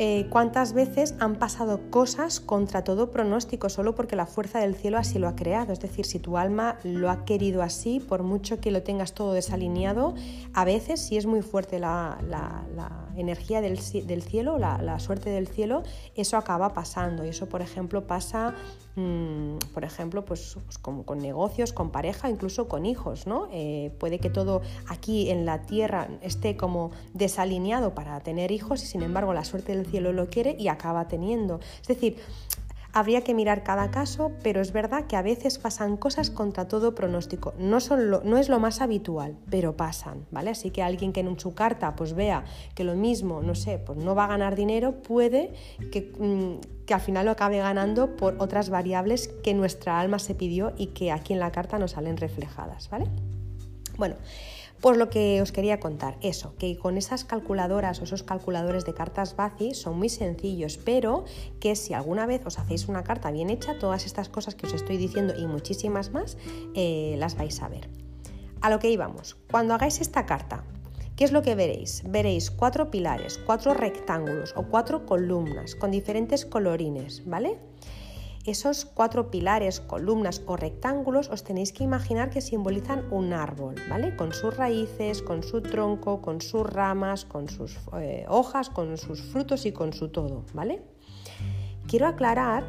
eh, 0.00 0.28
cuántas 0.30 0.74
veces 0.74 1.16
han 1.18 1.36
pasado 1.36 1.90
cosas 1.90 2.38
contra 2.38 2.84
todo 2.84 3.10
pronóstico 3.10 3.68
solo 3.68 3.96
porque 3.96 4.14
la 4.14 4.26
fuerza 4.26 4.60
del 4.60 4.76
cielo 4.76 4.96
así 4.96 5.18
lo 5.18 5.26
ha 5.26 5.34
creado. 5.34 5.72
Es 5.72 5.80
decir, 5.80 6.06
si 6.06 6.20
tu 6.20 6.38
alma 6.38 6.78
lo 6.84 7.10
ha 7.10 7.24
querido 7.24 7.62
así, 7.62 7.98
por 7.98 8.22
mucho 8.22 8.60
que 8.60 8.70
lo 8.70 8.82
tengas 8.82 9.12
todo 9.12 9.32
desalineado, 9.32 10.14
a 10.54 10.64
veces 10.64 11.00
si 11.00 11.16
es 11.16 11.26
muy 11.26 11.42
fuerte 11.42 11.80
la, 11.80 12.18
energía 13.16 13.60
del, 13.60 13.78
cielo, 13.78 14.58
la, 14.58 14.98
suerte 15.00 15.30
del 15.30 15.48
cielo, 15.48 15.82
eso 16.14 16.36
acaba 16.36 16.72
pasando. 16.72 17.24
Y 17.24 17.30
eso, 17.30 17.48
por 17.48 17.60
ejemplo, 17.60 18.06
pasa 18.06 18.54
Mm, 18.98 19.58
por 19.74 19.84
ejemplo, 19.84 20.24
pues, 20.24 20.58
pues 20.64 20.76
con, 20.76 21.18
negocios, 21.18 21.72
con 21.72 21.90
pareja, 21.90 22.30
incluso 22.30 22.66
con 22.66 22.84
hijos, 22.84 23.28
¿no? 23.28 23.46
Eh, 23.52 23.94
puede 24.00 24.18
que 24.18 24.28
todo 24.28 24.60
aquí 24.88 25.30
en 25.30 25.46
la 25.46 25.62
tierra 25.62 26.08
esté 26.20 26.56
como 26.56 26.90
desalineado 27.14 27.94
para 27.94 28.18
tener 28.18 28.50
hijos 28.50 28.82
y 28.82 28.86
sin 28.86 29.02
embargo 29.02 29.32
la 29.32 29.44
suerte 29.44 29.76
del 29.76 29.86
cielo 29.88 30.12
lo 30.12 30.28
quiere 30.28 30.56
y 30.58 30.68
acaba 30.68 31.08
teniendo. 31.08 31.60
Es 31.80 31.88
decir, 31.88 32.18
Habría 32.94 33.22
que 33.22 33.34
mirar 33.34 33.62
cada 33.64 33.90
caso, 33.90 34.32
pero 34.42 34.62
es 34.62 34.72
verdad 34.72 35.06
que 35.06 35.16
a 35.16 35.22
veces 35.22 35.58
pasan 35.58 35.98
cosas 35.98 36.30
contra 36.30 36.68
todo 36.68 36.94
pronóstico. 36.94 37.52
No, 37.58 37.80
son 37.80 38.10
no 38.10 38.38
es 38.38 38.48
lo 38.48 38.58
más 38.60 38.80
habitual, 38.80 39.36
pero 39.50 39.76
pasan, 39.76 40.26
¿vale? 40.30 40.50
Así 40.50 40.70
que 40.70 40.82
alguien 40.82 41.12
que 41.12 41.20
en 41.20 41.38
su 41.38 41.54
carta 41.54 41.94
pues 41.94 42.14
vea 42.14 42.44
que 42.74 42.84
lo 42.84 42.94
mismo, 42.94 43.42
no 43.42 43.54
sé, 43.54 43.78
pues 43.78 43.98
no 43.98 44.14
va 44.14 44.24
a 44.24 44.28
ganar 44.28 44.56
dinero, 44.56 45.02
puede 45.02 45.52
que, 45.92 46.12
mm, 46.18 46.84
que 46.86 46.94
al 46.94 47.00
final 47.02 47.26
lo 47.26 47.32
acabe 47.32 47.58
ganando 47.58 48.16
por 48.16 48.36
otras 48.38 48.70
variables 48.70 49.28
que 49.28 49.52
nuestra 49.52 50.00
alma 50.00 50.18
se 50.18 50.34
pidió 50.34 50.72
y 50.78 50.88
que 50.88 51.12
aquí 51.12 51.34
en 51.34 51.40
la 51.40 51.52
carta 51.52 51.78
nos 51.78 51.90
salen 51.90 52.16
reflejadas, 52.16 52.88
¿vale? 52.88 53.06
Bueno, 53.98 54.14
pues 54.80 54.96
lo 54.96 55.10
que 55.10 55.42
os 55.42 55.52
quería 55.52 55.80
contar, 55.80 56.16
eso, 56.22 56.54
que 56.58 56.78
con 56.78 56.96
esas 56.96 57.24
calculadoras 57.24 58.00
o 58.00 58.04
esos 58.04 58.22
calculadores 58.22 58.84
de 58.84 58.94
cartas 58.94 59.34
BACI 59.36 59.74
son 59.74 59.98
muy 59.98 60.08
sencillos, 60.08 60.78
pero 60.78 61.24
que 61.60 61.74
si 61.76 61.94
alguna 61.94 62.26
vez 62.26 62.42
os 62.46 62.58
hacéis 62.58 62.88
una 62.88 63.02
carta 63.02 63.30
bien 63.30 63.50
hecha, 63.50 63.78
todas 63.78 64.06
estas 64.06 64.28
cosas 64.28 64.54
que 64.54 64.66
os 64.66 64.74
estoy 64.74 64.96
diciendo 64.96 65.34
y 65.36 65.46
muchísimas 65.46 66.12
más, 66.12 66.36
eh, 66.74 67.16
las 67.18 67.36
vais 67.36 67.60
a 67.62 67.68
ver. 67.68 67.88
A 68.60 68.70
lo 68.70 68.78
que 68.78 68.90
íbamos, 68.90 69.36
cuando 69.50 69.74
hagáis 69.74 70.00
esta 70.00 70.26
carta, 70.26 70.64
¿Qué 71.18 71.24
es 71.24 71.32
lo 71.32 71.42
que 71.42 71.56
veréis? 71.56 72.04
Veréis 72.06 72.48
cuatro 72.48 72.92
pilares, 72.92 73.40
cuatro 73.44 73.74
rectángulos 73.74 74.54
o 74.56 74.68
cuatro 74.68 75.04
columnas 75.04 75.74
con 75.74 75.90
diferentes 75.90 76.46
colorines, 76.46 77.24
¿vale? 77.26 77.58
Esos 78.48 78.86
cuatro 78.86 79.30
pilares, 79.30 79.78
columnas 79.78 80.40
o 80.46 80.56
rectángulos 80.56 81.28
os 81.28 81.44
tenéis 81.44 81.70
que 81.70 81.84
imaginar 81.84 82.30
que 82.30 82.40
simbolizan 82.40 83.04
un 83.12 83.34
árbol, 83.34 83.74
¿vale? 83.90 84.16
Con 84.16 84.32
sus 84.32 84.56
raíces, 84.56 85.20
con 85.20 85.42
su 85.42 85.60
tronco, 85.60 86.22
con 86.22 86.40
sus 86.40 86.64
ramas, 86.64 87.26
con 87.26 87.50
sus 87.50 87.76
eh, 88.00 88.24
hojas, 88.26 88.70
con 88.70 88.96
sus 88.96 89.20
frutos 89.20 89.66
y 89.66 89.72
con 89.72 89.92
su 89.92 90.08
todo, 90.08 90.46
¿vale? 90.54 90.80
Quiero 91.88 92.06
aclarar 92.06 92.64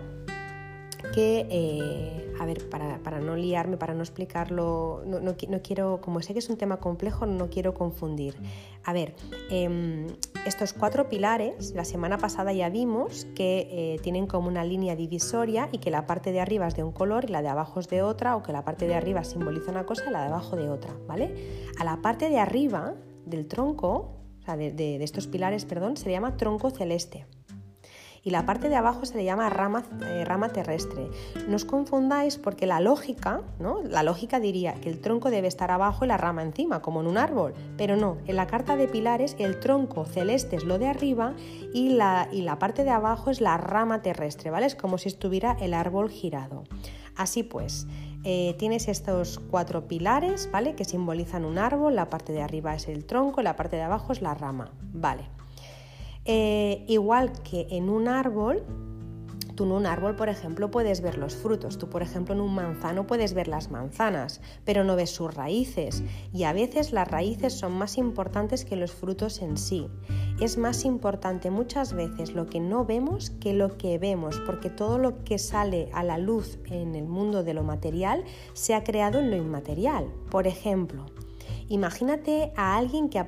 que, 1.13 1.47
eh, 1.49 2.33
a 2.39 2.45
ver, 2.45 2.69
para, 2.69 3.19
no 3.19 3.35
liarme, 3.35 3.77
para 3.77 3.93
no 3.93 4.01
explicarlo, 4.01 5.03
no, 5.05 5.35
quiero, 5.61 5.99
como 6.01 6.21
sé 6.21 6.33
que 6.33 6.39
es 6.39 6.49
un 6.49 6.57
tema 6.57 6.77
complejo, 6.77 7.25
no 7.25 7.49
quiero 7.49 7.73
confundir. 7.73 8.35
A 8.83 8.93
ver, 8.93 9.15
em, 9.49 10.07
estos 10.45 10.73
cuatro 10.73 11.09
pilares, 11.09 11.73
la 11.73 11.85
semana 11.85 12.17
pasada 12.17 12.53
ya 12.53 12.69
vimos 12.69 13.25
que 13.35 13.67
eh, 13.71 13.99
tienen 14.01 14.27
como 14.27 14.47
una 14.47 14.63
línea 14.63 14.95
divisoria 14.95 15.69
y 15.71 15.79
que 15.79 15.91
la 15.91 16.05
parte 16.05 16.31
de 16.31 16.39
arriba 16.39 16.67
es 16.67 16.75
de 16.75 16.83
un 16.83 16.91
color 16.91 17.25
y 17.25 17.31
la 17.31 17.41
de 17.41 17.49
abajo 17.49 17.79
es 17.79 17.87
de 17.89 18.01
otra, 18.01 18.35
o 18.35 18.43
que 18.43 18.51
la 18.51 18.63
parte 18.63 18.87
de 18.87 18.95
arriba 18.95 19.23
simboliza 19.23 19.71
una 19.71 19.85
cosa 19.85 20.05
y 20.07 20.11
la 20.11 20.21
de 20.21 20.27
abajo 20.27 20.55
de 20.55 20.69
otra, 20.69 20.93
¿vale? 21.07 21.33
A 21.79 21.83
la 21.83 22.01
parte 22.01 22.29
de 22.29 22.39
arriba 22.39 22.95
del 23.25 23.47
tronco, 23.47 24.15
o 24.39 24.41
sea, 24.43 24.55
de 24.55 25.03
estos 25.03 25.27
pilares, 25.27 25.65
perdón, 25.65 25.97
se 25.97 26.11
llama 26.11 26.37
tronco 26.37 26.69
celeste 26.71 27.25
y 28.23 28.31
la 28.31 28.45
parte 28.45 28.69
de 28.69 28.75
abajo 28.75 29.05
se 29.05 29.17
le 29.17 29.23
llama 29.23 29.49
rama, 29.49 29.83
eh, 30.05 30.25
rama 30.25 30.49
terrestre. 30.49 31.09
No 31.47 31.55
os 31.55 31.65
confundáis 31.65 32.37
porque 32.37 32.65
la 32.65 32.79
lógica, 32.79 33.41
¿no? 33.59 33.81
La 33.83 34.03
lógica 34.03 34.39
diría 34.39 34.73
que 34.75 34.89
el 34.89 34.99
tronco 35.01 35.29
debe 35.29 35.47
estar 35.47 35.71
abajo 35.71 36.05
y 36.05 36.07
la 36.07 36.17
rama 36.17 36.43
encima, 36.43 36.81
como 36.81 37.01
en 37.01 37.07
un 37.07 37.17
árbol, 37.17 37.53
pero 37.77 37.95
no, 37.95 38.17
en 38.25 38.35
la 38.35 38.47
carta 38.47 38.75
de 38.75 38.87
pilares 38.87 39.35
el 39.39 39.59
tronco 39.59 40.05
celeste 40.05 40.55
es 40.55 40.63
lo 40.63 40.79
de 40.79 40.87
arriba 40.87 41.33
y 41.73 41.89
la, 41.89 42.27
y 42.31 42.41
la 42.41 42.59
parte 42.59 42.83
de 42.83 42.89
abajo 42.89 43.29
es 43.29 43.41
la 43.41 43.57
rama 43.57 44.01
terrestre, 44.01 44.49
¿vale? 44.49 44.65
Es 44.65 44.75
como 44.75 44.97
si 44.97 45.09
estuviera 45.09 45.57
el 45.59 45.73
árbol 45.73 46.09
girado. 46.09 46.63
Así 47.15 47.43
pues, 47.43 47.85
eh, 48.23 48.55
tienes 48.57 48.87
estos 48.87 49.39
cuatro 49.39 49.87
pilares, 49.87 50.49
¿vale? 50.51 50.75
Que 50.75 50.85
simbolizan 50.85 51.45
un 51.45 51.57
árbol, 51.57 51.95
la 51.95 52.09
parte 52.09 52.33
de 52.33 52.41
arriba 52.41 52.75
es 52.75 52.87
el 52.87 53.05
tronco, 53.05 53.41
la 53.41 53.55
parte 53.55 53.75
de 53.75 53.83
abajo 53.83 54.11
es 54.11 54.21
la 54.21 54.33
rama, 54.33 54.71
¿vale? 54.93 55.23
Eh, 56.31 56.85
igual 56.87 57.33
que 57.41 57.65
en 57.71 57.89
un 57.89 58.07
árbol, 58.07 58.61
tú 59.55 59.63
en 59.63 59.71
un 59.71 59.87
árbol, 59.87 60.15
por 60.15 60.29
ejemplo, 60.29 60.69
puedes 60.69 61.01
ver 61.01 61.17
los 61.17 61.35
frutos. 61.35 61.79
Tú, 61.79 61.89
por 61.89 62.03
ejemplo, 62.03 62.35
en 62.35 62.41
un 62.41 62.53
manzano 62.53 63.07
puedes 63.07 63.33
ver 63.33 63.47
las 63.47 63.71
manzanas, 63.71 64.39
pero 64.63 64.83
no 64.83 64.95
ves 64.95 65.09
sus 65.09 65.33
raíces. 65.33 66.03
Y 66.31 66.43
a 66.43 66.53
veces 66.53 66.93
las 66.93 67.07
raíces 67.07 67.53
son 67.53 67.71
más 67.71 67.97
importantes 67.97 68.63
que 68.63 68.75
los 68.75 68.91
frutos 68.91 69.41
en 69.41 69.57
sí. 69.57 69.87
Es 70.39 70.59
más 70.59 70.85
importante 70.85 71.49
muchas 71.49 71.93
veces 71.93 72.35
lo 72.35 72.45
que 72.45 72.59
no 72.59 72.85
vemos 72.85 73.31
que 73.31 73.53
lo 73.53 73.75
que 73.79 73.97
vemos, 73.97 74.39
porque 74.45 74.69
todo 74.69 74.99
lo 74.99 75.23
que 75.23 75.39
sale 75.39 75.89
a 75.93 76.03
la 76.03 76.19
luz 76.19 76.59
en 76.65 76.93
el 76.93 77.07
mundo 77.07 77.43
de 77.43 77.55
lo 77.55 77.63
material 77.63 78.23
se 78.53 78.75
ha 78.75 78.83
creado 78.83 79.17
en 79.17 79.31
lo 79.31 79.35
inmaterial. 79.35 80.13
Por 80.29 80.45
ejemplo, 80.45 81.07
Imagínate 81.67 82.51
a 82.55 82.77
alguien 82.77 83.09
que, 83.09 83.19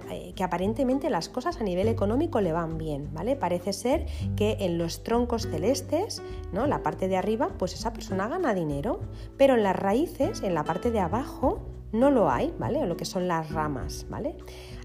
aparentemente 0.44 1.10
las 1.10 1.30
cosas 1.30 1.60
a 1.60 1.64
nivel 1.64 1.88
económico 1.88 2.42
le 2.42 2.52
van 2.52 2.78
bien, 2.78 3.14
¿vale? 3.14 3.36
Parece 3.36 3.74
ser 3.74 4.06
que 4.36 4.58
en 4.60 4.78
los 4.78 5.04
troncos 5.04 5.48
celestes, 5.48 6.22
¿no? 6.52 6.68
La 6.68 6.84
parte 6.84 7.08
de 7.08 7.18
arriba, 7.18 7.50
pues 7.58 7.74
esa 7.74 7.94
persona 7.94 8.28
gana 8.28 8.54
dinero, 8.54 9.02
pero 9.38 9.56
en 9.56 9.64
las 9.64 9.76
raíces, 9.76 10.42
en 10.44 10.54
la 10.54 10.64
parte 10.64 10.92
de 10.92 11.00
abajo, 11.00 11.68
no 11.92 12.10
lo 12.10 12.30
hay, 12.30 12.54
¿vale? 12.58 12.80
O 12.80 12.86
lo 12.86 12.98
que 12.98 13.06
son 13.06 13.28
las 13.28 13.52
ramas, 13.52 14.06
¿vale? 14.10 14.38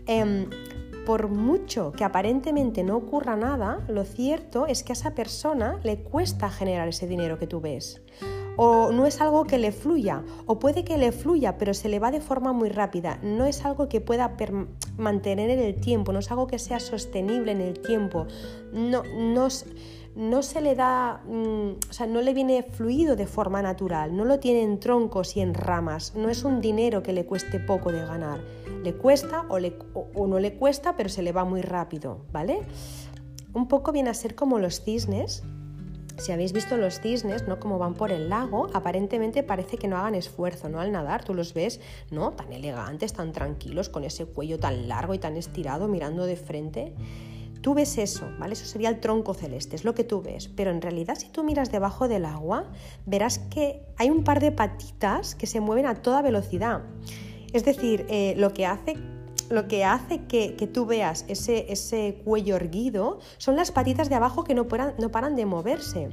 Em, 0.06 0.50
por 1.06 1.28
mucho 1.28 1.92
que 1.92 2.04
aparentemente 2.04 2.82
no 2.82 2.96
ocurra 2.96 3.36
nada, 3.36 3.84
lo 3.88 4.04
cierto 4.04 4.66
es 4.66 4.82
que 4.82 4.92
a 4.92 4.94
esa 4.94 5.14
persona 5.14 5.78
le 5.84 5.98
cuesta 6.02 6.50
generar 6.50 6.88
ese 6.88 7.06
dinero 7.06 7.38
que 7.38 7.46
tú 7.46 7.60
ves 7.60 8.02
o 8.56 8.90
no 8.90 9.06
es 9.06 9.20
algo 9.20 9.44
que 9.44 9.58
le 9.58 9.72
fluya, 9.72 10.22
o 10.46 10.58
puede 10.58 10.84
que 10.84 10.98
le 10.98 11.12
fluya, 11.12 11.58
pero 11.58 11.74
se 11.74 11.88
le 11.88 11.98
va 11.98 12.10
de 12.10 12.20
forma 12.20 12.52
muy 12.52 12.68
rápida, 12.68 13.18
no 13.22 13.44
es 13.44 13.64
algo 13.64 13.88
que 13.88 14.00
pueda 14.00 14.36
mantener 14.96 15.50
en 15.50 15.60
el 15.60 15.74
tiempo, 15.76 16.12
no 16.12 16.18
es 16.18 16.30
algo 16.30 16.46
que 16.46 16.58
sea 16.58 16.80
sostenible 16.80 17.52
en 17.52 17.60
el 17.60 17.80
tiempo, 17.80 18.26
no, 18.72 19.02
no, 19.04 20.42
se 20.42 20.60
le 20.60 20.74
da, 20.74 21.22
mm, 21.26 21.70
o 21.90 21.92
sea, 21.92 22.06
no 22.06 22.22
le 22.22 22.32
viene 22.32 22.62
fluido 22.62 23.16
de 23.16 23.26
forma 23.26 23.60
natural, 23.62 24.16
no 24.16 24.24
lo 24.24 24.40
tiene 24.40 24.62
en 24.62 24.80
troncos 24.80 25.36
y 25.36 25.40
en 25.40 25.54
ramas, 25.54 26.14
no 26.16 26.30
es 26.30 26.44
un 26.44 26.60
dinero 26.60 27.02
que 27.02 27.12
le 27.12 27.26
cueste 27.26 27.60
poco 27.60 27.92
de 27.92 28.00
ganar, 28.00 28.40
le 28.82 28.94
cuesta 28.94 29.44
o, 29.48 29.58
o 30.14 30.26
no 30.26 30.38
le 30.38 30.54
cuesta, 30.54 30.96
pero 30.96 31.08
se 31.08 31.22
le 31.22 31.32
va 31.32 31.44
muy 31.44 31.60
rápido, 31.60 32.24
¿vale? 32.32 32.60
Un 33.52 33.68
poco 33.68 33.92
viene 33.92 34.10
a 34.10 34.14
ser 34.14 34.34
como 34.34 34.58
los 34.58 34.82
cisnes, 34.82 35.42
si 36.18 36.32
habéis 36.32 36.52
visto 36.52 36.76
los 36.76 37.00
cisnes, 37.00 37.46
¿no? 37.46 37.60
Como 37.60 37.78
van 37.78 37.94
por 37.94 38.10
el 38.10 38.28
lago, 38.28 38.68
aparentemente 38.72 39.42
parece 39.42 39.76
que 39.76 39.88
no 39.88 39.96
hagan 39.96 40.14
esfuerzo, 40.14 40.68
¿no? 40.68 40.80
Al 40.80 40.92
nadar, 40.92 41.24
tú 41.24 41.34
los 41.34 41.54
ves, 41.54 41.80
¿no? 42.10 42.32
Tan 42.32 42.52
elegantes, 42.52 43.12
tan 43.12 43.32
tranquilos, 43.32 43.88
con 43.88 44.04
ese 44.04 44.26
cuello 44.26 44.58
tan 44.58 44.88
largo 44.88 45.14
y 45.14 45.18
tan 45.18 45.36
estirado, 45.36 45.88
mirando 45.88 46.26
de 46.26 46.36
frente. 46.36 46.94
Tú 47.60 47.74
ves 47.74 47.98
eso, 47.98 48.28
¿vale? 48.38 48.54
Eso 48.54 48.66
sería 48.66 48.88
el 48.88 49.00
tronco 49.00 49.34
celeste, 49.34 49.76
es 49.76 49.84
lo 49.84 49.94
que 49.94 50.04
tú 50.04 50.22
ves. 50.22 50.48
Pero 50.48 50.70
en 50.70 50.80
realidad, 50.80 51.16
si 51.16 51.28
tú 51.28 51.42
miras 51.42 51.72
debajo 51.72 52.08
del 52.08 52.24
agua, 52.24 52.70
verás 53.06 53.38
que 53.38 53.82
hay 53.96 54.10
un 54.10 54.24
par 54.24 54.40
de 54.40 54.52
patitas 54.52 55.34
que 55.34 55.46
se 55.46 55.60
mueven 55.60 55.86
a 55.86 55.96
toda 55.96 56.22
velocidad. 56.22 56.82
Es 57.52 57.64
decir, 57.64 58.06
eh, 58.08 58.34
lo 58.36 58.52
que 58.52 58.66
hace 58.66 58.96
lo 59.50 59.68
que 59.68 59.84
hace 59.84 60.24
que, 60.24 60.50
tú 60.72 60.86
veas 60.86 61.24
ese, 61.28 61.72
ese, 61.72 62.20
cuello 62.24 62.56
erguido 62.56 63.20
son 63.38 63.56
las 63.56 63.70
patitas 63.70 64.08
de 64.08 64.14
abajo 64.14 64.44
que 64.44 64.54
no, 64.54 64.68
paran, 64.68 64.94
no 64.98 65.10
paran 65.10 65.36
de 65.36 65.46
moverse. 65.46 66.10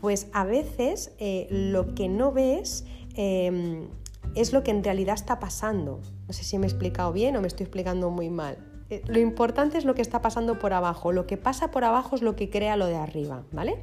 Pues 0.00 0.26
a 0.32 0.44
veces 0.44 1.12
eh, 1.18 1.46
lo 1.50 1.94
que 1.94 2.08
no 2.08 2.32
ves 2.32 2.84
em, 3.14 3.88
es 4.34 4.52
lo 4.52 4.62
que 4.62 4.70
en 4.70 4.82
realidad 4.82 5.14
está 5.14 5.38
pasando. 5.38 6.00
No 6.26 6.32
sé 6.32 6.44
si 6.44 6.58
me 6.58 6.66
he 6.66 6.70
explicado 6.70 7.12
bien 7.12 7.36
o 7.36 7.40
me 7.40 7.46
estoy 7.46 7.64
explicando 7.64 8.10
muy 8.10 8.30
mal. 8.30 8.58
Eh, 8.90 9.02
lo 9.06 9.18
importante 9.18 9.78
es 9.78 9.84
lo 9.84 9.94
que 9.94 10.02
está 10.02 10.20
pasando 10.20 10.58
por 10.58 10.72
abajo. 10.72 11.12
Lo 11.12 11.26
que 11.26 11.36
pasa 11.36 11.70
por 11.70 11.84
abajo 11.84 12.16
es 12.16 12.22
lo 12.22 12.36
que 12.36 12.50
crea 12.50 12.76
lo 12.76 12.86
de 12.86 12.96
arriba, 12.96 13.44
¿vale? 13.52 13.80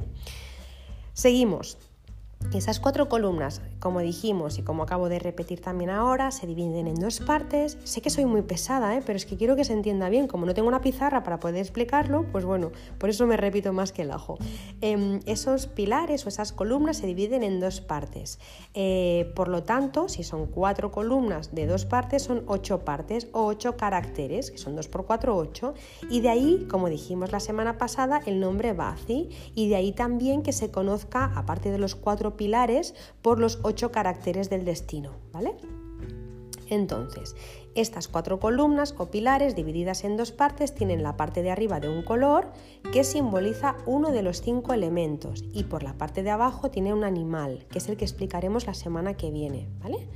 Seguimos. 1.13 1.77
Esas 2.53 2.79
cuatro 2.79 3.09
columnas, 3.09 3.61
como 3.79 3.99
dijimos 3.99 4.57
y 4.57 4.63
como 4.63 4.81
acabo 4.81 5.07
de 5.07 5.19
repetir 5.19 5.61
también 5.61 5.91
ahora, 5.91 6.31
se 6.31 6.47
dividen 6.47 6.87
en 6.87 6.95
dos 6.95 7.19
partes. 7.19 7.77
Sé 7.83 8.01
que 8.01 8.09
soy 8.09 8.25
muy 8.25 8.41
pesada, 8.41 8.95
¿eh? 8.95 9.03
pero 9.05 9.17
es 9.17 9.27
que 9.27 9.37
quiero 9.37 9.55
que 9.55 9.63
se 9.63 9.73
entienda 9.73 10.09
bien. 10.09 10.27
Como 10.27 10.47
no 10.47 10.55
tengo 10.55 10.67
una 10.67 10.81
pizarra 10.81 11.21
para 11.21 11.39
poder 11.39 11.57
explicarlo, 11.57 12.25
pues 12.31 12.45
bueno, 12.45 12.71
por 12.97 13.11
eso 13.11 13.27
me 13.27 13.37
repito 13.37 13.71
más 13.71 13.91
que 13.91 14.01
el 14.01 14.09
ajo. 14.09 14.39
Em, 14.81 15.19
esos 15.27 15.67
pilares 15.67 16.25
o 16.25 16.29
esas 16.29 16.51
columnas 16.51 16.97
se 16.97 17.05
dividen 17.05 17.43
en 17.43 17.59
dos 17.59 17.81
partes. 17.81 18.39
Eh, 18.73 19.31
por 19.35 19.47
lo 19.47 19.61
tanto, 19.61 20.09
si 20.09 20.23
son 20.23 20.47
cuatro 20.47 20.91
columnas 20.91 21.53
de 21.53 21.67
dos 21.67 21.85
partes, 21.85 22.23
son 22.23 22.43
ocho 22.47 22.79
partes 22.79 23.27
o 23.31 23.45
ocho 23.45 23.77
caracteres, 23.77 24.49
que 24.49 24.57
son 24.57 24.75
dos 24.75 24.87
por 24.87 25.05
cuatro, 25.05 25.37
ocho. 25.37 25.75
Y 26.09 26.21
de 26.21 26.29
ahí, 26.29 26.67
como 26.67 26.89
dijimos 26.89 27.31
la 27.31 27.41
semana 27.41 27.77
pasada, 27.77 28.21
el 28.25 28.39
nombre 28.39 28.73
Bazi. 28.73 29.29
Y 29.53 29.69
de 29.69 29.75
ahí 29.75 29.91
también 29.91 30.41
que 30.41 30.51
se 30.51 30.71
conozca, 30.71 31.31
aparte 31.35 31.69
de 31.69 31.77
los 31.77 31.95
cuatro 31.95 32.28
pilares 32.35 32.95
por 33.21 33.39
los 33.39 33.59
ocho 33.63 33.91
caracteres 33.91 34.49
del 34.49 34.65
destino, 34.65 35.11
¿vale? 35.31 35.55
Entonces, 36.69 37.35
estas 37.75 38.07
cuatro 38.07 38.39
columnas 38.39 38.93
o 38.97 39.09
pilares 39.09 39.55
divididas 39.55 40.03
en 40.03 40.17
dos 40.17 40.31
partes 40.31 40.75
tienen 40.75 41.03
la 41.03 41.17
parte 41.17 41.41
de 41.41 41.51
arriba 41.51 41.79
de 41.79 41.89
un 41.89 42.03
color 42.03 42.51
que 42.91 43.03
simboliza 43.03 43.77
uno 43.85 44.11
de 44.11 44.21
los 44.21 44.41
cinco 44.41 44.73
elementos 44.73 45.43
y 45.51 45.63
por 45.63 45.83
la 45.83 45.93
parte 45.93 46.23
de 46.23 46.29
abajo 46.29 46.69
tiene 46.69 46.93
un 46.93 47.03
animal, 47.03 47.65
que 47.71 47.79
es 47.79 47.89
el 47.89 47.97
que 47.97 48.05
explicaremos 48.05 48.67
la 48.67 48.73
semana 48.73 49.15
que 49.15 49.31
viene, 49.31 49.67
¿vale? 49.81 50.07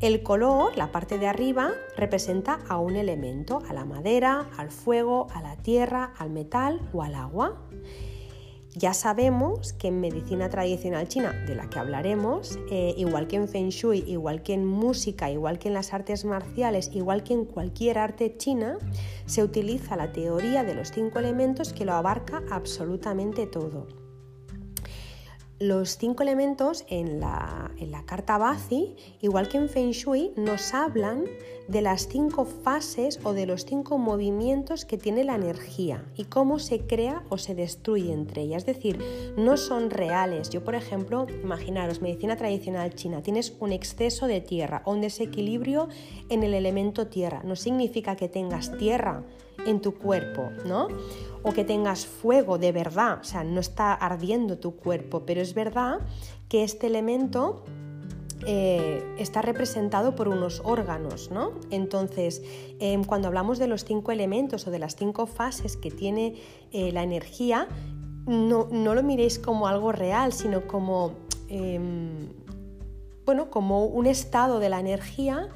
El 0.00 0.22
color, 0.22 0.76
la 0.78 0.92
parte 0.92 1.18
de 1.18 1.26
arriba, 1.26 1.72
representa 1.94 2.60
a 2.68 2.78
un 2.78 2.96
elemento, 2.96 3.60
a 3.68 3.74
la 3.74 3.84
madera, 3.84 4.48
al 4.56 4.70
fuego, 4.70 5.26
a 5.34 5.42
la 5.42 5.56
tierra, 5.56 6.14
al 6.16 6.30
metal 6.30 6.80
o 6.94 7.02
al 7.02 7.14
agua. 7.14 7.60
Ya 8.80 8.94
sabemos 8.94 9.74
que 9.74 9.88
en 9.88 10.00
medicina 10.00 10.48
tradicional 10.48 11.06
china, 11.06 11.34
de 11.46 11.54
la 11.54 11.68
que 11.68 11.78
hablaremos, 11.78 12.58
eh, 12.70 12.94
igual 12.96 13.26
que 13.26 13.36
en 13.36 13.46
Feng 13.46 13.68
Shui, 13.68 14.02
igual 14.06 14.42
que 14.42 14.54
en 14.54 14.64
música, 14.64 15.30
igual 15.30 15.58
que 15.58 15.68
en 15.68 15.74
las 15.74 15.92
artes 15.92 16.24
marciales, 16.24 16.90
igual 16.94 17.22
que 17.22 17.34
en 17.34 17.44
cualquier 17.44 17.98
arte 17.98 18.38
china, 18.38 18.78
se 19.26 19.44
utiliza 19.44 19.96
la 19.96 20.12
teoría 20.12 20.64
de 20.64 20.74
los 20.74 20.92
cinco 20.92 21.18
elementos 21.18 21.74
que 21.74 21.84
lo 21.84 21.92
abarca 21.92 22.42
absolutamente 22.50 23.46
todo. 23.46 23.99
Los 25.60 25.98
cinco 25.98 26.22
elementos 26.22 26.86
en 26.88 27.20
la, 27.20 27.70
carta 28.06 28.38
Bazi, 28.38 28.96
igual 29.20 29.46
que 29.46 29.58
en 29.58 29.68
Feng 29.68 29.90
Shui, 29.90 30.32
nos 30.34 30.72
hablan 30.72 31.26
de 31.68 31.82
las 31.82 32.08
cinco 32.08 32.46
fases 32.46 33.20
o 33.24 33.34
de 33.34 33.44
los 33.44 33.66
cinco 33.66 33.98
movimientos 33.98 34.86
que 34.86 34.96
tiene 34.96 35.22
la 35.22 35.34
energía 35.34 36.02
y 36.16 36.24
cómo 36.24 36.60
se 36.60 36.86
crea 36.86 37.24
o 37.28 37.36
se 37.36 37.54
destruye 37.54 38.10
entre 38.10 38.40
ellas. 38.40 38.62
Es 38.66 38.74
decir, 38.74 39.04
no 39.36 39.58
son 39.58 39.90
reales. 39.90 40.48
Yo, 40.48 40.64
por 40.64 40.74
ejemplo, 40.74 41.26
imaginaros, 41.42 42.00
medicina 42.00 42.36
tradicional 42.36 42.94
china, 42.94 43.20
tienes 43.20 43.54
un 43.60 43.72
exceso 43.72 44.26
de 44.26 44.40
tierra 44.40 44.80
o 44.86 44.92
un 44.92 45.02
desequilibrio 45.02 45.88
en 46.30 46.42
el 46.42 46.54
elemento 46.54 47.08
tierra. 47.08 47.42
No 47.44 47.54
significa 47.54 48.16
que 48.16 48.30
tengas 48.30 48.78
tierra 48.78 49.24
en 49.66 49.80
tu 49.80 49.94
cuerpo, 49.94 50.50
¿no? 50.64 50.88
O 51.42 51.52
que 51.52 51.64
tengas 51.64 52.06
fuego 52.06 52.58
de 52.58 52.72
verdad, 52.72 53.20
o 53.20 53.24
sea, 53.24 53.44
no 53.44 53.60
está 53.60 53.94
ardiendo 53.94 54.58
tu 54.58 54.76
cuerpo, 54.76 55.24
pero 55.24 55.40
es 55.40 55.54
verdad 55.54 56.00
que 56.48 56.64
este 56.64 56.86
elemento 56.86 57.64
eh, 58.46 59.02
está 59.18 59.42
representado 59.42 60.14
por 60.14 60.28
unos 60.28 60.62
órganos, 60.64 61.30
¿no? 61.30 61.52
Entonces, 61.70 62.42
em, 62.78 63.04
cuando 63.04 63.28
hablamos 63.28 63.58
de 63.58 63.66
los 63.66 63.84
cinco 63.84 64.12
elementos 64.12 64.66
o 64.66 64.70
de 64.70 64.78
las 64.78 64.96
cinco 64.96 65.26
fases 65.26 65.76
que 65.76 65.90
tiene 65.90 66.36
eh, 66.72 66.90
la 66.92 67.02
energía, 67.02 67.68
no, 68.26 68.68
no, 68.70 68.94
lo 68.94 69.02
miréis 69.02 69.38
como 69.38 69.66
algo 69.66 69.92
real, 69.92 70.32
sino 70.32 70.66
como, 70.66 71.12
em, 71.48 72.32
bueno, 73.26 73.50
como 73.50 73.84
un 73.84 74.06
estado 74.06 74.58
de 74.58 74.70
la 74.70 74.80
energía 74.80 75.48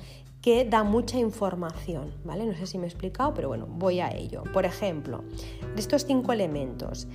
que 0.44 0.66
da 0.66 0.85
mucha 0.85 1.16
información, 1.16 2.12
¿vale? 2.22 2.44
No 2.44 2.54
sé 2.54 2.66
si 2.66 2.76
me 2.76 2.85
he 2.85 2.87
explicado, 2.87 3.33
pero 3.33 3.48
bueno, 3.48 3.66
voy 3.66 4.00
a 4.00 4.14
ello. 4.14 4.42
Por 4.52 4.66
ejemplo, 4.66 5.24
de 5.74 5.80
estos 5.80 6.04
cinco 6.04 6.35
elementos, 6.35 7.09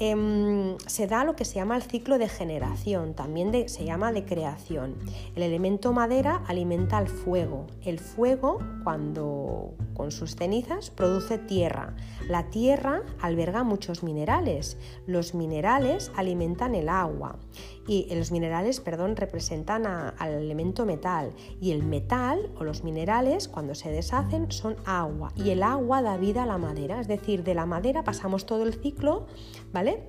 Em, 0.00 0.78
se 0.86 1.08
da 1.08 1.24
lo 1.24 1.34
que 1.34 1.44
se 1.44 1.56
llama 1.56 1.74
el 1.74 1.82
ciclo 1.82 2.18
de 2.18 2.28
generación, 2.28 3.14
también 3.14 3.68
se 3.68 3.84
llama 3.84 4.12
de 4.12 4.24
creación. 4.24 4.94
El 5.34 5.42
elemento 5.42 5.92
madera 5.92 6.44
alimenta 6.46 6.98
al 6.98 7.08
fuego. 7.08 7.66
El 7.84 7.98
fuego, 7.98 8.58
cuando 8.84 9.74
con 9.94 10.12
sus 10.12 10.36
cenizas, 10.36 10.90
produce 10.90 11.38
tierra. 11.38 11.96
La 12.28 12.48
tierra 12.48 13.02
alberga 13.20 13.64
muchos 13.64 14.04
minerales. 14.04 14.78
Los 15.06 15.34
minerales 15.34 16.12
alimentan 16.14 16.76
el 16.76 16.88
agua. 16.88 17.40
Y 17.88 18.14
los 18.14 18.30
minerales, 18.30 18.80
perdón, 18.80 19.16
representan 19.16 19.86
al 19.86 20.32
elemento 20.32 20.84
metal. 20.84 21.32
Y 21.60 21.72
el 21.72 21.82
metal 21.82 22.50
o 22.56 22.62
los 22.62 22.84
minerales, 22.84 23.48
cuando 23.48 23.74
se 23.74 23.90
deshacen, 23.90 24.52
son 24.52 24.76
agua. 24.84 25.32
Y 25.34 25.50
el 25.50 25.62
agua 25.62 26.02
da 26.02 26.18
vida 26.18 26.42
a 26.44 26.46
la 26.46 26.58
madera. 26.58 27.00
Es 27.00 27.08
decir, 27.08 27.42
de 27.42 27.54
la 27.54 27.64
madera 27.66 28.04
pasamos 28.04 28.44
todo 28.44 28.62
el 28.64 28.74
ciclo, 28.74 29.26
¿vale? 29.72 30.04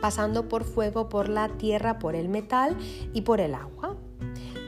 Pasando 0.00 0.48
por 0.48 0.64
fuego, 0.64 1.08
por 1.08 1.28
la 1.28 1.48
tierra, 1.58 1.98
por 1.98 2.14
el 2.14 2.28
metal 2.28 2.76
y 3.12 3.22
por 3.22 3.40
el 3.40 3.54
agua. 3.54 3.98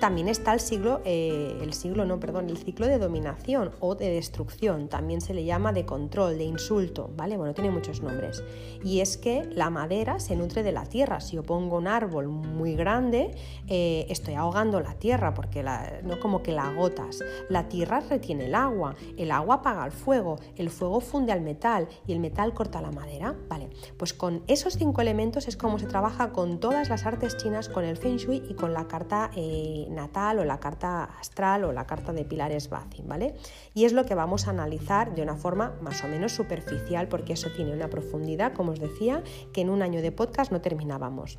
También 0.02 0.26
está 0.26 0.52
el 0.52 0.58
siglo, 0.58 1.00
eh, 1.04 1.56
el 1.62 1.74
siglo, 1.74 2.04
no, 2.04 2.18
perdón, 2.18 2.50
el 2.50 2.58
ciclo 2.58 2.88
de 2.88 2.98
dominación 2.98 3.70
o 3.78 3.94
de 3.94 4.10
destrucción, 4.10 4.88
también 4.88 5.20
se 5.20 5.32
le 5.32 5.44
llama 5.44 5.72
de 5.72 5.86
control, 5.86 6.38
de 6.38 6.42
insulto, 6.42 7.08
¿vale? 7.16 7.36
Bueno, 7.36 7.54
tiene 7.54 7.70
muchos 7.70 8.02
nombres. 8.02 8.42
Y 8.82 8.98
es 8.98 9.16
que 9.16 9.44
la 9.52 9.70
madera 9.70 10.18
se 10.18 10.34
nutre 10.34 10.64
de 10.64 10.72
la 10.72 10.86
tierra. 10.86 11.20
Si 11.20 11.36
yo 11.36 11.44
pongo 11.44 11.76
un 11.76 11.86
árbol 11.86 12.26
muy 12.26 12.74
grande, 12.74 13.30
eh, 13.68 14.04
estoy 14.08 14.34
ahogando 14.34 14.80
la 14.80 14.94
tierra, 14.94 15.34
porque 15.34 15.64
no 16.02 16.18
como 16.18 16.42
que 16.42 16.50
la 16.50 16.66
agotas. 16.66 17.20
La 17.48 17.68
tierra 17.68 18.00
retiene 18.00 18.46
el 18.46 18.56
agua, 18.56 18.96
el 19.16 19.30
agua 19.30 19.56
apaga 19.56 19.86
el 19.86 19.92
fuego, 19.92 20.34
el 20.56 20.70
fuego 20.70 21.00
funde 21.00 21.30
al 21.30 21.42
metal 21.42 21.86
y 22.08 22.12
el 22.12 22.18
metal 22.18 22.54
corta 22.54 22.82
la 22.82 22.90
madera, 22.90 23.36
¿vale? 23.48 23.70
Pues 23.98 24.12
con 24.12 24.42
esos 24.48 24.74
cinco 24.74 25.00
elementos 25.00 25.46
es 25.46 25.56
como 25.56 25.78
se 25.78 25.86
trabaja 25.86 26.32
con 26.32 26.58
todas 26.58 26.88
las 26.88 27.06
artes 27.06 27.36
chinas, 27.36 27.68
con 27.68 27.84
el 27.84 27.96
Feng 27.96 28.16
Shui 28.16 28.42
y 28.48 28.54
con 28.54 28.72
la 28.72 28.88
carta 28.88 29.30
eh, 29.36 29.90
natal 29.92 30.38
o 30.38 30.44
la 30.44 30.58
carta 30.58 31.04
astral 31.04 31.64
o 31.64 31.72
la 31.72 31.86
carta 31.86 32.12
de 32.12 32.24
pilares 32.24 32.68
Bazi, 32.68 33.02
¿vale? 33.04 33.34
Y 33.74 33.84
es 33.84 33.92
lo 33.92 34.04
que 34.04 34.14
vamos 34.14 34.46
a 34.46 34.50
analizar 34.50 35.14
de 35.14 35.22
una 35.22 35.36
forma 35.36 35.74
más 35.80 36.02
o 36.04 36.08
menos 36.08 36.32
superficial 36.32 37.08
porque 37.08 37.34
eso 37.34 37.50
tiene 37.54 37.72
una 37.72 37.88
profundidad, 37.88 38.52
como 38.52 38.72
os 38.72 38.80
decía, 38.80 39.22
que 39.52 39.60
en 39.60 39.70
un 39.70 39.82
año 39.82 40.02
de 40.02 40.12
podcast 40.12 40.52
no 40.52 40.60
terminábamos. 40.60 41.38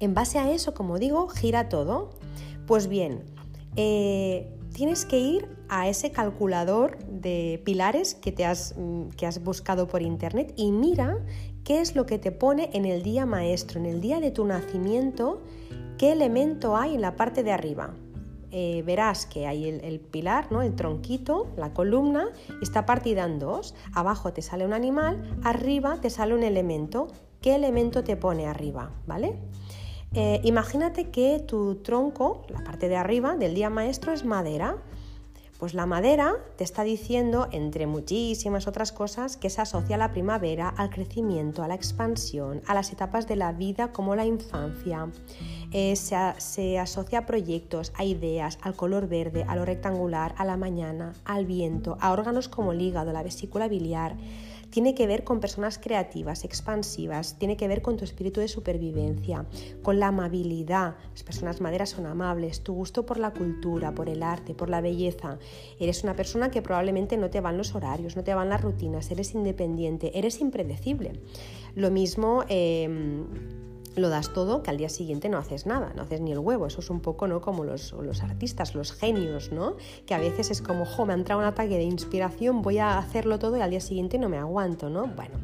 En 0.00 0.14
base 0.14 0.38
a 0.38 0.50
eso, 0.50 0.74
como 0.74 0.98
digo, 0.98 1.28
gira 1.28 1.68
todo. 1.68 2.10
Pues 2.66 2.88
bien, 2.88 3.24
eh, 3.76 4.52
tienes 4.72 5.04
que 5.04 5.18
ir 5.18 5.48
a 5.68 5.88
ese 5.88 6.10
calculador 6.10 6.98
de 7.06 7.60
pilares 7.64 8.14
que, 8.14 8.32
te 8.32 8.44
has, 8.44 8.74
mm, 8.76 9.08
que 9.10 9.26
has 9.26 9.42
buscado 9.42 9.88
por 9.88 10.02
internet 10.02 10.52
y 10.56 10.72
mira 10.72 11.18
qué 11.64 11.80
es 11.80 11.94
lo 11.94 12.06
que 12.06 12.18
te 12.18 12.32
pone 12.32 12.70
en 12.72 12.84
el 12.84 13.02
día 13.02 13.26
maestro, 13.26 13.80
en 13.80 13.86
el 13.86 14.00
día 14.00 14.20
de 14.20 14.30
tu 14.30 14.44
nacimiento 14.44 15.42
qué 16.02 16.10
elemento 16.10 16.76
hay 16.76 16.96
en 16.96 17.00
la 17.00 17.14
parte 17.14 17.44
de 17.44 17.52
arriba. 17.52 17.94
Eh, 18.50 18.82
verás 18.84 19.24
que 19.24 19.46
hay 19.46 19.68
el, 19.68 20.00
pilar, 20.00 20.50
¿no? 20.50 20.60
el 20.60 20.74
tronquito, 20.74 21.46
la 21.56 21.72
columna, 21.72 22.30
está 22.60 22.86
partida 22.86 23.24
en 23.24 23.38
dos. 23.38 23.76
Abajo 23.94 24.32
te 24.32 24.42
sale 24.42 24.64
un 24.66 24.72
animal, 24.72 25.22
arriba 25.44 25.98
te 26.00 26.10
sale 26.10 26.34
un 26.34 26.42
elemento. 26.42 27.06
¿Qué 27.40 27.54
elemento 27.54 28.02
te 28.02 28.16
pone 28.16 28.48
arriba? 28.48 28.90
¿Vale? 29.06 29.38
Eh, 30.12 30.40
imagínate 30.42 31.10
que 31.10 31.38
tu 31.38 31.76
tronco, 31.76 32.46
la 32.48 32.64
parte 32.64 32.88
de 32.88 32.96
arriba 32.96 33.36
del 33.36 33.54
día 33.54 33.70
maestro, 33.70 34.12
es 34.12 34.24
madera. 34.24 34.78
Pues 35.62 35.74
la 35.74 35.86
madera 35.86 36.34
te 36.56 36.64
está 36.64 36.82
diciendo, 36.82 37.46
entre 37.52 37.86
muchísimas 37.86 38.66
otras 38.66 38.90
cosas, 38.90 39.36
que 39.36 39.48
se 39.48 39.60
asocia 39.60 39.94
a 39.94 39.98
la 40.00 40.10
primavera, 40.10 40.68
al 40.68 40.90
crecimiento, 40.90 41.62
a 41.62 41.68
la 41.68 41.76
expansión, 41.76 42.62
a 42.66 42.74
las 42.74 42.92
etapas 42.92 43.28
de 43.28 43.36
la 43.36 43.52
vida 43.52 43.92
como 43.92 44.16
la 44.16 44.26
infancia. 44.26 45.08
Eh, 45.70 45.94
se, 45.94 46.16
se, 46.38 46.80
asocia 46.80 47.20
a 47.20 47.26
proyectos, 47.26 47.92
a 47.94 48.02
ideas, 48.02 48.58
al 48.60 48.74
color 48.74 49.06
verde, 49.06 49.44
a 49.46 49.54
lo 49.54 49.64
rectangular, 49.64 50.34
a 50.36 50.44
la 50.44 50.56
mañana, 50.56 51.12
al 51.24 51.46
viento, 51.46 51.96
a 52.00 52.10
órganos 52.10 52.48
como 52.48 52.72
el 52.72 52.80
hígado, 52.80 53.12
la 53.12 53.22
vesícula 53.22 53.68
biliar 53.68 54.16
tiene 54.72 54.94
que 54.94 55.06
ver 55.06 55.22
con 55.22 55.38
personas 55.38 55.78
creativas, 55.78 56.44
expansivas, 56.44 57.38
tiene 57.38 57.58
que 57.58 57.68
ver 57.68 57.82
con 57.82 57.98
tu 57.98 58.04
espíritu 58.04 58.40
de 58.40 58.48
supervivencia, 58.48 59.44
con 59.82 60.00
la 60.00 60.08
amabilidad. 60.08 60.96
Las 61.12 61.22
personas 61.22 61.60
maderas 61.60 61.90
son 61.90 62.06
amables, 62.06 62.62
tu 62.62 62.72
gusto 62.72 63.04
por 63.04 63.18
la 63.18 63.32
cultura, 63.32 63.94
por 63.94 64.08
el 64.08 64.22
arte, 64.22 64.54
por 64.54 64.70
la 64.70 64.80
belleza. 64.80 65.38
Eres 65.78 66.02
una 66.02 66.16
persona 66.16 66.50
que 66.50 66.62
probablemente 66.62 67.18
no 67.18 67.28
te 67.28 67.42
van 67.42 67.58
los 67.58 67.74
horarios, 67.74 68.16
no 68.16 68.24
te 68.24 68.34
van 68.34 68.48
las 68.48 68.62
rutinas, 68.62 69.10
eres 69.10 69.34
independiente, 69.34 70.18
eres 70.18 70.40
impredecible. 70.40 71.20
Lo 71.74 71.90
mismo... 71.90 72.42
Em, 72.48 73.26
lo 73.96 74.08
das 74.08 74.32
todo 74.32 74.62
que 74.62 74.70
al 74.70 74.78
día 74.78 74.88
siguiente 74.88 75.28
no 75.28 75.38
haces 75.38 75.66
nada, 75.66 75.92
no 75.94 76.02
haces 76.02 76.20
ni 76.20 76.32
el 76.32 76.38
huevo. 76.38 76.66
Eso 76.66 76.80
es 76.80 76.90
un 76.90 77.00
poco 77.00 77.26
¿no? 77.26 77.40
como 77.40 77.64
los, 77.64 77.92
los 77.92 78.22
artistas, 78.22 78.74
los 78.74 78.92
genios, 78.92 79.52
¿no? 79.52 79.76
que 80.06 80.14
a 80.14 80.18
veces 80.18 80.50
es 80.50 80.62
como, 80.62 80.84
jo, 80.84 81.06
me 81.06 81.12
ha 81.12 81.16
entrado 81.16 81.40
un 81.40 81.46
ataque 81.46 81.76
de 81.76 81.84
inspiración, 81.84 82.62
voy 82.62 82.78
a 82.78 82.98
hacerlo 82.98 83.38
todo 83.38 83.56
y 83.56 83.60
al 83.60 83.70
día 83.70 83.80
siguiente 83.80 84.18
no 84.18 84.28
me 84.28 84.38
aguanto. 84.38 84.88
¿no? 84.88 85.06
Bueno, 85.06 85.38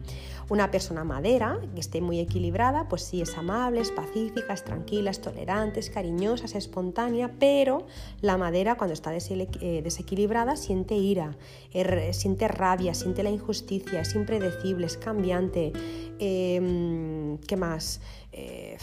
una 0.50 0.70
persona 0.70 1.04
madera, 1.04 1.60
que 1.74 1.80
esté 1.80 2.00
muy 2.00 2.20
equilibrada, 2.20 2.88
pues 2.88 3.02
sí 3.02 3.20
es 3.20 3.36
amable, 3.36 3.80
es 3.80 3.90
pacífica, 3.90 4.54
es 4.54 4.64
tranquila, 4.64 5.10
es 5.10 5.20
tolerante, 5.20 5.80
es 5.80 5.90
cariñosa, 5.90 6.46
es 6.46 6.54
espontánea, 6.54 7.32
pero 7.38 7.86
la 8.22 8.38
madera 8.38 8.76
cuando 8.76 8.94
está 8.94 9.14
eh, 9.14 9.82
desequilibrada 9.82 10.56
siente 10.56 10.94
ira, 10.94 11.36
er, 11.72 12.14
siente 12.14 12.48
rabia, 12.48 12.94
siente 12.94 13.22
la 13.22 13.30
injusticia, 13.30 14.00
es 14.00 14.14
impredecible, 14.14 14.86
es 14.86 14.96
cambiante. 14.96 15.72
Em, 16.18 17.38
¿Qué 17.38 17.56
más? 17.56 18.00
Eh, 18.38 18.78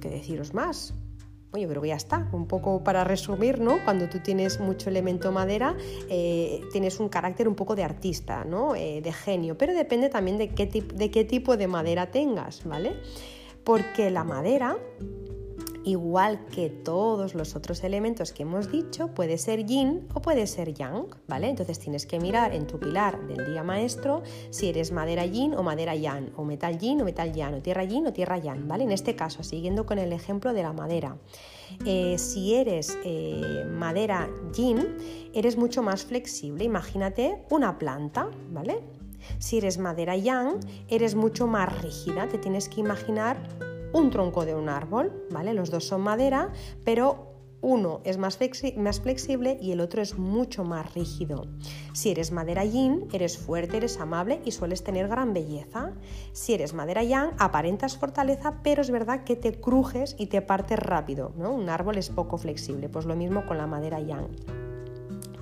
¿Qué 0.00 0.10
deciros 0.10 0.52
más? 0.54 0.94
yo 1.58 1.68
creo 1.68 1.82
que 1.82 1.88
ya 1.88 1.96
está, 1.96 2.28
un 2.32 2.46
poco 2.46 2.84
para 2.84 3.02
resumir, 3.02 3.60
¿no? 3.60 3.82
Cuando 3.84 4.08
tú 4.08 4.20
tienes 4.20 4.60
mucho 4.60 4.88
elemento 4.88 5.32
madera, 5.32 5.76
eh, 6.08 6.60
tienes 6.70 7.00
un 7.00 7.08
carácter 7.08 7.48
un 7.48 7.56
poco 7.56 7.74
de 7.74 7.82
artista, 7.82 8.44
¿no? 8.44 8.76
Eh, 8.76 9.00
de 9.02 9.12
genio, 9.12 9.58
pero 9.58 9.74
depende 9.74 10.10
también 10.10 10.38
de 10.38 10.50
qué, 10.50 10.66
de 10.66 11.10
qué 11.10 11.24
tipo 11.24 11.56
de 11.56 11.66
madera 11.66 12.12
tengas, 12.12 12.64
¿vale? 12.64 12.92
Porque 13.64 14.10
la 14.10 14.22
madera 14.22 14.78
igual 15.84 16.46
que 16.46 16.68
todos 16.68 17.34
los 17.34 17.56
otros 17.56 17.84
elementos 17.84 18.32
que 18.32 18.42
hemos 18.42 18.70
dicho, 18.70 19.08
puede 19.08 19.38
ser 19.38 19.64
yin 19.66 20.06
o 20.14 20.20
puede 20.20 20.46
ser 20.46 20.74
yang, 20.74 21.06
¿vale? 21.26 21.48
Entonces 21.48 21.78
tienes 21.78 22.06
que 22.06 22.20
mirar 22.20 22.54
en 22.54 22.66
tu 22.66 22.78
pilar 22.78 23.26
del 23.26 23.46
día 23.46 23.62
maestro 23.62 24.22
si 24.50 24.68
eres 24.68 24.92
madera 24.92 25.24
yin 25.26 25.54
o 25.54 25.62
madera 25.62 25.94
yang, 25.94 26.30
o 26.36 26.44
metal 26.44 26.78
yin 26.78 27.00
o 27.00 27.04
metal 27.04 27.32
yang, 27.32 27.54
o 27.54 27.62
tierra 27.62 27.84
yin 27.84 28.06
o 28.06 28.12
tierra 28.12 28.38
yang, 28.38 28.68
¿vale? 28.68 28.84
En 28.84 28.92
este 28.92 29.16
caso, 29.16 29.42
siguiendo 29.42 29.86
con 29.86 29.98
el 29.98 30.12
ejemplo 30.12 30.52
de 30.52 30.62
la 30.62 30.72
madera. 30.72 31.16
Eh, 31.84 32.18
si 32.18 32.54
eres 32.54 32.98
eh, 33.04 33.64
madera 33.70 34.28
yin, 34.54 34.96
eres 35.32 35.56
mucho 35.56 35.82
más 35.82 36.04
flexible. 36.04 36.64
Imagínate 36.64 37.44
una 37.50 37.78
planta, 37.78 38.28
¿vale? 38.50 38.80
Si 39.38 39.58
eres 39.58 39.78
madera 39.78 40.16
yang, 40.16 40.58
eres 40.88 41.14
mucho 41.14 41.46
más 41.46 41.82
rígida, 41.82 42.28
te 42.28 42.38
tienes 42.38 42.68
que 42.68 42.80
imaginar 42.80 43.69
un 43.92 44.10
tronco 44.10 44.44
de 44.44 44.54
un 44.54 44.68
árbol, 44.68 45.26
¿vale? 45.30 45.54
Los 45.54 45.70
dos 45.70 45.84
son 45.84 46.02
madera, 46.02 46.52
pero 46.84 47.30
uno 47.62 48.00
es 48.04 48.16
más, 48.16 48.38
más, 48.76 49.00
flexible 49.00 49.58
y 49.60 49.72
el 49.72 49.80
otro 49.80 50.00
es 50.00 50.16
mucho 50.18 50.64
más 50.64 50.94
rígido. 50.94 51.46
Si 51.92 52.10
eres 52.10 52.32
madera 52.32 52.64
yin, 52.64 53.06
eres 53.12 53.36
fuerte, 53.36 53.76
eres 53.76 54.00
amable 54.00 54.40
y 54.44 54.52
sueles 54.52 54.82
tener 54.82 55.08
gran 55.08 55.34
belleza. 55.34 55.92
Si 56.32 56.54
eres 56.54 56.72
madera 56.72 57.02
yang, 57.02 57.32
aparentas 57.38 57.98
fortaleza, 57.98 58.60
pero 58.62 58.80
es 58.80 58.90
verdad 58.90 59.24
que 59.24 59.36
te 59.36 59.60
crujes 59.60 60.16
y 60.18 60.26
te 60.26 60.40
partes 60.40 60.78
rápido. 60.78 61.32
¿no? 61.36 61.52
Un 61.52 61.68
árbol 61.68 61.98
es 61.98 62.08
poco 62.08 62.38
flexible, 62.38 62.88
pues 62.88 63.04
lo 63.04 63.14
mismo 63.14 63.44
con 63.44 63.58
la 63.58 63.66
madera 63.66 64.00
yang. 64.00 64.28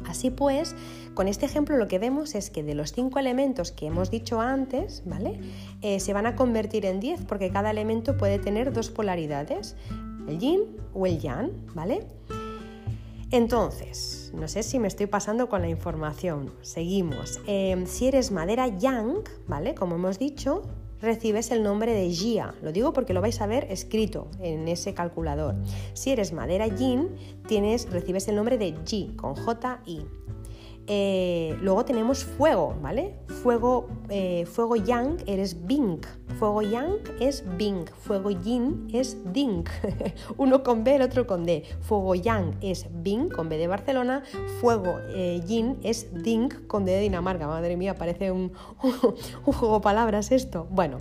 Así 0.08 0.30
pues, 0.30 0.74
con 1.18 1.26
este 1.26 1.46
ejemplo 1.46 1.76
lo 1.76 1.88
que 1.88 1.98
vemos 1.98 2.36
es 2.36 2.48
que 2.48 2.62
de 2.62 2.76
los 2.76 2.92
cinco 2.92 3.18
elementos 3.18 3.72
que 3.72 3.86
hemos 3.86 4.08
dicho 4.08 4.40
antes, 4.40 5.02
¿vale? 5.04 5.40
Eh, 5.82 5.98
se 5.98 6.12
van 6.12 6.26
a 6.26 6.36
convertir 6.36 6.86
en 6.86 7.00
10 7.00 7.24
porque 7.24 7.50
cada 7.50 7.72
elemento 7.72 8.16
puede 8.16 8.38
tener 8.38 8.72
dos 8.72 8.90
polaridades 8.90 9.74
el 10.28 10.38
yin 10.38 10.76
o 10.94 11.06
el 11.06 11.18
yang, 11.18 11.50
¿vale? 11.74 12.06
Entonces, 13.32 14.30
no 14.32 14.46
sé 14.46 14.62
si 14.62 14.78
me 14.78 14.86
estoy 14.86 15.06
pasando 15.06 15.48
con 15.48 15.60
la 15.60 15.68
información. 15.68 16.52
Seguimos. 16.62 17.40
Em, 17.48 17.86
si 17.86 18.06
eres 18.06 18.30
madera 18.30 18.68
yang, 18.68 19.24
¿vale? 19.48 19.74
Como 19.74 19.96
hemos 19.96 20.20
dicho, 20.20 20.62
recibes 21.00 21.50
el 21.50 21.64
nombre 21.64 21.94
de 21.94 22.08
Jia. 22.10 22.54
Lo 22.62 22.70
digo 22.70 22.92
porque 22.92 23.12
lo 23.12 23.20
vais 23.20 23.40
a 23.40 23.48
ver 23.48 23.66
escrito 23.72 24.28
en 24.38 24.68
ese 24.68 24.94
calculador. 24.94 25.56
Si 25.94 26.12
eres 26.12 26.32
madera 26.32 26.68
yin, 26.68 27.08
tienes, 27.48 27.90
recibes 27.90 28.28
el 28.28 28.36
nombre 28.36 28.56
de 28.56 28.76
Ji 28.86 29.16
con 29.16 29.34
J-I. 29.34 30.06
Eh, 30.90 31.54
luego 31.60 31.84
tenemos 31.84 32.24
fuego, 32.24 32.74
¿vale? 32.80 33.14
Fuego, 33.42 33.88
eh, 34.08 34.46
fuego 34.46 34.74
yang 34.74 35.18
eres 35.26 35.66
Bing. 35.66 36.00
Fuego 36.38 36.62
yang 36.62 36.96
es 37.20 37.44
Bing. 37.58 37.84
Fuego 38.04 38.30
yin 38.30 38.88
es 38.94 39.18
Ding. 39.32 39.64
Uno 40.38 40.62
con 40.62 40.84
B, 40.84 40.94
el 40.94 41.02
otro 41.02 41.26
con 41.26 41.44
D. 41.44 41.64
Fuego 41.82 42.14
yang 42.14 42.56
es 42.62 42.86
Bing 43.02 43.28
con 43.28 43.50
B 43.50 43.58
de 43.58 43.66
Barcelona. 43.66 44.22
Fuego 44.60 44.98
eh, 45.10 45.42
yin 45.46 45.78
es 45.82 46.08
Ding 46.22 46.48
con 46.66 46.86
D 46.86 46.92
de 46.92 47.00
Dinamarca. 47.00 47.46
Madre 47.46 47.76
mía, 47.76 47.94
parece 47.94 48.32
un, 48.32 48.52
juego 49.44 49.74
de 49.74 49.80
palabras 49.82 50.32
esto. 50.32 50.68
Bueno, 50.70 50.96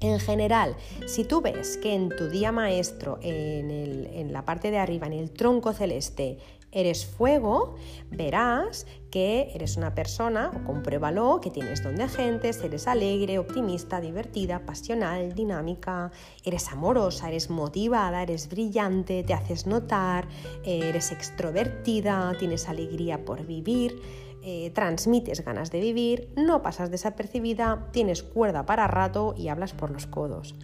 en 0.00 0.20
general, 0.20 0.76
si 1.06 1.24
tú 1.24 1.40
ves 1.40 1.76
que 1.76 1.94
en 1.94 2.08
tu 2.08 2.28
día 2.28 2.52
maestro, 2.52 3.18
en, 3.22 4.32
la 4.32 4.44
parte 4.44 4.70
de 4.70 4.78
arriba, 4.78 5.06
en 5.06 5.12
el 5.12 5.30
tronco 5.30 5.72
celeste, 5.72 6.38
eres 6.72 7.06
fuego, 7.06 7.76
verás 8.10 8.86
que 9.10 9.50
eres 9.54 9.76
una 9.76 9.94
persona, 9.94 10.50
o 10.54 10.64
compruébalo, 10.64 11.40
que 11.40 11.50
tienes 11.50 11.82
don 11.82 11.96
de 11.96 12.04
agentes, 12.04 12.64
eres 12.64 12.88
alegre, 12.88 13.38
optimista, 13.38 14.00
divertida, 14.00 14.64
pasional, 14.64 15.34
dinámica, 15.34 16.10
eres 16.44 16.68
amorosa, 16.72 17.28
eres 17.28 17.50
motivada, 17.50 18.22
eres 18.22 18.48
brillante, 18.48 19.22
te 19.22 19.34
haces 19.34 19.66
notar, 19.66 20.26
eres 20.64 21.12
extrovertida, 21.12 22.34
tienes 22.38 22.68
alegría 22.68 23.24
por 23.24 23.46
vivir. 23.46 24.00
Eh, 24.44 24.72
transmites 24.74 25.44
ganas 25.44 25.70
de 25.70 25.78
vivir, 25.78 26.32
no 26.34 26.62
pasas 26.62 26.90
desapercibida, 26.90 27.86
tienes 27.92 28.24
cuerda 28.24 28.66
para 28.66 28.88
rato 28.88 29.34
y 29.36 29.46
hablas 29.46 29.72
por 29.72 29.92
los 29.92 30.08
codos. 30.08 30.56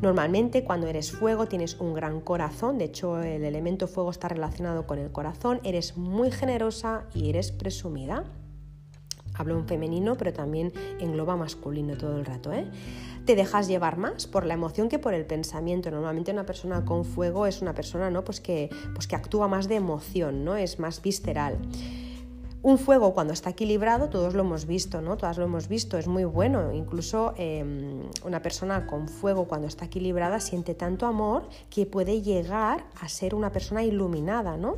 Normalmente 0.00 0.64
cuando 0.64 0.86
eres 0.86 1.12
fuego 1.12 1.46
tienes 1.46 1.78
un 1.80 1.94
gran 1.94 2.20
corazón, 2.20 2.78
de 2.78 2.86
hecho 2.86 3.22
el 3.22 3.44
elemento 3.44 3.86
fuego 3.86 4.10
está 4.10 4.28
relacionado 4.28 4.86
con 4.86 4.98
el 4.98 5.12
corazón, 5.12 5.60
eres 5.64 5.96
muy 5.96 6.30
generosa 6.30 7.04
y 7.14 7.30
eres 7.30 7.52
presumida. 7.52 8.24
Hablo 9.36 9.58
en 9.58 9.66
femenino, 9.66 10.16
pero 10.16 10.32
también 10.32 10.72
engloba 11.00 11.36
masculino 11.36 11.96
todo 11.96 12.16
el 12.16 12.24
rato. 12.24 12.52
¿eh? 12.52 12.66
Te 13.24 13.34
dejas 13.34 13.66
llevar 13.66 13.96
más 13.96 14.28
por 14.28 14.46
la 14.46 14.54
emoción 14.54 14.88
que 14.88 15.00
por 15.00 15.12
el 15.12 15.26
pensamiento. 15.26 15.90
Normalmente 15.90 16.30
una 16.30 16.46
persona 16.46 16.84
con 16.84 17.04
fuego 17.04 17.46
es 17.46 17.60
una 17.60 17.74
persona 17.74 18.10
¿no? 18.10 18.22
pues 18.22 18.40
que, 18.40 18.70
pues 18.94 19.08
que 19.08 19.16
actúa 19.16 19.48
más 19.48 19.66
de 19.66 19.74
emoción, 19.74 20.44
¿no? 20.44 20.54
es 20.54 20.78
más 20.78 21.02
visceral. 21.02 21.58
Un 22.64 22.78
fuego 22.78 23.12
cuando 23.12 23.34
está 23.34 23.50
equilibrado, 23.50 24.08
todos 24.08 24.32
lo 24.32 24.40
hemos 24.40 24.64
visto, 24.64 25.02
¿no? 25.02 25.18
Todas 25.18 25.36
lo 25.36 25.44
hemos 25.44 25.68
visto, 25.68 25.98
es 25.98 26.06
muy 26.08 26.24
bueno. 26.24 26.72
Incluso 26.72 27.34
em, 27.36 28.04
una 28.24 28.40
persona 28.40 28.86
con 28.86 29.06
fuego 29.06 29.44
cuando 29.44 29.66
está 29.66 29.84
equilibrada 29.84 30.40
siente 30.40 30.74
tanto 30.74 31.04
amor 31.04 31.46
que 31.68 31.84
puede 31.84 32.22
llegar 32.22 32.86
a 32.98 33.10
ser 33.10 33.34
una 33.34 33.52
persona 33.52 33.84
iluminada, 33.84 34.56
¿no? 34.56 34.76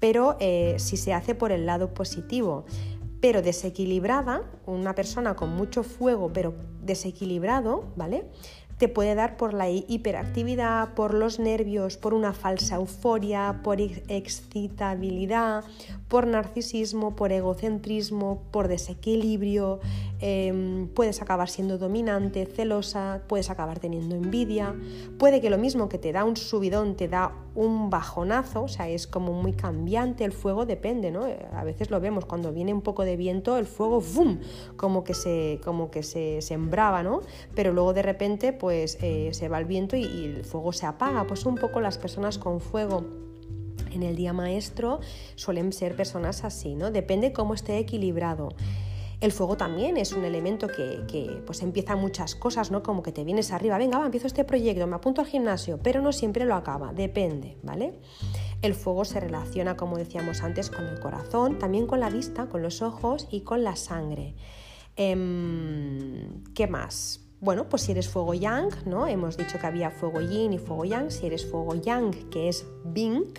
Pero 0.00 0.36
eh, 0.40 0.74
si 0.78 0.96
se 0.96 1.12
hace 1.12 1.36
por 1.36 1.52
el 1.52 1.66
lado 1.66 1.94
positivo, 1.94 2.64
pero 3.20 3.42
desequilibrada, 3.42 4.42
una 4.66 4.96
persona 4.96 5.36
con 5.36 5.54
mucho 5.54 5.84
fuego 5.84 6.32
pero 6.32 6.52
desequilibrado, 6.82 7.84
¿vale? 7.94 8.24
Te 8.80 8.88
puede 8.88 9.14
dar 9.14 9.36
por 9.36 9.52
la 9.52 9.68
hiperactividad, 9.68 10.94
por 10.94 11.12
los 11.12 11.38
nervios, 11.38 11.98
por 11.98 12.14
una 12.14 12.32
falsa 12.32 12.76
euforia, 12.76 13.60
por 13.62 13.78
excitabilidad, 13.78 15.64
por 16.08 16.26
narcisismo, 16.26 17.14
por 17.14 17.30
egocentrismo, 17.30 18.42
por 18.50 18.68
desequilibrio, 18.68 19.80
em, 20.20 20.88
puedes 20.88 21.22
acabar 21.22 21.48
siendo 21.48 21.78
dominante, 21.78 22.46
celosa, 22.46 23.22
puedes 23.26 23.50
acabar 23.50 23.78
teniendo 23.78 24.14
envidia, 24.14 24.74
puede 25.18 25.40
que 25.40 25.50
lo 25.50 25.58
mismo 25.58 25.88
que 25.88 25.98
te 25.98 26.12
da 26.12 26.24
un 26.24 26.36
subidón 26.36 26.96
te 26.96 27.08
da 27.08 27.32
un 27.54 27.90
bajonazo, 27.90 28.62
o 28.62 28.68
sea, 28.68 28.88
es 28.88 29.06
como 29.06 29.32
muy 29.32 29.52
cambiante, 29.52 30.24
el 30.24 30.32
fuego 30.32 30.66
depende, 30.66 31.10
¿no? 31.10 31.26
A 31.52 31.64
veces 31.64 31.90
lo 31.90 32.00
vemos, 32.00 32.24
cuando 32.24 32.52
viene 32.52 32.72
un 32.72 32.82
poco 32.82 33.04
de 33.04 33.16
viento, 33.16 33.56
el 33.56 33.66
fuego, 33.66 34.00
¡fum!, 34.00 34.38
como 34.76 35.04
que 35.04 35.14
se, 35.14 35.60
como 35.64 35.90
que 35.90 36.02
se 36.02 36.42
sembraba, 36.42 37.02
¿no? 37.02 37.20
Pero 37.54 37.72
luego 37.72 37.92
de 37.92 38.02
repente, 38.02 38.52
pues 38.52 38.98
eh, 39.02 39.30
se 39.32 39.48
va 39.48 39.58
el 39.58 39.64
viento 39.64 39.96
y 39.96 40.04
el 40.24 40.44
fuego 40.44 40.72
se 40.72 40.86
apaga, 40.86 41.26
pues 41.26 41.44
un 41.46 41.56
poco 41.56 41.80
las 41.80 41.98
personas 41.98 42.38
con 42.38 42.60
fuego 42.60 43.04
en 43.92 44.02
el 44.02 44.16
día 44.16 44.32
maestro 44.32 45.00
suelen 45.34 45.72
ser 45.72 45.96
personas 45.96 46.44
así, 46.44 46.74
¿no? 46.74 46.90
Depende 46.90 47.32
cómo 47.32 47.54
esté 47.54 47.78
equilibrado. 47.78 48.50
El 49.20 49.32
fuego 49.32 49.56
también 49.56 49.98
es 49.98 50.12
un 50.12 50.24
elemento 50.24 50.66
que, 50.66 51.42
pues 51.44 51.60
empieza 51.62 51.94
muchas 51.94 52.34
cosas, 52.34 52.70
¿no? 52.70 52.82
Como 52.82 53.02
que 53.02 53.12
te 53.12 53.22
vienes 53.22 53.52
arriba, 53.52 53.76
venga, 53.76 53.98
va, 53.98 54.06
empiezo 54.06 54.26
este 54.26 54.44
proyecto, 54.44 54.86
me 54.86 54.96
apunto 54.96 55.20
al 55.20 55.26
gimnasio, 55.26 55.78
pero 55.82 56.00
no 56.00 56.10
siempre 56.12 56.46
lo 56.46 56.54
acaba, 56.54 56.94
depende, 56.94 57.58
¿vale? 57.62 58.00
El 58.62 58.74
fuego 58.74 59.04
se 59.04 59.20
relaciona, 59.20 59.76
como 59.76 59.98
decíamos 59.98 60.42
antes, 60.42 60.70
con 60.70 60.86
el 60.86 60.98
corazón, 61.00 61.58
también 61.58 61.86
con 61.86 62.00
la 62.00 62.08
vista, 62.08 62.46
con 62.46 62.62
los 62.62 62.80
ojos 62.80 63.28
y 63.30 63.42
con 63.42 63.62
la 63.62 63.76
sangre. 63.76 64.34
Em, 64.96 66.42
¿Qué 66.54 66.66
más? 66.66 67.20
Bueno, 67.40 67.68
pues 67.70 67.82
si 67.82 67.92
eres 67.92 68.08
fuego 68.08 68.34
yang, 68.34 68.70
¿no? 68.84 69.06
Hemos 69.06 69.36
dicho 69.38 69.58
que 69.58 69.66
había 69.66 69.90
fuego 69.90 70.20
yin 70.20 70.52
y 70.52 70.58
fuego 70.58 70.84
yang. 70.84 71.10
Si 71.10 71.26
eres 71.26 71.50
fuego 71.50 71.74
yang, 71.74 72.10
que 72.28 72.50
es 72.50 72.66
bing, 72.84 73.32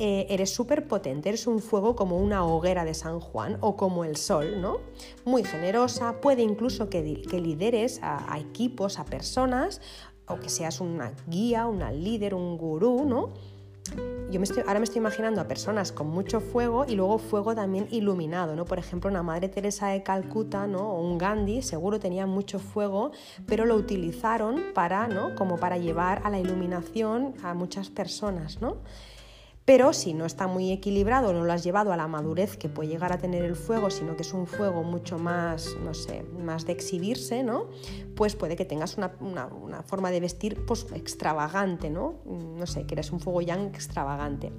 eh, 0.00 0.26
eres 0.30 0.54
súper 0.54 0.86
potente, 0.86 1.28
eres 1.28 1.48
un 1.48 1.58
fuego 1.58 1.96
como 1.96 2.18
una 2.18 2.44
hoguera 2.44 2.84
de 2.84 2.94
San 2.94 3.18
Juan 3.18 3.58
o 3.60 3.76
como 3.76 4.04
el 4.04 4.16
sol, 4.16 4.60
¿no? 4.60 4.78
Muy 5.24 5.42
generosa, 5.42 6.20
puede 6.20 6.42
incluso 6.42 6.88
que, 6.88 7.02
lideres 7.02 7.98
a, 8.00 8.38
equipos, 8.38 9.00
a 9.00 9.04
personas, 9.04 9.80
o 10.28 10.36
que 10.36 10.50
seas 10.50 10.80
una 10.80 11.12
guía, 11.26 11.66
una 11.66 11.90
líder, 11.90 12.34
un 12.34 12.56
gurú, 12.56 13.06
¿no? 13.06 13.30
Yo 14.30 14.38
me 14.38 14.44
estoy, 14.44 14.62
ahora 14.66 14.78
me 14.78 14.84
estoy 14.84 14.98
imaginando 14.98 15.40
a 15.40 15.48
personas 15.48 15.90
con 15.90 16.08
mucho 16.08 16.40
fuego 16.40 16.84
y 16.86 16.94
luego 16.94 17.18
fuego 17.18 17.56
también 17.56 17.88
iluminado, 17.90 18.54
¿no? 18.54 18.66
Por 18.66 18.78
ejemplo, 18.78 19.10
una 19.10 19.24
Madre 19.24 19.48
Teresa 19.48 19.88
de 19.88 20.04
Calcuta, 20.04 20.68
¿no? 20.68 20.92
O 20.92 21.00
un 21.00 21.18
Gandhi, 21.18 21.62
seguro 21.62 21.98
tenía 21.98 22.26
mucho 22.26 22.60
fuego, 22.60 23.10
pero 23.46 23.64
lo 23.64 23.74
utilizaron 23.74 24.62
para, 24.74 25.08
¿no? 25.08 25.34
Como 25.34 25.56
para 25.56 25.76
llevar 25.76 26.20
a 26.22 26.30
la 26.30 26.38
iluminación 26.38 27.34
a 27.42 27.54
muchas 27.54 27.90
personas, 27.90 28.60
¿no? 28.60 28.76
Pero 29.68 29.92
si 29.92 30.14
no 30.14 30.24
está 30.24 30.46
muy 30.46 30.72
equilibrado, 30.72 31.34
no 31.34 31.44
lo 31.44 31.52
has 31.52 31.62
llevado 31.62 31.92
a 31.92 31.96
la 31.98 32.08
madurez 32.08 32.56
que 32.56 32.70
puede 32.70 32.88
llegar 32.88 33.12
a 33.12 33.18
tener 33.18 33.44
el 33.44 33.54
fuego, 33.54 33.90
sino 33.90 34.16
que 34.16 34.22
es 34.22 34.32
un 34.32 34.46
fuego 34.46 34.82
mucho 34.82 35.18
más, 35.18 35.76
no 35.84 35.92
sé, 35.92 36.22
más 36.22 36.64
de 36.64 36.72
exhibirse, 36.72 37.42
¿no? 37.42 37.66
Pues 38.16 38.34
puede 38.34 38.56
que 38.56 38.64
tengas 38.64 38.96
una, 38.96 39.82
forma 39.82 40.10
de 40.10 40.20
vestir 40.20 40.64
pues, 40.64 40.86
extravagante, 40.94 41.90
¿no? 41.90 42.14
No 42.24 42.66
sé, 42.66 42.86
que 42.86 42.94
eres 42.94 43.12
un 43.12 43.20
fuego 43.20 43.42
yang 43.42 43.66
extravagante. 43.66 44.52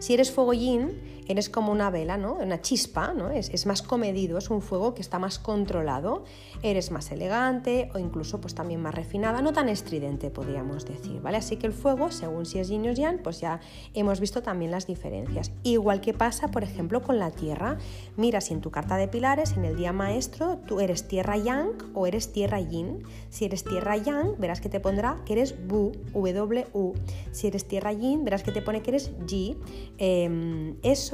Si 0.00 0.12
eres 0.12 0.32
fuego 0.32 0.54
yin, 0.54 1.00
eres 1.26 1.48
como 1.48 1.72
una 1.72 1.90
vela, 1.90 2.16
¿no? 2.16 2.34
Una 2.34 2.60
chispa, 2.60 3.12
¿no? 3.14 3.30
Es, 3.30 3.66
más 3.66 3.82
comedido, 3.82 4.38
es 4.38 4.50
un 4.50 4.60
fuego 4.60 4.94
que 4.94 5.00
está 5.00 5.18
más 5.18 5.38
controlado, 5.38 6.24
eres 6.62 6.90
más 6.90 7.10
elegante 7.10 7.90
o 7.94 7.98
incluso 7.98 8.40
pues 8.40 8.54
también 8.54 8.82
más 8.82 8.94
refinada, 8.94 9.40
no 9.40 9.52
tan 9.52 9.68
estridente 9.68 10.30
podríamos 10.30 10.84
decir, 10.84 11.20
¿vale? 11.22 11.38
Así 11.38 11.56
que 11.56 11.66
el 11.66 11.72
fuego, 11.72 12.10
según 12.10 12.46
si 12.46 12.58
es 12.58 12.68
yin 12.68 12.88
o 12.88 12.92
yang, 12.92 13.18
pues 13.18 13.40
ya 13.40 13.60
hemos 13.94 14.20
visto 14.20 14.42
también 14.42 14.70
las 14.70 14.86
diferencias. 14.86 15.52
Igual 15.62 16.00
que 16.00 16.12
pasa, 16.12 16.48
por 16.48 16.62
ejemplo, 16.62 17.02
con 17.02 17.18
la 17.18 17.30
tierra. 17.30 17.78
Mira 18.16 18.40
si 18.40 18.52
en 18.52 18.60
tu 18.60 18.70
carta 18.70 18.96
de 18.96 19.08
pilares, 19.08 19.56
en 19.56 19.64
el 19.64 19.76
día 19.76 19.92
maestro, 19.92 20.58
tú 20.66 20.80
eres 20.80 21.08
tierra 21.08 21.36
yang 21.36 21.70
o 21.94 22.06
eres 22.06 22.32
tierra 22.32 22.60
yin. 22.60 23.02
Si 23.30 23.44
eres 23.44 23.64
tierra 23.64 23.96
yang, 23.96 24.38
verás 24.38 24.60
que 24.60 24.68
te 24.68 24.80
pondrá 24.80 25.22
que 25.24 25.34
eres 25.34 25.54
bu, 25.66 25.92
W-U. 26.12 26.94
Si 27.32 27.46
eres 27.46 27.66
tierra 27.66 27.92
yin, 27.92 28.24
verás 28.24 28.42
que 28.42 28.52
te 28.52 28.62
pone 28.62 28.82
que 28.82 28.90
eres 28.90 29.10
Ji. 29.26 29.56
Em, 29.98 30.76
eso 30.82 31.13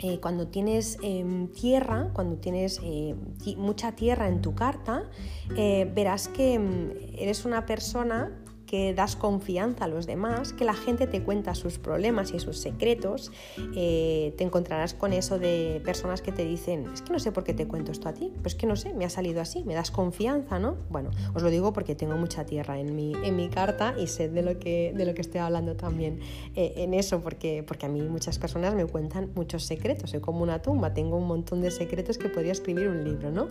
eh, 0.00 0.20
cuando 0.20 0.46
tienes 0.46 0.98
em, 1.02 1.48
tierra, 1.48 2.10
cuando 2.12 2.36
tienes 2.36 2.80
eh, 2.84 3.16
mucha 3.56 3.92
tierra 3.92 4.28
en 4.28 4.40
tu 4.40 4.54
carta, 4.54 5.10
eh, 5.56 5.90
verás 5.92 6.28
que 6.28 6.54
em, 6.54 6.92
eres 7.16 7.44
una 7.44 7.66
persona 7.66 8.30
que 8.68 8.92
das 8.92 9.16
confianza 9.16 9.86
a 9.86 9.88
los 9.88 10.06
demás, 10.06 10.52
que 10.52 10.64
la 10.64 10.74
gente 10.74 11.06
te 11.06 11.22
cuenta 11.22 11.54
sus 11.54 11.78
problemas 11.78 12.32
y 12.32 12.38
sus 12.38 12.58
secretos, 12.58 13.32
eh, 13.74 14.34
te 14.36 14.44
encontrarás 14.44 14.92
con 14.92 15.14
eso 15.14 15.38
de 15.38 15.80
personas 15.84 16.20
que 16.20 16.32
te 16.32 16.44
dicen, 16.44 16.86
es 16.92 17.00
que 17.00 17.12
no 17.12 17.18
sé 17.18 17.32
por 17.32 17.44
qué 17.44 17.54
te 17.54 17.66
cuento 17.66 17.92
esto 17.92 18.10
a 18.10 18.12
ti, 18.12 18.30
pues 18.42 18.54
que 18.54 18.66
no 18.66 18.76
sé, 18.76 18.92
me 18.92 19.06
ha 19.06 19.10
salido 19.10 19.40
así, 19.40 19.64
me 19.64 19.74
das 19.74 19.90
confianza, 19.90 20.58
¿no? 20.58 20.76
Bueno, 20.90 21.10
os 21.34 21.42
lo 21.42 21.48
digo 21.48 21.72
porque 21.72 21.94
tengo 21.94 22.16
mucha 22.16 22.44
tierra 22.44 22.78
en 22.78 22.94
mi, 22.94 23.14
en 23.24 23.36
mi 23.36 23.48
carta 23.48 23.94
y 23.98 24.06
sé 24.06 24.28
de 24.28 24.42
lo 24.42 24.58
que, 24.58 24.92
de 24.94 25.06
lo 25.06 25.14
que 25.14 25.22
estoy 25.22 25.40
hablando 25.40 25.74
también 25.74 26.20
eh, 26.54 26.74
en 26.76 26.92
eso, 26.92 27.22
porque, 27.22 27.64
porque 27.66 27.86
a 27.86 27.88
mí 27.88 28.02
muchas 28.02 28.38
personas 28.38 28.74
me 28.74 28.84
cuentan 28.84 29.32
muchos 29.34 29.64
secretos, 29.64 30.10
soy 30.10 30.20
como 30.20 30.42
una 30.42 30.60
tumba, 30.60 30.92
tengo 30.92 31.16
un 31.16 31.26
montón 31.26 31.62
de 31.62 31.70
secretos 31.70 32.18
que 32.18 32.28
podría 32.28 32.52
escribir 32.52 32.88
un 32.88 33.02
libro, 33.02 33.30
¿no? 33.30 33.48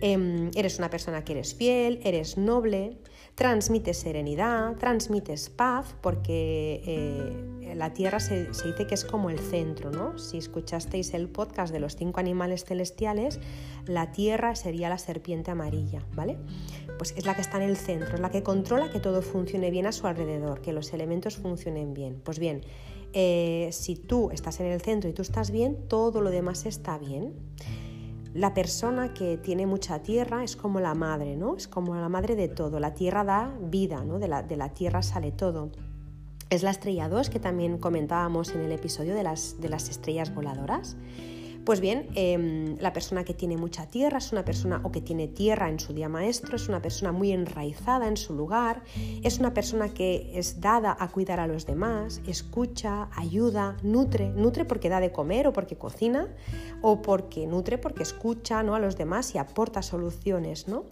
Em, 0.00 0.50
eres 0.54 0.78
una 0.78 0.90
persona 0.90 1.24
que 1.24 1.32
eres 1.32 1.54
fiel, 1.54 2.00
eres 2.04 2.36
noble, 2.36 2.98
transmites 3.36 3.98
serenidad, 3.98 4.76
transmites 4.76 5.50
paz, 5.50 5.94
porque 6.00 6.82
eh, 6.86 7.74
la 7.74 7.92
Tierra 7.92 8.18
se, 8.18 8.46
dice 8.46 8.86
que 8.86 8.94
es 8.94 9.04
como 9.04 9.28
el 9.28 9.38
centro, 9.38 9.90
¿no? 9.90 10.18
Si 10.18 10.38
escuchasteis 10.38 11.12
el 11.12 11.28
podcast 11.28 11.70
de 11.70 11.78
los 11.78 11.96
cinco 11.96 12.18
animales 12.18 12.64
celestiales, 12.64 13.38
la 13.84 14.10
Tierra 14.10 14.56
sería 14.56 14.88
la 14.88 14.96
serpiente 14.96 15.50
amarilla, 15.50 16.02
¿vale? 16.14 16.38
Pues 16.96 17.12
es 17.14 17.26
la 17.26 17.34
que 17.34 17.42
está 17.42 17.58
en 17.58 17.68
el 17.68 17.76
centro, 17.76 18.14
es 18.14 18.20
la 18.20 18.30
que 18.30 18.42
controla 18.42 18.90
que 18.90 19.00
todo 19.00 19.20
funcione 19.20 19.70
bien 19.70 19.86
a 19.86 19.92
su 19.92 20.06
alrededor, 20.06 20.62
que 20.62 20.72
los 20.72 20.94
elementos 20.94 21.36
funcionen 21.36 21.92
bien. 21.92 22.22
Pues 22.24 22.38
bien, 22.38 22.62
eh, 23.12 23.68
si 23.70 23.96
tú 23.96 24.30
estás 24.30 24.60
en 24.60 24.66
el 24.66 24.80
centro 24.80 25.10
y 25.10 25.12
tú 25.12 25.20
estás 25.20 25.50
bien, 25.50 25.76
todo 25.88 26.22
lo 26.22 26.30
demás 26.30 26.64
está 26.64 26.96
bien. 26.96 27.34
La 28.36 28.52
persona 28.52 29.14
que 29.14 29.38
tiene 29.38 29.64
mucha 29.64 30.02
tierra 30.02 30.44
es 30.44 30.56
como 30.56 30.78
la 30.78 30.94
madre, 30.94 31.38
¿no? 31.38 31.56
Es 31.56 31.66
como 31.66 31.94
la 31.94 32.10
madre 32.10 32.36
de 32.36 32.48
todo. 32.48 32.78
La 32.80 32.92
tierra 32.92 33.24
da 33.24 33.50
vida, 33.62 34.04
¿no? 34.04 34.18
De 34.18 34.28
la, 34.28 34.42
de 34.42 34.58
la 34.58 34.74
tierra 34.74 35.02
sale 35.02 35.32
todo. 35.32 35.70
Es 36.50 36.62
la 36.62 36.68
estrella 36.68 37.08
2 37.08 37.30
que 37.30 37.40
también 37.40 37.78
comentábamos 37.78 38.54
en 38.54 38.60
el 38.60 38.72
episodio 38.72 39.14
de 39.14 39.22
las, 39.22 39.58
de 39.62 39.70
las 39.70 39.88
estrellas 39.88 40.34
voladoras. 40.34 40.98
Pues 41.66 41.80
bien, 41.80 42.06
em, 42.14 42.78
la 42.78 42.92
persona 42.92 43.24
que 43.24 43.34
tiene 43.34 43.56
mucha 43.56 43.86
tierra 43.86 44.18
es 44.18 44.30
una 44.30 44.44
persona 44.44 44.80
o 44.84 44.92
que 44.92 45.00
tiene 45.00 45.26
tierra 45.26 45.68
en 45.68 45.80
su 45.80 45.92
día 45.92 46.08
maestro, 46.08 46.54
es 46.54 46.68
una 46.68 46.80
persona 46.80 47.10
muy 47.10 47.32
enraizada 47.32 48.06
en 48.06 48.16
su 48.16 48.34
lugar, 48.36 48.84
es 49.24 49.40
una 49.40 49.52
persona 49.52 49.88
que 49.88 50.30
es 50.38 50.60
dada 50.60 50.96
a 50.96 51.08
cuidar 51.08 51.40
a 51.40 51.48
los 51.48 51.66
demás, 51.66 52.22
escucha, 52.28 53.08
ayuda, 53.16 53.76
nutre, 53.82 54.28
nutre 54.28 54.64
porque 54.64 54.88
da 54.88 55.00
de 55.00 55.10
comer 55.10 55.48
o 55.48 55.52
porque 55.52 55.74
cocina 55.74 56.28
o 56.82 57.02
porque 57.02 57.48
nutre 57.48 57.78
porque 57.78 58.04
escucha 58.04 58.62
¿no? 58.62 58.76
a 58.76 58.78
los 58.78 58.96
demás 58.96 59.34
y 59.34 59.38
aporta 59.38 59.82
soluciones, 59.82 60.68
¿no? 60.68 60.84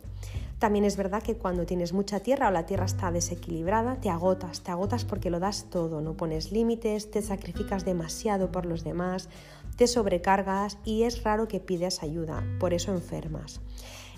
También 0.59 0.85
es 0.85 0.97
verdad 0.97 1.23
que 1.23 1.37
cuando 1.37 1.67
tienes 1.67 1.93
mucha 1.93 2.21
tierra 2.21 2.49
o 2.49 2.51
la 2.51 2.65
tierra 2.65 2.87
está 2.87 3.13
desequilibrada, 3.13 4.01
te 4.01 4.09
agotas, 4.09 4.63
te 4.63 4.71
agotas 4.71 5.05
porque 5.05 5.29
lo 5.29 5.39
das 5.39 5.67
todo, 5.69 6.01
no 6.01 6.15
pones 6.15 6.53
límites, 6.53 7.11
te 7.11 7.23
sacrificas 7.23 7.85
demasiado 7.85 8.51
por 8.51 8.65
los 8.65 8.83
demás, 8.83 9.29
te 9.77 9.87
sobrecargas 9.87 10.79
y 10.85 11.03
es 11.03 11.23
raro 11.23 11.49
que 11.49 11.61
pidas 11.61 12.03
ayuda, 12.03 12.45
por 12.61 12.75
eso 12.75 12.93
enfermas. 12.93 13.61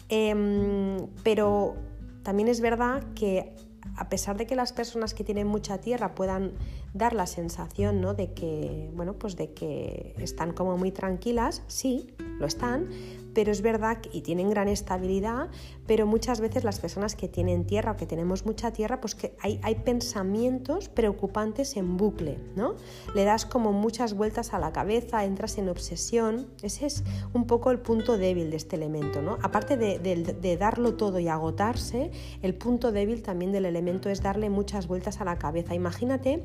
Em, 0.09 1.07
pero 1.23 1.75
también 2.23 2.49
es 2.49 2.61
verdad 2.61 3.03
que 3.15 3.53
a 3.97 4.09
pesar 4.09 4.37
de 4.37 4.47
que 4.47 4.57
las 4.57 4.73
personas 4.73 5.15
que 5.15 5.25
tienen 5.25 5.47
mucha 5.47 5.79
tierra 5.79 6.15
puedan 6.15 6.53
dar 6.93 7.13
la 7.13 7.27
sensación 7.27 8.01
¿no? 8.01 8.15
de 8.15 8.33
que 8.33 8.91
bueno 8.95 9.15
pues 9.15 9.37
de 9.37 9.53
que 9.53 10.15
están 10.19 10.53
como 10.53 10.77
muy 10.77 10.91
tranquilas 10.91 11.63
sí 11.67 12.09
lo 12.39 12.47
están 12.47 12.89
pero 13.37 13.53
es 13.53 13.61
verdad 13.61 13.99
y 14.13 14.23
tienen 14.23 14.49
gran 14.49 14.67
estabilidad 14.67 15.51
pero 15.87 16.07
muchas 16.07 16.41
veces 16.41 16.65
las 16.65 16.81
personas 16.81 17.15
que 17.17 17.29
tienen 17.29 17.67
tierra 17.67 17.93
o 17.93 17.97
que 17.97 18.07
tenemos 18.07 18.47
mucha 18.47 18.73
tierra 18.73 18.99
pues 18.99 19.15
que 19.15 19.37
hay, 19.43 19.61
hay 19.63 19.75
pensamientos 19.75 20.89
preocupantes 20.89 21.77
en 21.77 21.99
bucle 21.99 22.39
no 22.57 22.77
le 23.15 23.25
das 23.25 23.45
como 23.45 23.75
muchas 23.75 24.15
vueltas 24.15 24.55
a 24.55 24.59
la 24.59 24.73
cabeza 24.73 25.25
entras 25.27 25.59
en 25.59 25.69
obsesión. 25.69 26.47
Ese 26.63 26.87
es 26.87 27.05
un 27.35 27.47
poco 27.47 27.71
el 27.71 27.79
punto 27.79 28.17
débil 28.17 28.51
de 28.51 28.57
este 28.57 28.77
elemento 28.77 29.21
no 29.21 29.37
aparte 29.43 29.77
de, 29.77 29.99
de 29.99 30.57
darlo 30.57 30.95
todo 30.95 31.19
y 31.19 31.29
agotarse 31.29 32.11
el 32.41 32.55
punto 32.55 32.91
débil 32.91 33.23
también 33.23 33.53
del 33.53 33.67
elemento 33.67 34.09
es 34.09 34.23
darle 34.23 34.49
muchas 34.49 34.87
vueltas 34.87 35.21
a 35.21 35.27
la 35.27 35.37
cabeza. 35.37 35.75
Imagínate 35.75 36.43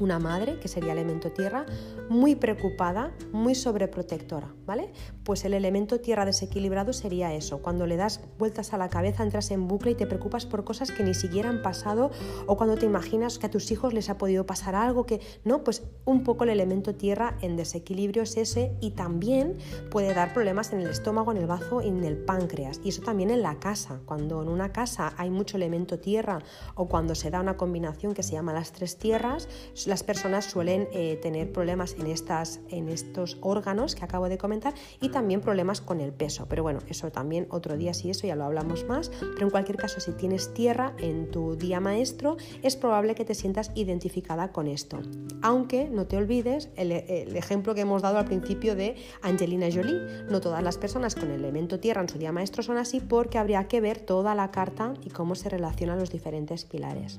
una 0.00 0.18
madre, 0.18 0.58
que 0.58 0.68
sería 0.68 0.92
elemento 0.92 1.30
tierra, 1.30 1.66
muy 2.08 2.34
preocupada, 2.34 3.12
muy 3.32 3.54
sobreprotectora, 3.54 4.54
¿vale? 4.66 4.92
Pues 5.24 5.44
el 5.44 5.54
elemento 5.54 6.00
tierra 6.00 6.24
desequilibrado 6.24 6.92
sería 6.92 7.32
eso, 7.34 7.62
cuando 7.62 7.86
le 7.86 7.96
das 7.96 8.20
vueltas 8.38 8.72
a 8.72 8.78
la 8.78 8.88
cabeza, 8.88 9.22
entras 9.22 9.50
en 9.50 9.68
bucle 9.68 9.92
y 9.92 9.94
te 9.94 10.06
preocupas 10.06 10.46
por 10.46 10.64
cosas 10.64 10.90
que 10.90 11.04
ni 11.04 11.14
siquiera 11.14 11.48
han 11.48 11.62
pasado 11.62 12.10
o 12.46 12.56
cuando 12.56 12.76
te 12.76 12.86
imaginas 12.86 13.38
que 13.38 13.46
a 13.46 13.50
tus 13.50 13.70
hijos 13.70 13.94
les 13.94 14.10
ha 14.10 14.18
podido 14.18 14.46
pasar 14.46 14.74
algo 14.74 15.06
que, 15.06 15.20
no, 15.44 15.64
pues 15.64 15.84
un 16.04 16.24
poco 16.24 16.44
el 16.44 16.50
elemento 16.50 16.94
tierra 16.94 17.36
en 17.40 17.56
desequilibrio 17.56 18.22
es 18.22 18.36
ese 18.36 18.76
y 18.80 18.92
también 18.92 19.58
puede 19.90 20.14
dar 20.14 20.32
problemas 20.32 20.72
en 20.72 20.80
el 20.80 20.88
estómago, 20.88 21.32
en 21.32 21.38
el 21.38 21.46
bazo 21.46 21.82
y 21.82 21.88
en 21.88 22.04
el 22.04 22.16
páncreas. 22.16 22.80
Y 22.82 22.90
eso 22.90 23.02
también 23.02 23.30
en 23.30 23.42
la 23.42 23.58
casa, 23.58 24.00
cuando 24.06 24.42
en 24.42 24.48
una 24.48 24.72
casa 24.72 25.12
hay 25.16 25.30
mucho 25.30 25.56
elemento 25.56 25.98
tierra 25.98 26.38
o 26.74 26.88
cuando 26.88 27.14
se 27.14 27.30
da 27.30 27.40
una 27.40 27.56
combinación 27.56 28.14
que 28.14 28.22
se 28.22 28.32
llama 28.32 28.52
las 28.52 28.72
tres 28.72 28.98
tierras, 28.98 29.48
las 29.90 30.02
personas 30.04 30.44
suelen 30.44 30.88
eh, 30.92 31.18
tener 31.20 31.52
problemas 31.52 31.96
en, 31.98 32.06
estas, 32.06 32.60
en 32.68 32.88
estos 32.88 33.36
órganos 33.40 33.96
que 33.96 34.04
acabo 34.04 34.28
de 34.28 34.38
comentar 34.38 34.72
y 35.00 35.08
también 35.08 35.40
problemas 35.40 35.80
con 35.80 36.00
el 36.00 36.12
peso. 36.12 36.46
Pero 36.48 36.62
bueno, 36.62 36.78
eso 36.88 37.10
también 37.10 37.48
otro 37.50 37.76
día 37.76 37.92
sí, 37.92 38.08
eso 38.08 38.26
ya 38.26 38.36
lo 38.36 38.44
hablamos 38.44 38.84
más. 38.84 39.10
Pero 39.18 39.42
en 39.46 39.50
cualquier 39.50 39.76
caso, 39.76 39.98
si 39.98 40.12
tienes 40.12 40.54
tierra 40.54 40.94
en 40.98 41.30
tu 41.30 41.56
día 41.56 41.80
maestro, 41.80 42.36
es 42.62 42.76
probable 42.76 43.16
que 43.16 43.24
te 43.24 43.34
sientas 43.34 43.72
identificada 43.74 44.52
con 44.52 44.68
esto. 44.68 45.00
Aunque 45.42 45.90
no 45.90 46.06
te 46.06 46.16
olvides 46.16 46.70
el, 46.76 46.92
el 46.92 47.36
ejemplo 47.36 47.74
que 47.74 47.80
hemos 47.80 48.00
dado 48.00 48.18
al 48.18 48.26
principio 48.26 48.76
de 48.76 48.94
Angelina 49.22 49.66
Jolie. 49.72 50.24
No 50.30 50.40
todas 50.40 50.62
las 50.62 50.78
personas 50.78 51.16
con 51.16 51.32
el 51.32 51.40
elemento 51.40 51.80
tierra 51.80 52.00
en 52.00 52.08
su 52.08 52.16
día 52.16 52.30
maestro 52.30 52.62
son 52.62 52.76
así 52.76 53.00
porque 53.00 53.38
habría 53.38 53.66
que 53.66 53.80
ver 53.80 53.98
toda 53.98 54.36
la 54.36 54.52
carta 54.52 54.94
y 55.04 55.10
cómo 55.10 55.34
se 55.34 55.48
relacionan 55.48 55.98
los 55.98 56.12
diferentes 56.12 56.64
pilares. 56.64 57.18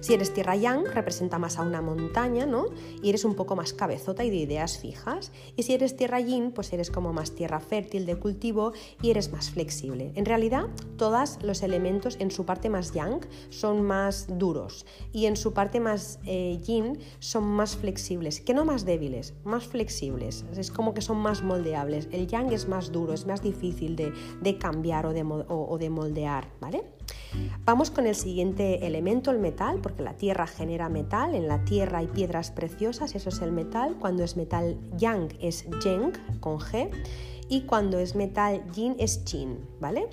Si 0.00 0.14
eres 0.14 0.32
tierra 0.32 0.56
yang, 0.56 0.86
representa 0.86 1.38
más 1.38 1.58
a 1.58 1.62
una 1.62 1.82
montaña, 1.82 2.46
¿no? 2.46 2.66
Y 3.02 3.10
eres 3.10 3.24
un 3.24 3.34
poco 3.34 3.54
más 3.54 3.74
cabezota 3.74 4.24
y 4.24 4.30
de 4.30 4.36
ideas 4.36 4.78
fijas. 4.78 5.30
Y 5.56 5.62
si 5.64 5.74
eres 5.74 5.96
tierra 5.96 6.20
yin, 6.20 6.52
pues 6.52 6.72
eres 6.72 6.90
como 6.90 7.12
más 7.12 7.32
tierra 7.32 7.60
fértil 7.60 8.06
de 8.06 8.16
cultivo 8.16 8.72
y 9.02 9.10
eres 9.10 9.30
más 9.30 9.50
flexible. 9.50 10.12
En 10.14 10.24
realidad, 10.24 10.68
todos 10.96 11.38
los 11.42 11.62
elementos 11.62 12.16
en 12.18 12.30
su 12.30 12.46
parte 12.46 12.70
más 12.70 12.92
yang 12.92 13.20
son 13.50 13.82
más 13.82 14.26
duros 14.38 14.86
y 15.12 15.26
en 15.26 15.36
su 15.36 15.52
parte 15.52 15.80
más 15.80 16.18
eh, 16.24 16.58
yin 16.64 16.98
son 17.18 17.44
más 17.44 17.76
flexibles, 17.76 18.40
que 18.40 18.54
no 18.54 18.64
más 18.64 18.84
débiles, 18.84 19.34
más 19.44 19.66
flexibles. 19.66 20.44
Es 20.56 20.70
como 20.70 20.94
que 20.94 21.02
son 21.02 21.18
más 21.18 21.42
moldeables. 21.42 22.08
El 22.10 22.26
yang 22.26 22.52
es 22.52 22.68
más 22.68 22.90
duro, 22.90 23.12
es 23.12 23.26
más 23.26 23.42
difícil 23.42 23.96
de, 23.96 24.58
cambiar 24.58 25.06
o 25.06 25.12
de, 25.12 25.22
o 25.22 25.78
de 25.78 25.90
moldear, 25.90 26.48
¿vale? 26.60 26.84
Vamos 27.64 27.90
con 27.90 28.06
el 28.06 28.14
siguiente 28.14 28.86
elemento, 28.86 29.30
el 29.30 29.38
metal, 29.38 29.80
porque 29.82 30.02
la 30.02 30.16
tierra 30.16 30.46
genera 30.46 30.88
metal, 30.88 31.34
en 31.34 31.48
la 31.48 31.64
tierra 31.64 31.98
hay 31.98 32.06
piedras 32.06 32.50
preciosas, 32.50 33.14
eso 33.14 33.28
es 33.28 33.40
el 33.40 33.52
metal, 33.52 33.96
cuando 33.98 34.24
es 34.24 34.36
metal 34.36 34.78
yang 34.96 35.28
es 35.40 35.66
Yeng 35.82 36.12
con 36.40 36.58
G. 36.58 36.90
Y 37.48 37.62
cuando 37.62 37.98
es 37.98 38.14
metal 38.14 38.62
yin 38.72 38.94
es 38.98 39.24
Jin, 39.26 39.58
¿vale? 39.80 40.08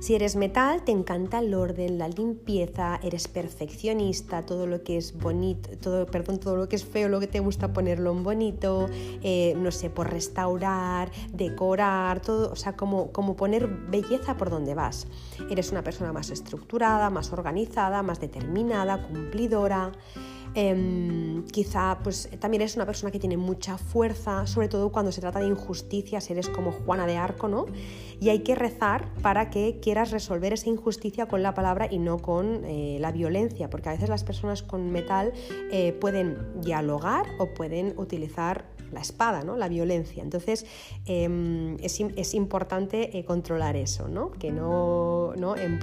Si 0.00 0.14
eres 0.14 0.36
metal, 0.36 0.84
te 0.84 0.92
encanta 0.92 1.40
el 1.40 1.52
orden, 1.54 1.98
la 1.98 2.08
limpieza, 2.08 3.00
eres 3.02 3.26
perfeccionista, 3.26 4.46
todo 4.46 4.68
lo 4.68 4.84
que 4.84 4.96
es 4.96 5.18
bonito, 5.18 5.70
todo, 5.78 6.06
perdón, 6.06 6.38
todo 6.38 6.56
lo 6.56 6.68
que 6.68 6.76
es 6.76 6.84
feo, 6.84 7.08
lo 7.08 7.18
que 7.18 7.26
te 7.26 7.40
gusta 7.40 7.72
ponerlo 7.72 8.12
en 8.12 8.22
bonito, 8.22 8.88
eh, 9.22 9.54
no 9.56 9.72
sé, 9.72 9.90
por 9.90 10.08
restaurar, 10.08 11.10
decorar, 11.32 12.20
todo, 12.20 12.52
o 12.52 12.56
sea, 12.56 12.76
como, 12.76 13.10
como 13.10 13.34
poner 13.34 13.66
belleza 13.66 14.36
por 14.36 14.50
donde 14.50 14.74
vas. 14.74 15.08
Eres 15.50 15.72
una 15.72 15.82
persona 15.82 16.12
más 16.12 16.30
estructurada, 16.30 17.10
más 17.10 17.32
organizada, 17.32 18.02
más 18.04 18.20
determinada, 18.20 19.02
cumplidora. 19.02 19.90
Em, 20.60 21.44
quizá 21.52 22.00
pues 22.02 22.28
también 22.40 22.62
eres 22.62 22.74
una 22.74 22.84
persona 22.84 23.12
que 23.12 23.20
tiene 23.20 23.36
mucha 23.36 23.78
fuerza, 23.78 24.44
sobre 24.48 24.66
todo 24.66 24.90
cuando 24.90 25.12
se 25.12 25.20
trata 25.20 25.38
de 25.38 25.46
injusticias, 25.46 26.28
eres 26.30 26.48
como 26.48 26.72
Juana 26.72 27.06
de 27.06 27.16
Arco, 27.16 27.46
¿no? 27.46 27.66
Y 28.20 28.30
hay 28.30 28.40
que 28.40 28.56
rezar 28.56 29.06
para 29.22 29.50
que 29.50 29.78
quieras 29.80 30.10
resolver 30.10 30.52
esa 30.52 30.68
injusticia 30.68 31.26
con 31.26 31.44
la 31.44 31.54
palabra 31.54 31.86
y 31.88 32.00
no 32.00 32.18
con 32.18 32.64
eh, 32.64 32.96
la 32.98 33.12
violencia, 33.12 33.70
porque 33.70 33.90
a 33.90 33.92
veces 33.92 34.08
las 34.08 34.24
personas 34.24 34.64
con 34.64 34.90
metal 34.90 35.32
eh, 35.70 35.92
pueden 35.92 36.60
dialogar 36.60 37.26
o 37.38 37.54
pueden 37.54 37.94
utilizar 37.96 38.64
la 38.92 39.00
espada, 39.00 39.42
¿no? 39.42 39.56
la 39.56 39.68
violencia. 39.68 40.22
Entonces 40.22 40.66
em, 41.06 41.76
es, 41.80 42.34
importante 42.34 43.18
eh, 43.18 43.24
controlar 43.24 43.76
eso, 43.76 44.08
¿no? 44.08 44.30
que 44.30 44.50
no, 44.50 45.34
¿no? 45.36 45.54
En, 45.56 45.78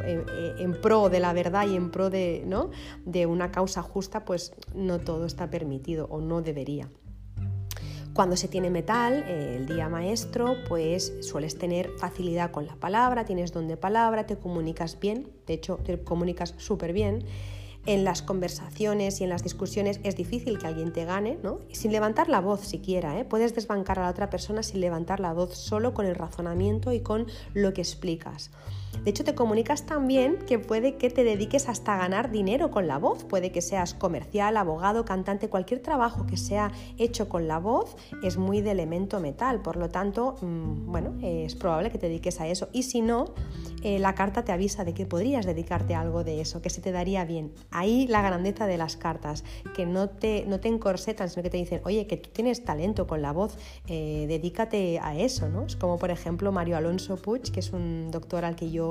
pro 0.81 1.09
de 1.09 1.19
la 1.19 1.33
verdad 1.33 1.67
y 1.67 1.75
en 1.75 1.91
pro 1.91 2.09
de, 2.09 2.43
¿no? 2.45 2.69
de 3.05 3.25
una 3.25 3.51
causa 3.51 3.81
justa, 3.81 4.25
pues 4.25 4.53
no 4.73 4.99
todo 4.99 5.25
está 5.25 5.49
permitido 5.49 6.07
o 6.09 6.21
no 6.21 6.41
debería. 6.41 6.89
Cuando 8.15 8.37
se 8.37 8.47
tiene 8.47 8.69
metal, 8.69 9.25
el 9.27 9.65
día 9.65 9.89
maestro, 9.89 10.55
pues 10.69 11.13
sueles 11.19 11.57
tener 11.57 11.89
facilidad 11.97 12.49
con 12.49 12.65
la 12.65 12.75
palabra, 12.77 13.25
tienes 13.25 13.51
don 13.51 13.67
de 13.67 13.75
palabra, 13.75 14.25
te 14.25 14.37
comunicas 14.37 14.97
bien, 15.01 15.27
de 15.45 15.53
hecho 15.55 15.79
te 15.83 16.01
comunicas 16.01 16.53
súper 16.57 16.93
bien. 16.93 17.25
En 17.87 18.03
las 18.03 18.23
conversaciones 18.23 19.21
y 19.21 19.25
en 19.25 19.29
las 19.29 19.43
discusiones 19.43 19.99
es 20.03 20.15
difícil 20.15 20.57
que 20.57 20.65
alguien 20.65 20.91
te 20.91 21.05
gane, 21.05 21.37
¿no? 21.43 21.59
Sin 21.71 21.91
levantar 21.91 22.29
la 22.29 22.41
voz 22.41 22.61
siquiera, 22.61 23.19
¿eh? 23.19 23.25
Puedes 23.25 23.53
desbancar 23.53 23.99
a 23.99 24.03
la 24.03 24.09
otra 24.09 24.31
persona 24.31 24.63
sin 24.63 24.81
levantar 24.81 25.19
la 25.19 25.33
voz, 25.33 25.55
solo 25.55 25.93
con 25.93 26.07
el 26.07 26.15
razonamiento 26.15 26.91
y 26.93 27.01
con 27.01 27.27
lo 27.53 27.73
que 27.73 27.81
explicas. 27.81 28.49
De 29.03 29.11
hecho, 29.11 29.23
te 29.23 29.35
comunicas 29.35 29.85
tan 29.85 30.07
bien 30.07 30.37
que 30.47 30.59
puede 30.59 30.95
que 30.95 31.09
te 31.09 31.23
dediques 31.23 31.69
hasta 31.69 31.95
a 31.95 31.97
ganar 31.97 32.31
dinero 32.31 32.71
con 32.71 32.87
la 32.87 32.97
voz. 32.97 33.23
Puede 33.23 33.51
que 33.51 33.61
seas 33.61 33.93
comercial, 33.93 34.57
abogado, 34.57 35.05
cantante, 35.05 35.49
cualquier 35.49 35.81
trabajo 35.81 36.25
que 36.25 36.37
sea 36.37 36.71
hecho 36.97 37.29
con 37.29 37.47
la 37.47 37.59
voz 37.59 37.95
es 38.23 38.37
muy 38.37 38.61
de 38.61 38.71
elemento 38.71 39.19
metal. 39.19 39.61
Por 39.61 39.77
lo 39.77 39.89
tanto, 39.89 40.35
mm, 40.41 40.91
bueno, 40.91 41.15
es 41.21 41.55
probable 41.55 41.91
que 41.91 41.97
te 41.97 42.07
dediques 42.07 42.39
a 42.41 42.47
eso. 42.47 42.69
Y 42.71 42.83
si 42.83 43.01
no, 43.01 43.33
eh, 43.83 43.99
la 43.99 44.15
carta 44.15 44.43
te 44.43 44.51
avisa 44.51 44.83
de 44.83 44.93
que 44.93 45.05
podrías 45.05 45.45
dedicarte 45.45 45.93
a 45.93 46.01
algo 46.01 46.23
de 46.23 46.41
eso, 46.41 46.61
que 46.61 46.69
se 46.69 46.81
te 46.81 46.91
daría 46.91 47.25
bien. 47.25 47.53
Ahí 47.71 48.07
la 48.07 48.21
grandeza 48.21 48.67
de 48.67 48.77
las 48.77 48.97
cartas, 48.97 49.43
que 49.75 49.85
no 49.85 50.09
te, 50.09 50.45
no 50.47 50.59
te 50.59 50.67
encorsetan, 50.67 51.29
sino 51.29 51.43
que 51.43 51.49
te 51.49 51.57
dicen, 51.57 51.81
oye, 51.85 52.07
que 52.07 52.17
tú 52.17 52.29
tienes 52.31 52.63
talento 52.63 53.07
con 53.07 53.21
la 53.21 53.31
voz, 53.31 53.57
eh, 53.87 54.25
dedícate 54.27 54.99
a 54.99 55.15
eso, 55.15 55.49
¿no? 55.49 55.65
Es 55.65 55.75
como, 55.75 55.97
por 55.97 56.11
ejemplo, 56.11 56.51
Mario 56.51 56.77
Alonso 56.77 57.17
Puig, 57.17 57.51
que 57.51 57.59
es 57.59 57.71
un 57.71 58.09
doctor 58.11 58.45
al 58.45 58.55
que 58.55 58.71
yo 58.71 58.84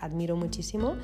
admiro 0.00 0.36
muchísimo, 0.36 0.96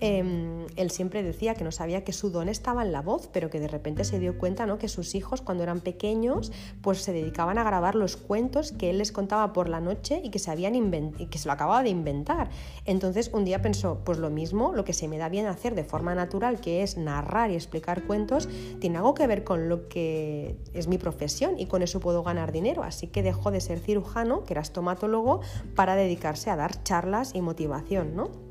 em, 0.00 0.66
él 0.76 0.90
siempre 0.90 1.22
decía 1.22 1.54
que 1.54 1.64
no 1.64 1.72
sabía 1.72 2.04
que 2.04 2.12
su 2.12 2.30
don 2.30 2.48
estaba 2.48 2.82
en 2.82 2.92
la 2.92 3.02
voz, 3.02 3.28
pero 3.32 3.50
que 3.50 3.60
de 3.60 3.68
repente 3.68 4.04
se 4.04 4.18
dio 4.18 4.38
cuenta 4.38 4.66
¿no? 4.66 4.78
que 4.78 4.88
sus 4.88 5.14
hijos 5.14 5.40
cuando 5.40 5.62
eran 5.62 5.80
pequeños 5.80 6.52
pues 6.82 7.02
se 7.02 7.12
dedicaban 7.12 7.58
a 7.58 7.64
grabar 7.64 7.94
los 7.94 8.16
cuentos 8.16 8.72
que 8.72 8.90
él 8.90 8.98
les 8.98 9.12
contaba 9.12 9.52
por 9.52 9.68
la 9.68 9.80
noche 9.80 10.20
y 10.22 10.30
que 10.30 10.38
se, 10.38 10.50
habían 10.50 10.74
y 10.74 11.26
que 11.26 11.38
se 11.38 11.46
lo 11.46 11.52
acababa 11.52 11.82
de 11.82 11.90
inventar. 11.90 12.50
Entonces 12.84 13.30
un 13.32 13.44
día 13.44 13.62
pensó, 13.62 14.00
pues 14.04 14.18
lo 14.18 14.30
mismo, 14.30 14.72
lo 14.72 14.84
que 14.84 14.92
se 14.92 15.08
me 15.08 15.18
da 15.18 15.28
bien 15.28 15.46
hacer 15.46 15.74
de 15.74 15.84
forma 15.84 16.14
natural, 16.14 16.60
que 16.60 16.82
es 16.82 16.96
narrar 16.96 17.50
y 17.50 17.54
explicar 17.54 18.04
cuentos, 18.04 18.48
tiene 18.80 18.98
algo 18.98 19.14
que 19.14 19.26
ver 19.26 19.44
con 19.44 19.68
lo 19.68 19.88
que 19.88 20.56
es 20.72 20.88
mi 20.88 20.98
profesión 20.98 21.58
y 21.58 21.66
con 21.66 21.82
eso 21.82 22.00
puedo 22.00 22.22
ganar 22.22 22.52
dinero. 22.52 22.82
Así 22.82 23.06
que 23.06 23.22
dejó 23.22 23.50
de 23.50 23.60
ser 23.60 23.78
cirujano, 23.78 24.44
que 24.44 24.54
era 24.54 24.62
estomatólogo, 24.62 25.40
para 25.74 25.96
dedicarse 25.96 26.50
a 26.50 26.56
dar 26.56 26.82
charlas 26.82 27.34
y 27.34 27.40
motivación, 27.40 28.14
¿no? 28.14 28.43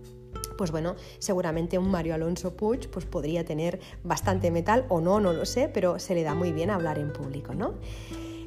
Pues 0.57 0.71
bueno, 0.71 0.95
seguramente 1.19 1.77
un 1.77 1.89
Mario 1.89 2.15
Alonso 2.15 2.55
Puig 2.55 2.89
pues 2.89 3.05
podría 3.05 3.45
tener 3.45 3.79
bastante 4.03 4.51
metal 4.51 4.85
o 4.89 5.01
no, 5.01 5.19
no 5.19 5.33
lo 5.33 5.45
sé, 5.45 5.69
pero 5.69 5.99
se 5.99 6.15
le 6.15 6.23
da 6.23 6.33
muy 6.33 6.51
bien 6.51 6.69
hablar 6.69 6.99
en 6.99 7.11
público, 7.13 7.53
¿no? 7.53 7.75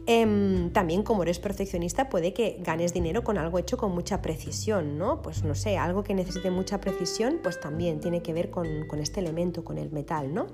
Em, 0.09 0.71
también 0.71 1.03
como 1.03 1.25
eres 1.25 1.41
perfeccionista 1.41 2.09
puede 2.09 2.33
que 2.33 2.59
ganes 2.61 2.95
dinero 2.95 3.25
con 3.25 3.39
algo 3.39 3.59
hecho 3.59 3.77
con 3.77 3.93
mucha 3.93 4.23
precisión, 4.23 4.99
¿no? 4.99 5.21
Pues 5.21 5.43
no 5.43 5.57
sé, 5.57 5.79
algo 5.79 6.05
que 6.05 6.15
necesite 6.15 6.51
mucha 6.51 6.81
precisión, 6.81 7.41
pues 7.43 7.59
también 7.59 7.99
tiene 7.99 8.23
que 8.23 8.33
ver 8.33 8.51
con, 8.51 8.87
con 8.87 9.01
este 9.01 9.19
elemento, 9.19 9.65
con 9.65 9.79
el 9.79 9.91
metal, 9.91 10.33
¿no? 10.33 10.47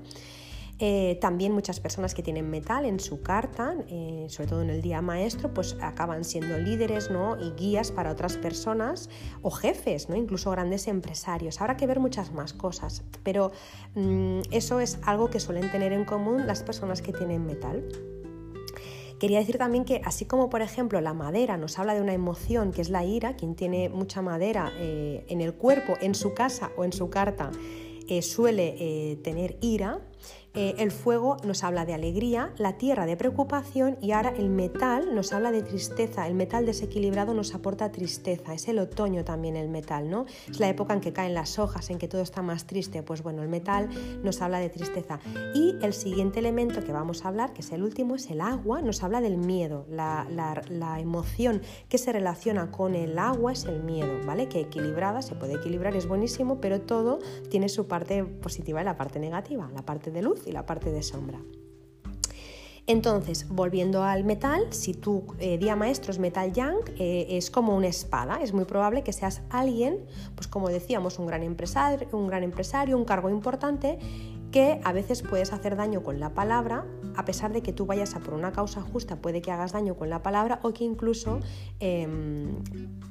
Eh, 0.85 1.17
también 1.21 1.53
muchas 1.53 1.79
personas 1.79 2.13
que 2.13 2.21
tienen 2.21 2.49
metal 2.49 2.83
en 2.83 2.99
su 2.99 3.21
carta, 3.21 3.73
eh, 3.87 4.25
sobre 4.27 4.49
todo 4.49 4.61
en 4.63 4.69
el 4.69 4.81
día 4.81 5.01
maestro, 5.01 5.53
pues 5.53 5.77
acaban 5.79 6.25
siendo 6.25 6.57
líderes 6.57 7.09
¿no? 7.09 7.37
y 7.41 7.51
guías 7.51 7.89
para 7.93 8.11
otras 8.11 8.35
personas 8.35 9.09
o 9.41 9.49
jefes, 9.49 10.09
¿no? 10.09 10.17
incluso 10.17 10.51
grandes 10.51 10.89
empresarios. 10.89 11.61
Habrá 11.61 11.77
que 11.77 11.87
ver 11.87 12.01
muchas 12.01 12.33
más 12.33 12.51
cosas, 12.51 13.01
pero 13.23 13.53
mm, 13.95 14.41
eso 14.51 14.81
es 14.81 14.99
algo 15.03 15.29
que 15.29 15.39
suelen 15.39 15.71
tener 15.71 15.93
en 15.93 16.03
común 16.03 16.47
las 16.47 16.63
personas 16.63 17.01
que 17.01 17.13
tienen 17.13 17.45
metal. 17.45 17.87
Quería 19.21 19.39
decir 19.39 19.57
también 19.57 19.85
que 19.85 20.01
así 20.03 20.25
como 20.25 20.49
por 20.49 20.61
ejemplo 20.61 20.99
la 20.99 21.13
madera 21.13 21.55
nos 21.55 21.79
habla 21.79 21.95
de 21.95 22.01
una 22.01 22.13
emoción 22.13 22.73
que 22.73 22.81
es 22.81 22.89
la 22.89 23.05
ira, 23.05 23.37
quien 23.37 23.55
tiene 23.55 23.87
mucha 23.87 24.21
madera 24.21 24.73
eh, 24.79 25.23
en 25.29 25.39
el 25.39 25.53
cuerpo, 25.53 25.93
en 26.01 26.13
su 26.13 26.33
casa 26.33 26.71
o 26.75 26.83
en 26.83 26.91
su 26.91 27.09
carta, 27.09 27.51
suele 28.21 29.17
tener 29.23 29.57
ira, 29.61 30.01
eh, 30.55 30.75
el 30.77 30.91
fuego 30.91 31.37
nos 31.43 31.63
habla 31.63 31.83
de 31.83 31.95
alegría, 31.95 32.53
la 32.57 32.77
tierra 32.77 33.07
de 33.07 33.17
preocupación 33.17 33.97
y 34.01 34.11
ahora 34.11 34.35
el 34.37 34.49
metal 34.49 35.15
nos 35.15 35.33
habla 35.33 35.51
de 35.51 35.63
tristeza. 35.63 36.27
El 36.27 36.35
metal 36.35 36.67
desequilibrado 36.67 37.33
nos 37.33 37.55
aporta 37.55 37.91
tristeza. 37.91 38.53
Es 38.53 38.67
el 38.67 38.77
otoño 38.77 39.25
también 39.25 39.55
el 39.55 39.67
metal, 39.67 40.11
¿no? 40.11 40.25
Es 40.47 40.59
la 40.59 40.69
época 40.69 40.93
en 40.93 41.01
que 41.01 41.11
caen 41.11 41.33
las 41.33 41.57
hojas, 41.57 41.89
en 41.89 41.97
que 41.97 42.07
todo 42.07 42.21
está 42.21 42.43
más 42.43 42.67
triste. 42.67 43.01
Pues 43.01 43.23
bueno, 43.23 43.41
el 43.41 43.49
metal 43.49 43.89
nos 44.23 44.43
habla 44.43 44.59
de 44.59 44.69
tristeza. 44.69 45.19
Y 45.55 45.75
el 45.81 45.93
siguiente 45.93 46.37
elemento 46.37 46.83
que 46.83 46.91
vamos 46.91 47.25
a 47.25 47.29
hablar, 47.29 47.53
que 47.53 47.61
es 47.61 47.71
el 47.71 47.81
último, 47.81 48.13
es 48.13 48.29
el 48.29 48.39
agua. 48.39 48.83
Nos 48.83 49.01
habla 49.01 49.21
del 49.21 49.37
miedo. 49.37 49.87
La, 49.89 50.27
la 50.29 50.99
emoción 50.99 51.63
que 51.89 51.97
se 51.97 52.11
relaciona 52.11 52.69
con 52.69 52.93
el 52.93 53.17
agua 53.17 53.53
es 53.53 53.65
el 53.65 53.81
miedo, 53.81 54.19
¿vale? 54.23 54.49
Que 54.49 54.61
equilibrada, 54.61 55.23
se 55.23 55.33
puede 55.33 55.55
equilibrar, 55.55 55.95
es 55.95 56.07
buenísimo, 56.07 56.61
pero 56.61 56.79
todo 56.79 57.17
tiene 57.49 57.69
su 57.69 57.87
parte 57.87 58.23
positiva 58.23 58.81
y 58.81 58.85
la 58.85 58.97
parte 58.97 59.19
negativa, 59.19 59.67
la 59.73 59.81
parte 59.81 60.11
de 60.11 60.21
luz 60.21 60.42
y 60.45 60.51
la 60.51 60.65
parte 60.65 60.91
de 60.91 61.03
sombra. 61.03 61.39
Entonces, 62.85 63.47
volviendo 63.47 64.03
al 64.03 64.25
metal, 64.25 64.67
si 64.71 64.93
tu 64.93 65.23
eh, 65.39 65.57
día 65.57 65.75
maestro 65.77 66.11
es 66.11 66.19
metal 66.19 66.51
yang, 66.51 66.79
eh, 66.97 67.27
es 67.29 67.49
como 67.49 67.75
una 67.75 67.87
espada. 67.87 68.39
Es 68.41 68.53
muy 68.53 68.65
probable 68.65 69.03
que 69.03 69.13
seas 69.13 69.41
alguien, 69.49 70.05
pues 70.35 70.49
como 70.49 70.67
decíamos, 70.67 71.17
un 71.17 71.27
gran 71.27 71.43
empresario, 71.43 72.09
un 72.11 72.27
gran 72.27 72.43
empresario, 72.43 72.97
un 72.97 73.05
cargo 73.05 73.29
importante, 73.29 73.99
que 74.51 74.81
a 74.83 74.91
veces 74.91 75.23
puedes 75.23 75.53
hacer 75.53 75.77
daño 75.77 76.03
con 76.03 76.19
la 76.19 76.33
palabra, 76.33 76.85
a 77.15 77.25
pesar 77.25 77.53
de 77.53 77.63
que 77.63 77.71
tú 77.71 77.85
vayas 77.85 78.15
a 78.15 78.19
por 78.19 78.33
una 78.33 78.51
causa 78.51 78.81
justa, 78.81 79.15
puede 79.15 79.41
que 79.41 79.51
hagas 79.51 79.71
daño 79.71 79.95
con 79.95 80.09
la 80.09 80.21
palabra 80.21 80.59
o 80.61 80.73
que 80.73 80.83
incluso 80.83 81.39
em, 81.79 82.57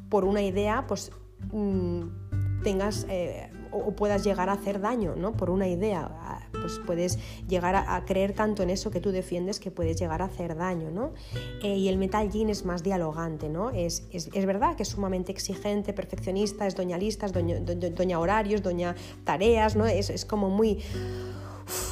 por 0.09 0.25
una 0.25 0.43
idea, 0.43 0.87
pues 0.87 1.11
mm, 1.51 2.63
tengas 2.63 3.07
eh, 3.09 3.51
o, 3.73 3.93
puedas 3.93 4.25
llegar 4.25 4.49
a 4.49 4.53
hacer 4.53 4.81
daño 4.81 5.15
¿no? 5.17 5.33
por 5.33 5.51
una 5.51 5.69
idea. 5.69 6.11
Pues 6.53 6.81
puedes 6.87 7.19
llegar 7.49 7.75
a, 7.75 8.05
creer 8.05 8.35
tanto 8.35 8.63
en 8.63 8.71
eso 8.71 8.91
que 8.91 9.01
tú 9.01 9.11
defiendes 9.11 9.59
que 9.59 9.71
puedes 9.71 9.99
llegar 9.99 10.23
a 10.23 10.27
hacer 10.27 10.57
daño. 10.57 10.91
¿no? 10.91 11.13
Eh, 11.63 11.77
y 11.77 11.89
el 11.89 11.97
metal 11.97 12.31
yin 12.31 12.51
es 12.51 12.65
más 12.65 12.83
dialogante. 12.83 13.49
¿no? 13.49 13.71
Es, 13.71 14.07
es, 14.13 14.31
es, 14.33 14.47
verdad 14.47 14.77
que 14.77 14.83
es 14.85 14.89
sumamente 14.91 15.33
exigente, 15.33 15.93
perfeccionista, 15.93 16.67
es 16.67 16.77
doña 16.77 16.99
listas, 16.99 17.33
doña, 17.33 17.59
doña 17.61 18.19
horarios, 18.19 18.63
doña 18.63 18.95
tareas. 19.25 19.77
¿no? 19.77 19.87
Es, 19.87 20.11
es 20.11 20.25
como 20.25 20.51
muy 20.51 20.81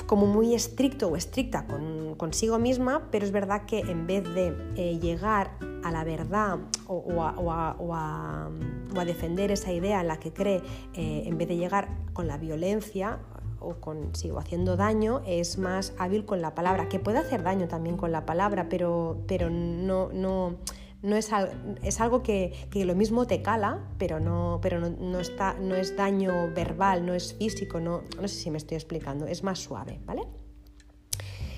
como 0.07 0.27
muy 0.27 0.55
estricto 0.55 1.09
o 1.09 1.17
estricta 1.17 1.67
con, 1.67 2.15
consigo 2.17 2.59
misma, 2.59 3.09
pero 3.11 3.25
es 3.25 3.33
verdad 3.33 3.65
que 3.67 3.81
en 3.81 4.07
vez 4.07 4.25
de 4.35 4.55
eh, 4.77 4.99
llegar 4.99 5.57
a 5.83 5.91
la 5.91 6.05
verdad 6.05 6.59
o, 6.87 7.23
a, 7.23 8.51
defender 9.07 9.51
esa 9.51 9.73
idea 9.73 10.01
en 10.01 10.09
la 10.09 10.19
que 10.19 10.33
cree, 10.33 10.63
eh, 10.95 11.23
en 11.27 11.39
vez 11.39 11.49
de 11.49 11.57
llegar 11.57 11.89
con 12.13 12.27
la 12.27 12.37
violencia 12.37 13.19
o 13.61 13.75
con, 13.75 14.15
sigo 14.15 14.39
haciendo 14.39 14.77
daño, 14.77 15.23
es 15.27 15.59
más 15.59 15.95
hábil 15.99 16.25
con 16.25 16.41
la 16.41 16.55
palabra, 16.55 16.89
que 16.89 16.99
puede 16.99 17.19
hacer 17.19 17.43
daño 17.43 17.69
también 17.69 17.97
con 17.97 18.13
la 18.13 18.27
palabra, 18.27 18.69
pero, 18.69 19.19
pero 19.27 19.51
no, 19.51 20.11
no, 20.13 20.57
no 21.03 21.17
es, 21.17 21.31
es 21.83 22.01
algo 22.01 22.23
que, 22.23 22.53
lo 22.75 22.95
mismo 22.95 23.27
te 23.27 23.43
cala, 23.43 23.89
pero, 23.99 24.21
no, 24.21 24.59
pero 24.63 24.81
no, 24.81 25.21
está, 25.21 25.55
no 25.55 25.75
es 25.75 25.97
daño 25.97 26.53
verbal, 26.55 27.07
no 27.07 27.15
es 27.15 27.35
físico, 27.35 27.81
no, 27.81 28.03
no 28.21 28.29
sé 28.29 28.37
si 28.37 28.51
me 28.51 28.59
estoy 28.59 28.77
explicando, 28.77 29.27
es 29.27 29.43
más 29.43 29.59
suave, 29.59 30.01
¿vale? 30.05 30.23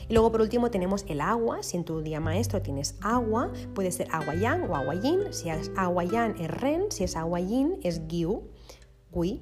Y 0.08 0.14
luego 0.14 0.30
por 0.30 0.42
último 0.42 0.70
tenemos 0.70 1.04
el 1.08 1.20
agua, 1.20 1.62
si 1.62 1.76
en 1.76 1.84
tu 1.84 2.02
día 2.02 2.20
maestro 2.20 2.60
tienes 2.60 2.96
agua, 3.00 3.52
puede 3.74 3.90
ser 3.92 4.08
agua 4.10 4.34
yang 4.34 4.68
o 4.68 4.76
agua 4.76 4.94
yin, 4.94 5.32
si 5.32 5.48
es 5.48 5.70
agua 5.76 6.04
yang 6.04 6.38
es 6.40 6.50
ren, 6.50 6.90
si 6.90 7.04
es 7.04 7.16
agua 7.16 7.40
yin 7.40 7.78
es 7.82 8.06
giu, 8.08 8.42
gui, 9.10 9.40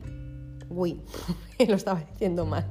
gui, 0.69 1.01
lo 1.69 1.75
estaba 1.75 2.01
diciendo 2.01 2.47
mal. 2.47 2.67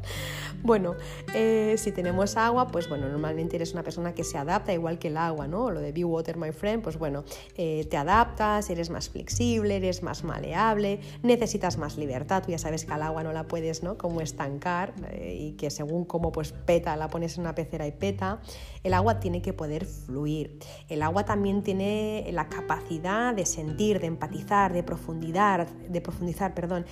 Bueno, 0.62 0.96
eh, 1.34 1.76
si 1.78 1.94
tenemos 1.94 2.36
agua, 2.36 2.68
pues 2.68 2.90
bueno, 2.90 3.08
normalmente 3.08 3.56
eres 3.56 3.72
una 3.72 3.82
persona 3.82 4.14
que 4.14 4.26
se 4.26 4.38
adapta 4.38 4.74
igual 4.74 5.00
que 5.00 5.08
el 5.08 5.16
agua, 5.16 5.48
¿no? 5.48 5.72
Lo 5.72 5.80
de 5.80 5.94
be 5.94 6.04
water, 6.04 6.36
my 6.36 6.52
friend, 6.52 6.84
pues 6.84 6.98
bueno, 6.98 7.24
eh, 7.56 7.88
te 7.90 7.96
adaptas, 7.96 8.70
eres 8.70 8.90
más 8.90 9.10
flexible, 9.10 9.78
eres 9.78 10.04
más 10.04 10.26
maleable, 10.26 11.00
necesitas 11.24 11.78
más 11.78 11.98
libertad, 11.98 12.44
tú 12.44 12.52
ya 12.52 12.58
sabes 12.58 12.84
que 12.84 12.92
al 12.92 13.04
agua 13.04 13.24
no 13.24 13.32
la 13.32 13.48
puedes, 13.48 13.84
¿no? 13.84 13.98
Como 13.98 14.20
estancar 14.20 14.94
eh, 15.12 15.38
y 15.40 15.52
que 15.54 15.70
según 15.70 16.04
cómo 16.04 16.34
pues 16.34 16.52
peta, 16.52 16.98
la 16.98 17.08
pones 17.08 17.36
en 17.38 17.42
una 17.42 17.56
pecera 17.56 17.88
y 17.88 17.94
peta. 17.94 18.42
El 18.84 18.94
agua 18.94 19.20
tiene 19.20 19.42
que 19.42 19.54
poder 19.54 19.86
fluir. 19.86 20.60
El 20.90 21.04
agua 21.04 21.24
también 21.24 21.64
tiene 21.64 22.30
la 22.34 22.50
capacidad 22.50 23.34
de 23.34 23.46
sentir, 23.46 24.00
de 24.00 24.08
empatizar, 24.08 24.74
de 24.74 24.84
profundizar, 24.84 25.70
de 25.70 26.02
profundizar, 26.02 26.54
perdón. 26.54 26.86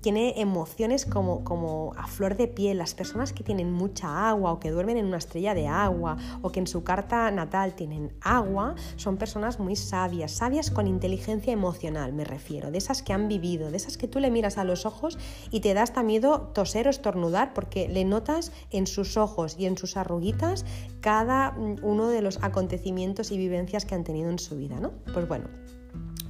Tiene 0.00 0.40
emociones 0.40 1.06
como 1.06 1.35
como, 1.44 1.92
a 1.96 2.06
flor 2.06 2.36
de 2.36 2.48
piel. 2.48 2.78
Las 2.78 2.94
personas 2.94 3.32
que 3.32 3.44
tienen 3.44 3.72
mucha 3.72 4.28
agua 4.28 4.52
o 4.52 4.60
que 4.60 4.70
duermen 4.70 4.96
en 4.96 5.06
una 5.06 5.18
estrella 5.18 5.54
de 5.54 5.68
agua 5.68 6.16
o 6.42 6.50
que 6.50 6.60
en 6.60 6.66
su 6.66 6.84
carta 6.84 7.30
natal 7.30 7.74
tienen 7.74 8.12
agua, 8.20 8.74
son 8.96 9.16
personas 9.16 9.58
muy 9.58 9.76
sabias, 9.76 10.32
sabias 10.32 10.70
con 10.70 10.86
inteligencia 10.86 11.52
emocional, 11.52 12.12
me 12.12 12.24
refiero, 12.24 12.70
de 12.70 12.78
esas 12.78 13.02
que 13.02 13.12
han 13.12 13.28
vivido, 13.28 13.70
de 13.70 13.76
esas 13.76 13.96
que 13.96 14.08
tú 14.08 14.20
le 14.20 14.30
miras 14.30 14.58
a 14.58 14.64
los 14.64 14.86
ojos 14.86 15.18
y 15.50 15.60
te 15.60 15.74
da 15.74 15.82
hasta 15.82 16.02
miedo 16.02 16.52
toser 16.54 16.86
o 16.86 16.90
estornudar 16.90 17.54
porque 17.54 17.88
le 17.88 18.04
notas 18.04 18.52
en 18.70 18.86
sus 18.86 19.16
ojos 19.16 19.56
y 19.58 19.66
en 19.66 19.76
sus 19.76 19.96
arruguitas 19.96 20.64
cada 21.00 21.52
mm, 21.52 21.76
uno 21.82 22.08
de 22.08 22.22
los 22.22 22.42
acontecimientos 22.42 23.30
y 23.30 23.38
vivencias 23.38 23.84
que 23.84 23.94
han 23.94 24.04
tenido 24.04 24.30
en 24.30 24.38
su 24.38 24.56
vida, 24.56 24.80
¿no? 24.80 24.92
Pues 25.12 25.28
bueno, 25.28 25.46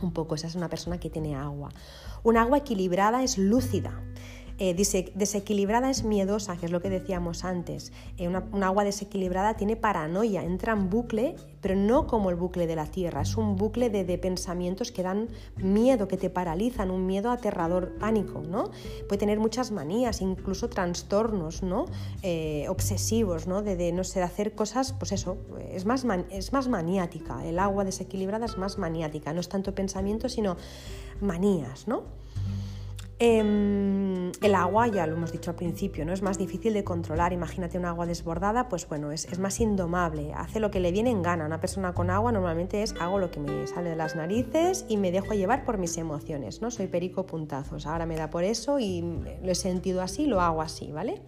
un 0.03 0.13
poco, 0.13 0.35
esa 0.35 0.47
es 0.47 0.55
una 0.55 0.69
persona 0.69 0.99
que 0.99 1.11
tiene 1.11 1.35
agua. 1.35 1.71
Un 2.23 2.37
agua 2.37 2.59
equilibrada 2.59 3.23
es 3.23 3.39
lúcida. 3.39 4.03
Eh, 4.59 4.75
desequilibrada 5.15 5.91
es 5.91 6.03
miedosa, 6.03 6.57
que 6.57 6.67
es 6.67 6.73
lo 6.73 6.81
que 6.81 6.89
decíamos 6.89 7.45
antes. 7.45 7.93
Eh, 8.17 8.29
un 8.29 8.63
agua 8.63 8.85
desequilibrada 8.85 9.55
tiene 9.55 9.77
paranoia, 9.77 10.45
entra 10.45 10.73
en 10.73 10.89
bucle, 10.89 11.37
pero 11.61 11.77
no 11.77 12.07
como 12.07 12.31
el 12.31 12.37
bucle 12.37 12.67
de 12.67 12.75
la 12.75 12.87
Tierra, 12.87 13.23
es 13.23 13.37
un 13.37 13.57
bucle 13.57 13.91
de, 13.91 14.17
pensamientos 14.19 14.93
que 14.93 15.03
dan 15.03 15.29
miedo, 15.57 16.09
que 16.09 16.17
te 16.17 16.31
paralizan, 16.31 16.91
un 16.91 17.07
miedo 17.07 17.31
aterrador, 17.31 17.99
pánico, 17.99 18.41
¿no? 18.41 18.71
Puede 19.09 19.19
tener 19.19 19.39
muchas 19.39 19.73
manías, 19.73 20.23
incluso 20.23 20.71
trastornos, 20.71 21.63
¿no? 21.63 21.87
Eh, 22.23 22.67
obsesivos, 22.69 23.47
¿no? 23.47 23.63
De, 23.63 23.93
no 23.93 24.05
sé, 24.05 24.23
hacer 24.23 24.55
cosas, 24.55 24.95
pues 24.95 25.13
eso, 25.13 25.37
es 25.71 25.85
más, 25.85 26.07
es 26.31 26.53
más 26.53 26.69
maniática. 26.69 27.45
El 27.45 27.59
agua 27.59 27.85
desequilibrada 27.85 28.47
es 28.47 28.57
más 28.57 28.79
maniática, 28.79 29.35
no 29.35 29.41
es 29.41 29.49
tanto 29.49 29.75
pensamiento, 29.75 30.29
sino 30.29 30.57
manías, 31.21 31.89
¿no? 31.89 32.05
Em, 33.19 34.31
el 34.43 34.55
agua, 34.55 34.89
ya 34.89 35.07
lo 35.07 35.15
hemos 35.15 35.33
dicho 35.33 35.51
al 35.51 35.57
principio, 35.57 36.05
¿no? 36.05 36.13
es 36.13 36.21
más 36.21 36.37
difícil 36.37 36.75
de 36.75 36.85
controlar. 36.85 37.33
Imagínate 37.33 37.79
un 37.79 37.87
agua 37.87 38.05
desbordada, 38.05 38.69
pues 38.69 38.87
bueno, 38.87 39.11
es, 39.11 39.39
más 39.39 39.59
indomable, 39.59 40.35
hace 40.35 40.61
lo 40.61 40.71
que 40.71 40.81
le 40.81 40.93
viene 40.93 41.11
en 41.11 41.23
gana. 41.23 41.47
Una 41.47 41.59
persona 41.59 41.95
con 41.95 42.11
agua 42.11 42.31
normalmente 42.31 42.83
es 42.83 42.95
hago 43.01 43.19
lo 43.19 43.31
que 43.31 43.41
me 43.41 43.67
sale 43.67 43.89
de 43.89 43.97
las 43.97 44.17
narices 44.17 44.85
y 44.89 44.99
me 44.99 45.13
dejo 45.13 45.33
llevar 45.33 45.65
por 45.65 45.79
mis 45.79 45.97
emociones, 45.97 46.61
¿no? 46.61 46.71
Soy 46.71 46.89
perico 46.89 47.25
puntazos, 47.25 47.87
ahora 47.87 48.05
me 48.05 48.17
da 48.17 48.29
por 48.29 48.45
eso 48.45 48.79
y 48.79 49.01
lo 49.43 49.51
he 49.51 49.55
sentido 49.55 50.03
así, 50.03 50.27
lo 50.27 50.43
hago 50.43 50.61
así, 50.61 50.93
¿vale? 50.93 51.23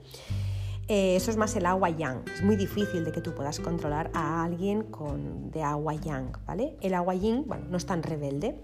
Eh, 0.88 1.16
eso 1.16 1.30
es 1.30 1.38
más 1.38 1.56
el 1.56 1.64
agua 1.64 1.88
yang. 1.88 2.22
Es 2.34 2.42
muy 2.42 2.56
difícil 2.56 3.04
de 3.04 3.12
que 3.12 3.22
tú 3.22 3.34
puedas 3.34 3.60
controlar 3.60 4.10
a 4.12 4.44
alguien 4.44 4.82
con, 4.82 5.50
de 5.50 5.62
agua 5.62 5.94
yang, 5.94 6.32
¿vale? 6.46 6.76
El 6.82 6.92
agua 6.92 7.14
yin, 7.14 7.44
bueno, 7.46 7.64
no 7.70 7.78
es 7.78 7.86
tan 7.86 8.02
rebelde, 8.02 8.58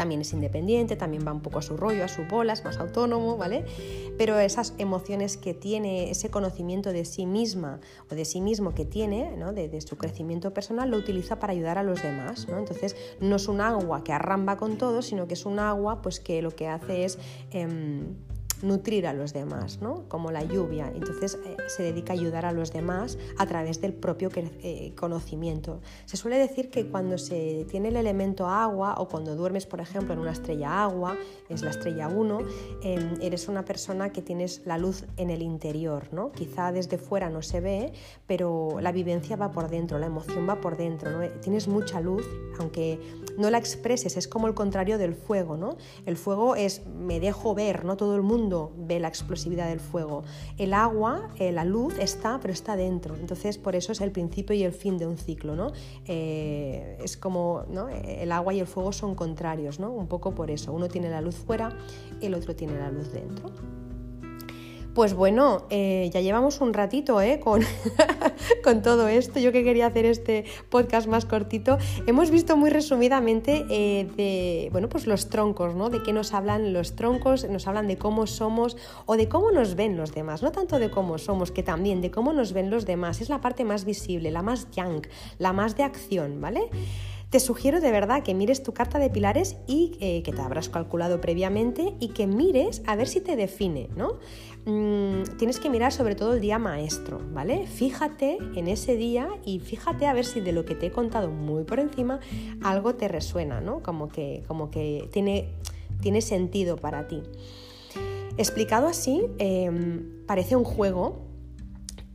también 0.00 0.22
es 0.22 0.32
independiente, 0.32 0.96
también 0.96 1.26
va 1.28 1.32
un 1.32 1.42
poco 1.42 1.58
a 1.58 1.62
su 1.62 1.76
rollo, 1.76 2.06
a 2.06 2.08
su 2.08 2.24
bola, 2.24 2.54
es 2.54 2.64
más 2.64 2.78
autónomo, 2.78 3.36
¿vale? 3.36 3.66
Pero 4.16 4.38
esas 4.38 4.72
emociones 4.78 5.36
que 5.36 5.52
tiene, 5.52 6.10
ese 6.10 6.30
conocimiento 6.30 6.90
de 6.90 7.04
sí 7.04 7.26
misma 7.26 7.80
o 8.10 8.14
de 8.14 8.24
sí 8.24 8.40
mismo 8.40 8.74
que 8.74 8.86
tiene, 8.86 9.36
¿no? 9.36 9.52
de, 9.52 9.78
su 9.82 9.98
crecimiento 9.98 10.54
personal, 10.54 10.90
lo 10.90 10.96
utiliza 10.96 11.38
para 11.38 11.52
ayudar 11.52 11.76
a 11.76 11.82
los 11.82 12.02
demás, 12.02 12.48
¿no? 12.48 12.58
Entonces 12.58 12.96
no 13.20 13.36
es 13.36 13.46
un 13.46 13.60
agua 13.60 14.02
que 14.02 14.14
arramba 14.14 14.56
con 14.56 14.78
todo, 14.78 15.02
sino 15.02 15.28
que 15.28 15.34
es 15.34 15.44
un 15.44 15.58
agua 15.58 16.00
pues, 16.00 16.18
que 16.18 16.40
lo 16.40 16.50
que 16.50 16.66
hace 16.66 17.04
es... 17.04 17.18
Em, 17.50 18.16
nutrir 18.62 19.06
a 19.06 19.12
los 19.12 19.32
demás, 19.32 19.80
¿no? 19.80 20.08
como 20.08 20.30
la 20.30 20.42
lluvia. 20.44 20.90
Entonces 20.94 21.38
eh, 21.44 21.56
se 21.68 21.82
dedica 21.82 22.12
a 22.12 22.16
ayudar 22.16 22.44
a 22.44 22.52
los 22.52 22.72
demás 22.72 23.18
a 23.38 23.46
través 23.46 23.80
del 23.80 23.92
propio 23.92 24.30
eh, 24.34 24.92
conocimiento. 24.96 25.80
Se 26.06 26.16
suele 26.16 26.38
decir 26.38 26.70
que 26.70 26.86
cuando 26.86 27.18
se 27.18 27.66
tiene 27.70 27.88
el 27.88 27.96
elemento 27.96 28.48
agua 28.48 28.94
o 28.98 29.08
cuando 29.08 29.34
duermes, 29.36 29.66
por 29.66 29.80
ejemplo, 29.80 30.14
en 30.14 30.20
una 30.20 30.32
estrella 30.32 30.82
agua, 30.82 31.16
es 31.48 31.62
la 31.62 31.70
estrella 31.70 32.08
1, 32.08 32.38
em, 32.82 33.16
eres 33.20 33.48
una 33.48 33.64
persona 33.64 34.10
que 34.10 34.22
tienes 34.22 34.62
la 34.66 34.78
luz 34.78 35.04
en 35.16 35.30
el 35.30 35.42
interior. 35.42 36.08
¿no? 36.12 36.32
Quizá 36.32 36.72
desde 36.72 36.98
fuera 36.98 37.30
no 37.30 37.42
se 37.42 37.60
ve, 37.60 37.92
pero 38.26 38.78
la 38.80 38.92
vivencia 38.92 39.36
va 39.36 39.50
por 39.52 39.68
dentro, 39.68 39.98
la 39.98 40.06
emoción 40.06 40.48
va 40.48 40.60
por 40.60 40.76
dentro. 40.76 41.10
¿no? 41.10 41.28
Tienes 41.40 41.68
mucha 41.68 42.00
luz, 42.00 42.26
aunque 42.58 42.98
no 43.38 43.50
la 43.50 43.58
expreses, 43.58 44.16
es 44.16 44.28
como 44.28 44.46
el 44.46 44.54
contrario 44.54 44.98
del 44.98 45.14
fuego. 45.14 45.56
¿no? 45.56 45.76
El 46.06 46.16
fuego 46.16 46.56
es 46.56 46.86
me 46.86 47.20
dejo 47.20 47.54
ver, 47.54 47.84
no 47.84 47.96
todo 47.96 48.16
el 48.16 48.22
mundo 48.22 48.49
ve 48.76 49.00
la 49.00 49.08
explosividad 49.08 49.68
del 49.68 49.80
fuego. 49.80 50.24
El 50.58 50.74
agua, 50.74 51.28
eh, 51.38 51.52
la 51.52 51.64
luz 51.64 51.98
está, 51.98 52.38
pero 52.40 52.52
está 52.52 52.76
dentro. 52.76 53.16
Entonces, 53.16 53.58
por 53.58 53.74
eso 53.76 53.92
es 53.92 54.00
el 54.00 54.10
principio 54.10 54.54
y 54.54 54.64
el 54.64 54.72
fin 54.72 54.98
de 54.98 55.06
un 55.06 55.16
ciclo. 55.16 55.56
¿no? 55.56 55.72
Eh, 56.06 56.98
es 57.02 57.16
como 57.16 57.64
¿no? 57.70 57.88
el 57.88 58.32
agua 58.32 58.54
y 58.54 58.60
el 58.60 58.66
fuego 58.66 58.92
son 58.92 59.14
contrarios, 59.14 59.80
¿no? 59.80 59.90
un 59.92 60.06
poco 60.06 60.34
por 60.34 60.50
eso. 60.50 60.72
Uno 60.72 60.88
tiene 60.88 61.10
la 61.10 61.20
luz 61.20 61.36
fuera, 61.36 61.76
el 62.20 62.34
otro 62.34 62.54
tiene 62.54 62.78
la 62.78 62.90
luz 62.90 63.12
dentro. 63.12 63.50
Pues 64.94 65.14
bueno, 65.14 65.66
eh, 65.70 66.10
ya 66.12 66.20
llevamos 66.20 66.60
un 66.60 66.74
ratito 66.74 67.20
¿eh? 67.20 67.40
con, 68.64 68.82
todo 68.82 69.06
esto. 69.06 69.38
Yo 69.38 69.52
que 69.52 69.62
quería 69.62 69.86
hacer 69.86 70.04
este 70.04 70.44
podcast 70.68 71.06
más 71.06 71.26
cortito. 71.26 71.78
Hemos 72.06 72.30
visto 72.30 72.56
muy 72.56 72.70
resumidamente 72.70 73.64
eh, 73.70 74.08
de 74.16 74.68
bueno, 74.72 74.88
pues 74.88 75.06
los 75.06 75.28
troncos, 75.28 75.76
¿no? 75.76 75.90
De 75.90 76.02
qué 76.02 76.12
nos 76.12 76.34
hablan 76.34 76.72
los 76.72 76.96
troncos, 76.96 77.48
nos 77.48 77.68
hablan 77.68 77.86
de 77.86 77.98
cómo 77.98 78.26
somos 78.26 78.76
o 79.06 79.16
de 79.16 79.28
cómo 79.28 79.52
nos 79.52 79.76
ven 79.76 79.96
los 79.96 80.12
demás. 80.12 80.42
No 80.42 80.50
tanto 80.50 80.80
de 80.80 80.90
cómo 80.90 81.18
somos, 81.18 81.52
que 81.52 81.62
también 81.62 82.00
de 82.00 82.10
cómo 82.10 82.32
nos 82.32 82.52
ven 82.52 82.68
los 82.68 82.84
demás. 82.84 83.20
Es 83.20 83.28
la 83.28 83.40
parte 83.40 83.64
más 83.64 83.84
visible, 83.84 84.32
la 84.32 84.42
más 84.42 84.68
yang, 84.72 85.06
la 85.38 85.52
más 85.52 85.76
de 85.76 85.84
acción, 85.84 86.40
¿vale? 86.40 86.62
Te 87.30 87.38
sugiero 87.38 87.80
de 87.80 87.92
verdad 87.92 88.24
que 88.24 88.34
mires 88.34 88.64
tu 88.64 88.74
carta 88.74 88.98
de 88.98 89.08
pilares 89.08 89.56
y 89.68 90.22
que 90.24 90.32
te 90.32 90.42
habrás 90.42 90.68
calculado 90.68 91.20
previamente 91.20 91.94
y 92.00 92.08
que 92.08 92.26
mires 92.26 92.82
a 92.88 92.96
ver 92.96 93.06
si 93.06 93.20
te 93.20 93.36
define, 93.36 93.88
¿no? 93.94 94.18
Mm, 94.66 95.22
tienes 95.38 95.58
que 95.58 95.70
mirar 95.70 95.90
sobre 95.90 96.14
todo 96.14 96.34
el 96.34 96.40
día 96.40 96.58
maestro, 96.58 97.20
¿vale? 97.32 97.66
Fíjate 97.66 98.38
en 98.54 98.68
ese 98.68 98.96
día 98.96 99.28
y 99.44 99.60
fíjate 99.60 100.06
a 100.06 100.12
ver 100.12 100.26
si 100.26 100.40
de 100.40 100.52
lo 100.52 100.64
que 100.64 100.74
te 100.74 100.86
he 100.86 100.92
contado 100.92 101.30
muy 101.30 101.64
por 101.64 101.80
encima 101.80 102.20
algo 102.62 102.94
te 102.94 103.08
resuena, 103.08 103.60
¿no? 103.60 103.82
Como 103.82 104.08
que, 104.08 104.42
como 104.46 104.70
que 104.70 105.08
tiene, 105.12 105.48
tiene 106.02 106.20
sentido 106.20 106.76
para 106.76 107.08
ti. 107.08 107.22
Explicado 108.36 108.86
así, 108.86 109.22
em, 109.38 110.24
parece 110.26 110.56
un 110.56 110.64
juego, 110.64 111.29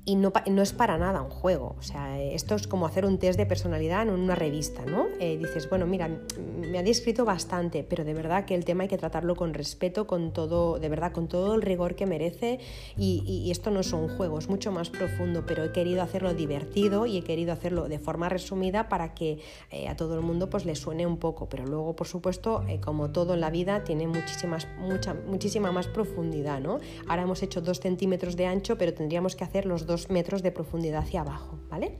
y 0.07 0.15
no, 0.15 0.31
es 0.61 0.71
para 0.71 0.99
nada 0.99 1.23
un 1.23 1.31
juego. 1.31 1.75
O 1.79 1.81
sea, 1.81 2.21
esto 2.21 2.53
es 2.53 2.67
como 2.67 2.85
hacer 2.85 3.05
un 3.05 3.17
test 3.17 3.39
de 3.39 3.47
personalidad 3.47 4.03
en 4.03 4.11
una 4.11 4.35
revista, 4.35 4.85
¿no? 4.85 5.07
Eh, 5.19 5.37
dices, 5.37 5.67
bueno, 5.67 5.87
mira, 5.87 6.07
me 6.37 6.77
ha 6.77 6.83
descrito 6.83 7.25
bastante, 7.25 7.83
pero 7.83 8.03
de 8.03 8.13
verdad 8.13 8.45
que 8.45 8.53
el 8.53 8.65
tema 8.65 8.83
hay 8.83 8.87
que 8.87 8.99
tratarlo 8.99 9.35
con 9.35 9.55
respeto, 9.55 10.05
con 10.05 10.31
todo, 10.31 10.77
de 10.77 10.89
verdad, 10.89 11.11
con 11.11 11.27
todo 11.27 11.55
el 11.55 11.63
rigor 11.63 11.95
que 11.95 12.05
merece. 12.05 12.59
Y, 12.97 13.49
esto 13.55 13.71
no 13.71 13.79
es 13.79 13.93
un 13.93 14.09
juego, 14.09 14.37
es 14.37 14.49
mucho 14.49 14.71
más 14.71 14.89
profundo, 14.89 15.45
pero 15.47 15.63
he 15.63 15.71
querido 15.71 16.01
hacerlo 16.01 16.33
divertido 16.33 17.05
y 17.05 17.17
he 17.17 17.23
querido 17.23 17.53
hacerlo 17.53 17.87
de 17.87 17.99
forma 17.99 18.27
resumida 18.27 18.89
para 18.89 19.13
que 19.13 19.39
eh, 19.71 19.87
a 19.87 19.95
todo 19.95 20.15
el 20.15 20.21
mundo 20.21 20.49
pues 20.49 20.65
le 20.65 20.75
suene 20.75 21.07
un 21.07 21.17
poco. 21.17 21.47
Pero 21.47 21.65
luego, 21.65 21.95
por 21.95 22.07
supuesto, 22.07 22.63
eh, 22.67 22.79
como 22.79 23.11
todo 23.11 23.33
en 23.33 23.41
la 23.41 23.49
vida, 23.49 23.83
tiene 23.83 24.07
muchísimas, 24.07 24.67
mucha, 24.77 25.13
muchísima 25.13 25.71
más 25.71 25.87
profundidad, 25.87 26.59
¿no? 26.59 26.79
Ahora 27.07 27.23
hemos 27.23 27.41
hecho 27.43 27.61
dos 27.61 27.79
centímetros 27.79 28.35
de 28.35 28.45
ancho, 28.45 28.77
pero 28.77 28.93
tendríamos 28.93 29.35
que 29.35 29.43
hacer 29.43 29.65
los 29.65 29.85
dos 29.85 29.94
metros 30.09 30.43
de 30.43 30.51
profundidad 30.51 31.03
hacia 31.03 31.21
abajo, 31.21 31.59
¿vale? 31.69 31.99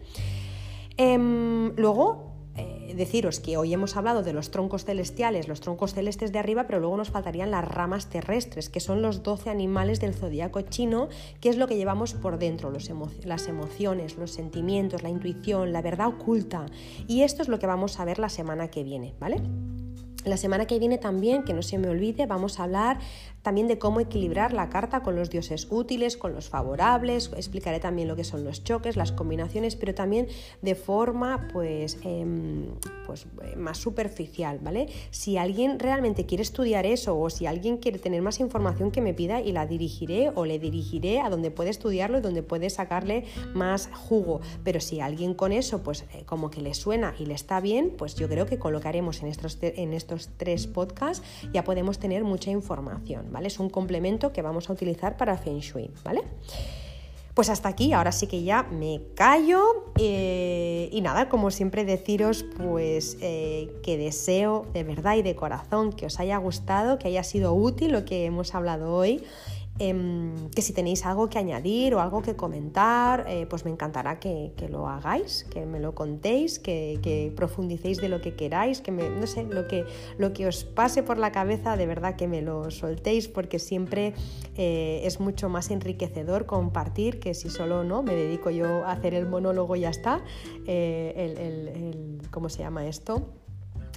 Em, 0.98 1.76
luego, 1.76 2.36
eh, 2.58 2.93
deciros 2.96 3.41
que 3.41 3.58
hoy 3.58 3.74
hemos 3.74 3.98
hablado 3.98 4.24
de 4.24 4.32
los 4.32 4.50
troncos 4.50 4.86
celestiales, 4.86 5.50
los 5.50 5.60
troncos 5.60 5.93
celestes 5.93 6.32
de 6.32 6.39
arriba, 6.39 6.66
pero 6.68 6.80
luego 6.80 6.96
nos 6.96 7.10
faltarían 7.10 7.52
las 7.52 7.66
ramas 7.66 8.10
terrestres, 8.10 8.70
que 8.70 8.80
son 8.80 9.02
los 9.02 9.24
12 9.24 9.50
animales 9.50 10.00
del 10.00 10.14
zodiaco 10.14 10.62
chino, 10.62 11.10
que 11.41 11.50
es 11.50 11.58
lo 11.58 11.68
que 11.68 11.76
llevamos 11.76 12.14
por 12.14 12.39
dentro, 12.39 12.72
las 12.72 13.48
emociones, 13.48 14.18
los 14.18 14.32
sentimientos, 14.32 15.04
la 15.04 15.10
intuición, 15.10 15.74
la 15.74 15.82
verdad 15.82 16.08
oculta. 16.08 16.66
Y 17.08 17.24
esto 17.24 17.41
es 17.41 17.50
lo 17.50 17.60
que 17.60 17.68
vamos 17.68 18.00
a 18.00 18.06
ver 18.06 18.20
la 18.20 18.30
semana 18.30 18.70
que 18.70 18.84
viene, 18.84 19.14
¿vale? 19.20 19.41
La 20.26 20.38
semana 20.38 20.65
que 20.65 20.80
viene 20.80 20.97
también, 20.97 21.43
que 21.43 21.53
no 21.53 21.61
se 21.61 21.78
me 21.78 21.88
olvide, 21.88 22.26
vamos 22.26 22.59
a 22.59 22.63
hablar 22.63 22.99
también 23.45 23.67
de 23.67 23.78
cómo 23.78 23.99
equilibrar 23.99 24.53
la 24.53 24.69
carta 24.69 25.03
con 25.03 25.15
los 25.15 25.30
dioses 25.30 25.67
útiles, 25.69 26.17
con 26.17 26.34
los 26.34 26.49
favorables, 26.49 27.30
explicaré 27.38 27.80
también 27.80 28.07
lo 28.07 28.15
que 28.15 28.23
son 28.23 28.43
los 28.43 28.63
choques, 28.63 28.95
las 28.95 29.11
combinaciones, 29.11 29.76
pero 29.76 29.93
también 29.93 30.28
de 30.63 30.73
forma 30.73 31.47
pues, 31.53 31.99
em, 32.03 32.65
pues 33.05 33.28
eh, 33.43 33.55
más 33.55 33.78
superficial, 33.78 34.57
¿vale? 34.63 34.88
Si 35.11 35.38
alguien 35.38 35.78
realmente 35.78 36.26
quiere 36.26 36.41
estudiar 36.41 36.88
eso 36.88 37.19
o 37.19 37.30
si 37.30 37.45
alguien 37.45 37.78
quiere 37.78 37.99
tener 37.99 38.23
más 38.23 38.39
información 38.39 38.89
que 38.89 39.01
me 39.01 39.13
pida 39.13 39.41
y 39.41 39.51
la 39.51 39.67
dirigiré 39.67 40.32
o 40.34 40.45
le 40.45 40.57
dirigiré 40.57 41.19
a 41.21 41.30
donde 41.30 41.51
puede 41.51 41.69
estudiarlo 41.69 42.17
y 42.17 42.21
donde 42.21 42.41
puede 42.41 42.71
sacarle 42.71 43.26
más 43.53 43.91
jugo, 43.93 44.41
pero 44.63 44.80
si 44.80 45.01
alguien 45.01 45.36
con 45.36 45.51
eso 45.51 45.84
pues 45.84 46.05
eh, 46.15 46.23
como 46.26 46.49
que 46.49 46.61
le 46.61 46.73
suena 46.73 47.13
y 47.19 47.28
le 47.28 47.36
está 47.36 47.59
bien, 47.59 47.91
pues 47.95 48.15
yo 48.15 48.28
creo 48.28 48.47
que 48.47 48.57
colocaremos 48.57 49.21
en 49.21 49.28
estos, 49.28 49.59
en 49.61 49.93
estos 49.93 50.14
tres 50.38 50.68
podcasts 50.68 51.26
ya 51.53 51.63
podemos 51.63 51.99
tener 51.99 52.24
mucha 52.24 52.51
información, 52.51 53.32
es 53.45 53.59
un 53.59 53.70
complemento 53.70 54.32
que 54.34 54.41
vamos 54.41 54.70
a 54.70 54.74
utilizar 54.74 55.18
para 55.18 55.38
Feng 55.38 55.59
Shui, 55.59 55.91
¿vale? 56.03 56.24
Pues 57.36 57.49
hasta 57.49 57.68
aquí, 57.68 57.91
ahora 57.91 58.13
sí 58.13 58.28
que 58.28 58.43
ya 58.43 58.63
me 58.63 59.01
callo 59.13 59.91
eh, 59.99 60.88
y 60.89 61.01
nada, 61.01 61.28
como 61.28 61.51
siempre 61.51 61.84
deciros 61.84 62.45
pues 62.57 63.18
eh, 63.20 63.74
que 63.84 63.97
deseo 63.97 64.66
de 64.74 64.86
verdad 64.86 65.18
y 65.18 65.22
de 65.22 65.36
corazón 65.36 65.91
que 65.91 66.05
os 66.05 66.18
haya 66.22 66.38
gustado, 66.38 66.97
que 66.97 67.09
haya 67.09 67.24
sido 67.24 67.53
útil 67.53 67.91
lo 67.91 68.05
que 68.05 68.24
hemos 68.24 68.55
hablado 68.55 68.93
hoy 68.95 69.22
Em, 69.78 70.49
que 70.51 70.61
si 70.61 70.71
tenéis 70.71 71.05
algo 71.05 71.30
que 71.30 71.38
añadir 71.38 71.95
o 71.95 71.99
algo 71.99 72.21
que 72.21 72.38
comentar, 72.38 73.26
eh, 73.28 73.45
pues 73.45 73.65
me 73.65 73.71
encantará 73.71 74.19
que, 74.19 74.53
lo 74.69 74.88
hagáis, 74.88 75.43
que 75.51 75.65
me 75.65 75.82
lo 75.82 75.93
contéis, 75.93 76.59
que, 76.59 77.34
profundicéis 77.36 77.97
de 77.97 78.07
lo 78.07 78.21
que 78.21 78.36
queráis, 78.36 78.80
que 78.80 78.93
me, 78.93 79.09
no 79.09 79.28
sé, 79.28 79.43
lo 79.43 79.67
que, 79.67 79.84
lo 80.17 80.32
que 80.32 80.47
os 80.47 80.63
pase 80.63 81.03
por 81.03 81.17
la 81.17 81.34
cabeza, 81.34 81.76
de 81.76 81.88
verdad 81.88 82.15
que 82.15 82.26
me 82.26 82.41
lo 82.41 82.71
soltéis, 82.71 83.28
porque 83.28 83.59
siempre 83.59 84.13
eh, 84.55 85.01
es 85.03 85.19
mucho 85.19 85.49
más 85.49 85.69
enriquecedor 85.71 86.45
compartir 86.45 87.19
que 87.19 87.34
si 87.34 87.49
solo 87.49 87.84
no 87.84 88.01
me 88.01 88.15
dedico 88.15 88.51
yo 88.51 88.86
a 88.86 88.93
hacer 88.93 89.13
el 89.13 89.28
monólogo 89.28 89.76
y 89.76 89.82
ya 89.82 89.89
está. 89.89 90.23
Eh, 90.67 92.19
¿Cómo 92.32 92.47
se 92.47 92.59
llama 92.59 92.88
esto? 92.88 93.45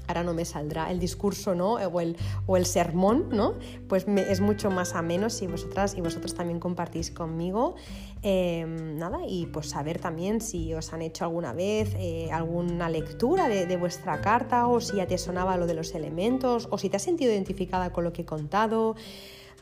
Ahora 0.09 0.25
no 0.25 0.35
me 0.35 0.45
saldrá 0.45 0.91
el 0.91 0.99
discurso 0.99 1.55
¿no? 1.55 1.75
o, 1.75 2.01
el, 2.01 2.17
o 2.47 2.57
el 2.57 2.67
sermón, 2.67 3.29
¿no? 3.31 3.55
pues 3.89 4.07
es 4.09 4.41
mucho 4.41 4.71
más 4.71 4.95
ameno 4.95 5.31
si 5.31 5.47
vosotras 5.47 5.95
y 5.97 6.01
vosotros 6.01 6.35
también 6.35 6.59
compartís 6.59 7.11
conmigo. 7.11 7.77
Em, 8.23 8.99
nada, 8.99 9.21
y 9.29 9.47
pues 9.47 9.69
saber 9.69 10.01
también 10.01 10.41
si 10.41 10.75
os 10.75 10.93
han 10.93 11.03
hecho 11.03 11.25
alguna 11.25 11.53
vez 11.53 11.95
eh, 11.99 12.31
alguna 12.33 12.89
lectura 12.89 13.49
de, 13.49 13.67
de, 13.67 13.77
vuestra 13.77 14.21
carta 14.21 14.67
o 14.67 14.81
si 14.81 14.97
ya 14.97 15.07
te 15.07 15.19
sonaba 15.19 15.57
lo 15.57 15.69
de 15.69 15.75
los 15.75 15.95
elementos 15.95 16.67
o 16.73 16.79
si 16.79 16.89
te 16.89 16.97
has 16.97 17.03
sentido 17.03 17.31
identificada 17.31 17.93
con 17.93 18.03
lo 18.03 18.13
que 18.13 18.23
he 18.23 18.25
contado 18.25 18.97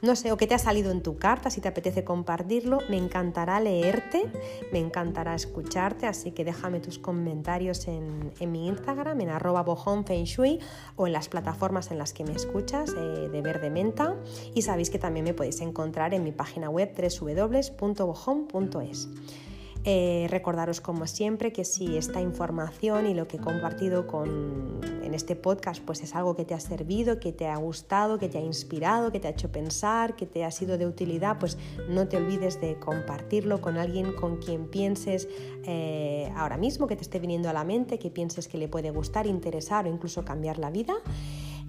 no 0.02 0.14
sé, 0.16 0.30
o 0.32 0.36
qué 0.36 0.46
te 0.46 0.54
ha 0.54 0.58
salido 0.58 0.90
en 0.90 1.02
tu 1.02 1.16
carta, 1.16 1.50
si 1.50 1.60
te 1.60 1.68
apetece 1.68 2.04
compartirlo, 2.04 2.78
me 2.88 2.96
encantará 2.96 3.60
leerte, 3.60 4.30
me 4.72 4.78
encantará 4.78 5.34
escucharte, 5.34 6.06
así 6.06 6.32
que 6.32 6.44
déjame 6.44 6.80
tus 6.80 6.98
comentarios 6.98 7.88
en, 7.88 8.32
mi 8.40 8.68
Instagram, 8.68 9.20
en 9.20 9.30
arroba 9.30 9.64
o 10.96 11.06
en 11.06 11.12
las 11.12 11.28
plataformas 11.28 11.90
en 11.90 11.98
las 11.98 12.12
que 12.12 12.24
me 12.24 12.32
escuchas 12.32 12.94
eh, 12.96 13.28
de 13.30 13.42
Verde 13.42 13.70
Menta 13.70 14.16
y 14.54 14.62
sabéis 14.62 14.90
que 14.90 14.98
también 14.98 15.24
me 15.24 15.34
podéis 15.34 15.60
encontrar 15.60 16.14
en 16.14 16.24
mi 16.24 16.32
página 16.32 16.68
web 16.70 16.92
www.bohom.es. 17.20 19.08
Eh, 19.88 20.26
recordaros 20.30 20.80
como 20.80 21.06
siempre 21.06 21.52
que 21.52 21.64
si 21.64 21.96
esta 21.96 22.20
información 22.20 23.06
y 23.06 23.14
lo 23.14 23.28
que 23.28 23.36
he 23.36 23.40
compartido 23.40 24.08
con, 24.08 24.80
en 25.04 25.14
este 25.14 25.36
podcast 25.36 25.80
pues 25.80 26.02
es 26.02 26.16
algo 26.16 26.34
que 26.34 26.44
te 26.44 26.54
ha 26.54 26.58
servido, 26.58 27.20
que 27.20 27.32
te 27.32 27.46
ha 27.46 27.56
gustado, 27.56 28.18
que 28.18 28.28
te 28.28 28.38
ha 28.38 28.40
inspirado, 28.40 29.12
que 29.12 29.20
te 29.20 29.28
ha 29.28 29.30
hecho 29.30 29.52
pensar, 29.52 30.16
que 30.16 30.26
te 30.26 30.44
ha 30.44 30.50
sido 30.50 30.76
de 30.76 30.88
utilidad, 30.88 31.38
pues 31.38 31.56
no 31.88 32.08
te 32.08 32.16
olvides 32.16 32.60
de 32.60 32.80
compartirlo 32.80 33.60
con 33.60 33.78
alguien 33.78 34.12
con 34.12 34.38
quien 34.38 34.66
pienses 34.66 35.28
eh, 35.62 36.32
ahora 36.34 36.56
mismo, 36.56 36.88
que 36.88 36.96
te 36.96 37.02
esté 37.02 37.20
viniendo 37.20 37.48
a 37.48 37.52
la 37.52 37.62
mente, 37.62 38.00
que 38.00 38.10
pienses 38.10 38.48
que 38.48 38.58
le 38.58 38.66
puede 38.66 38.90
gustar, 38.90 39.28
interesar 39.28 39.86
o 39.86 39.88
incluso 39.88 40.24
cambiar 40.24 40.58
la 40.58 40.70
vida. 40.70 40.94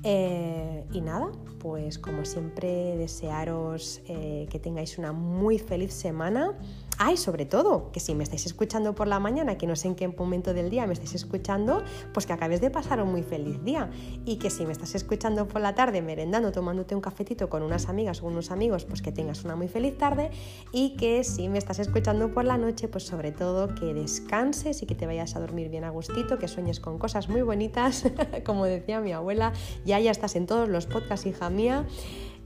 Eh, 0.01 0.86
y 0.91 1.01
nada, 1.01 1.32
pues 1.59 1.99
como 1.99 2.26
siempre 2.26 2.97
desearos 2.97 4.01
que 4.07 4.59
tengáis 4.59 4.97
una 4.97 5.11
muy 5.11 5.59
feliz 5.59 5.93
semana 5.93 6.57
Ay, 6.99 7.15
sobre 7.17 7.45
todo, 7.45 7.91
que 7.91 7.99
si 7.99 8.15
me 8.15 8.23
estáis 8.23 8.47
escuchando 8.47 8.95
por 8.95 9.07
la 9.07 9.19
mañana, 9.19 9.57
que 9.57 9.67
no 9.67 9.75
sé 9.75 9.87
en 9.87 9.95
qué 9.95 10.07
momento 10.07 10.55
del 10.55 10.71
día 10.71 10.87
me 10.87 10.93
estáis 10.93 11.13
escuchando, 11.13 11.83
pues 12.11 12.25
que 12.25 12.33
acabes 12.33 12.59
de 12.59 12.71
pasar 12.71 13.01
un 13.03 13.11
muy 13.11 13.21
feliz 13.21 13.63
día. 13.63 13.91
Y 14.25 14.37
que 14.37 14.49
si 14.49 14.65
me 14.65 14.71
estás 14.71 14.95
escuchando 14.95 15.47
por 15.47 15.61
la 15.61 15.75
tarde, 15.75 16.01
merendando, 16.01 16.51
tomándote 16.51 16.95
un 16.95 17.01
cafetito 17.01 17.49
con 17.49 17.61
unas 17.61 17.87
amigas 17.87 18.23
o 18.23 18.25
unos 18.25 18.49
amigos, 18.49 18.85
pues 18.85 19.03
que 19.03 19.11
tengas 19.11 19.43
una 19.43 19.55
muy 19.55 19.67
feliz 19.67 19.95
tarde. 19.97 20.31
Y 20.71 20.95
que 20.95 21.23
si 21.23 21.49
me 21.49 21.59
estás 21.59 21.77
escuchando 21.77 22.33
por 22.33 22.45
la 22.45 22.57
noche, 22.57 22.87
pues 22.87 23.05
sobre 23.05 23.31
todo 23.31 23.75
que 23.75 23.93
descanses 23.93 24.81
y 24.81 24.87
que 24.87 24.95
te 24.95 25.05
vayas 25.05 25.35
a 25.35 25.39
dormir 25.39 25.69
bien 25.69 25.83
a 25.83 25.91
gustito, 25.91 26.39
que 26.39 26.47
sueñes 26.47 26.79
con 26.79 26.97
cosas 26.97 27.29
muy 27.29 27.43
bonitas, 27.43 28.05
como 28.43 28.65
decía 28.65 29.01
mi 29.01 29.13
abuela. 29.13 29.53
Ya 29.85 29.99
ya 29.99 30.09
estás 30.09 30.35
en 30.35 30.47
todos 30.47 30.67
los 30.67 30.87
podcasts, 30.87 31.27
hija 31.27 31.51
mía. 31.51 31.85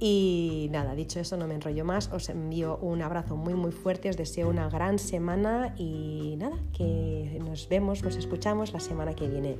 Y 0.03 0.67
nada, 0.71 0.95
dicho 0.95 1.19
eso, 1.19 1.37
no 1.37 1.45
me 1.45 1.53
enrollo 1.53 1.85
más, 1.85 2.09
os 2.11 2.27
envío 2.29 2.77
un 2.81 3.03
abrazo 3.03 3.35
muy 3.35 3.53
muy 3.53 3.71
fuerte, 3.71 4.09
os 4.09 4.17
deseo 4.17 4.49
una 4.49 4.67
gran 4.67 4.97
semana 4.97 5.75
y 5.77 6.37
nada, 6.39 6.57
que 6.75 7.39
nos 7.45 7.69
vemos, 7.69 8.01
nos 8.01 8.15
escuchamos 8.15 8.73
la 8.73 8.79
semana 8.79 9.13
que 9.13 9.27
viene. 9.27 9.57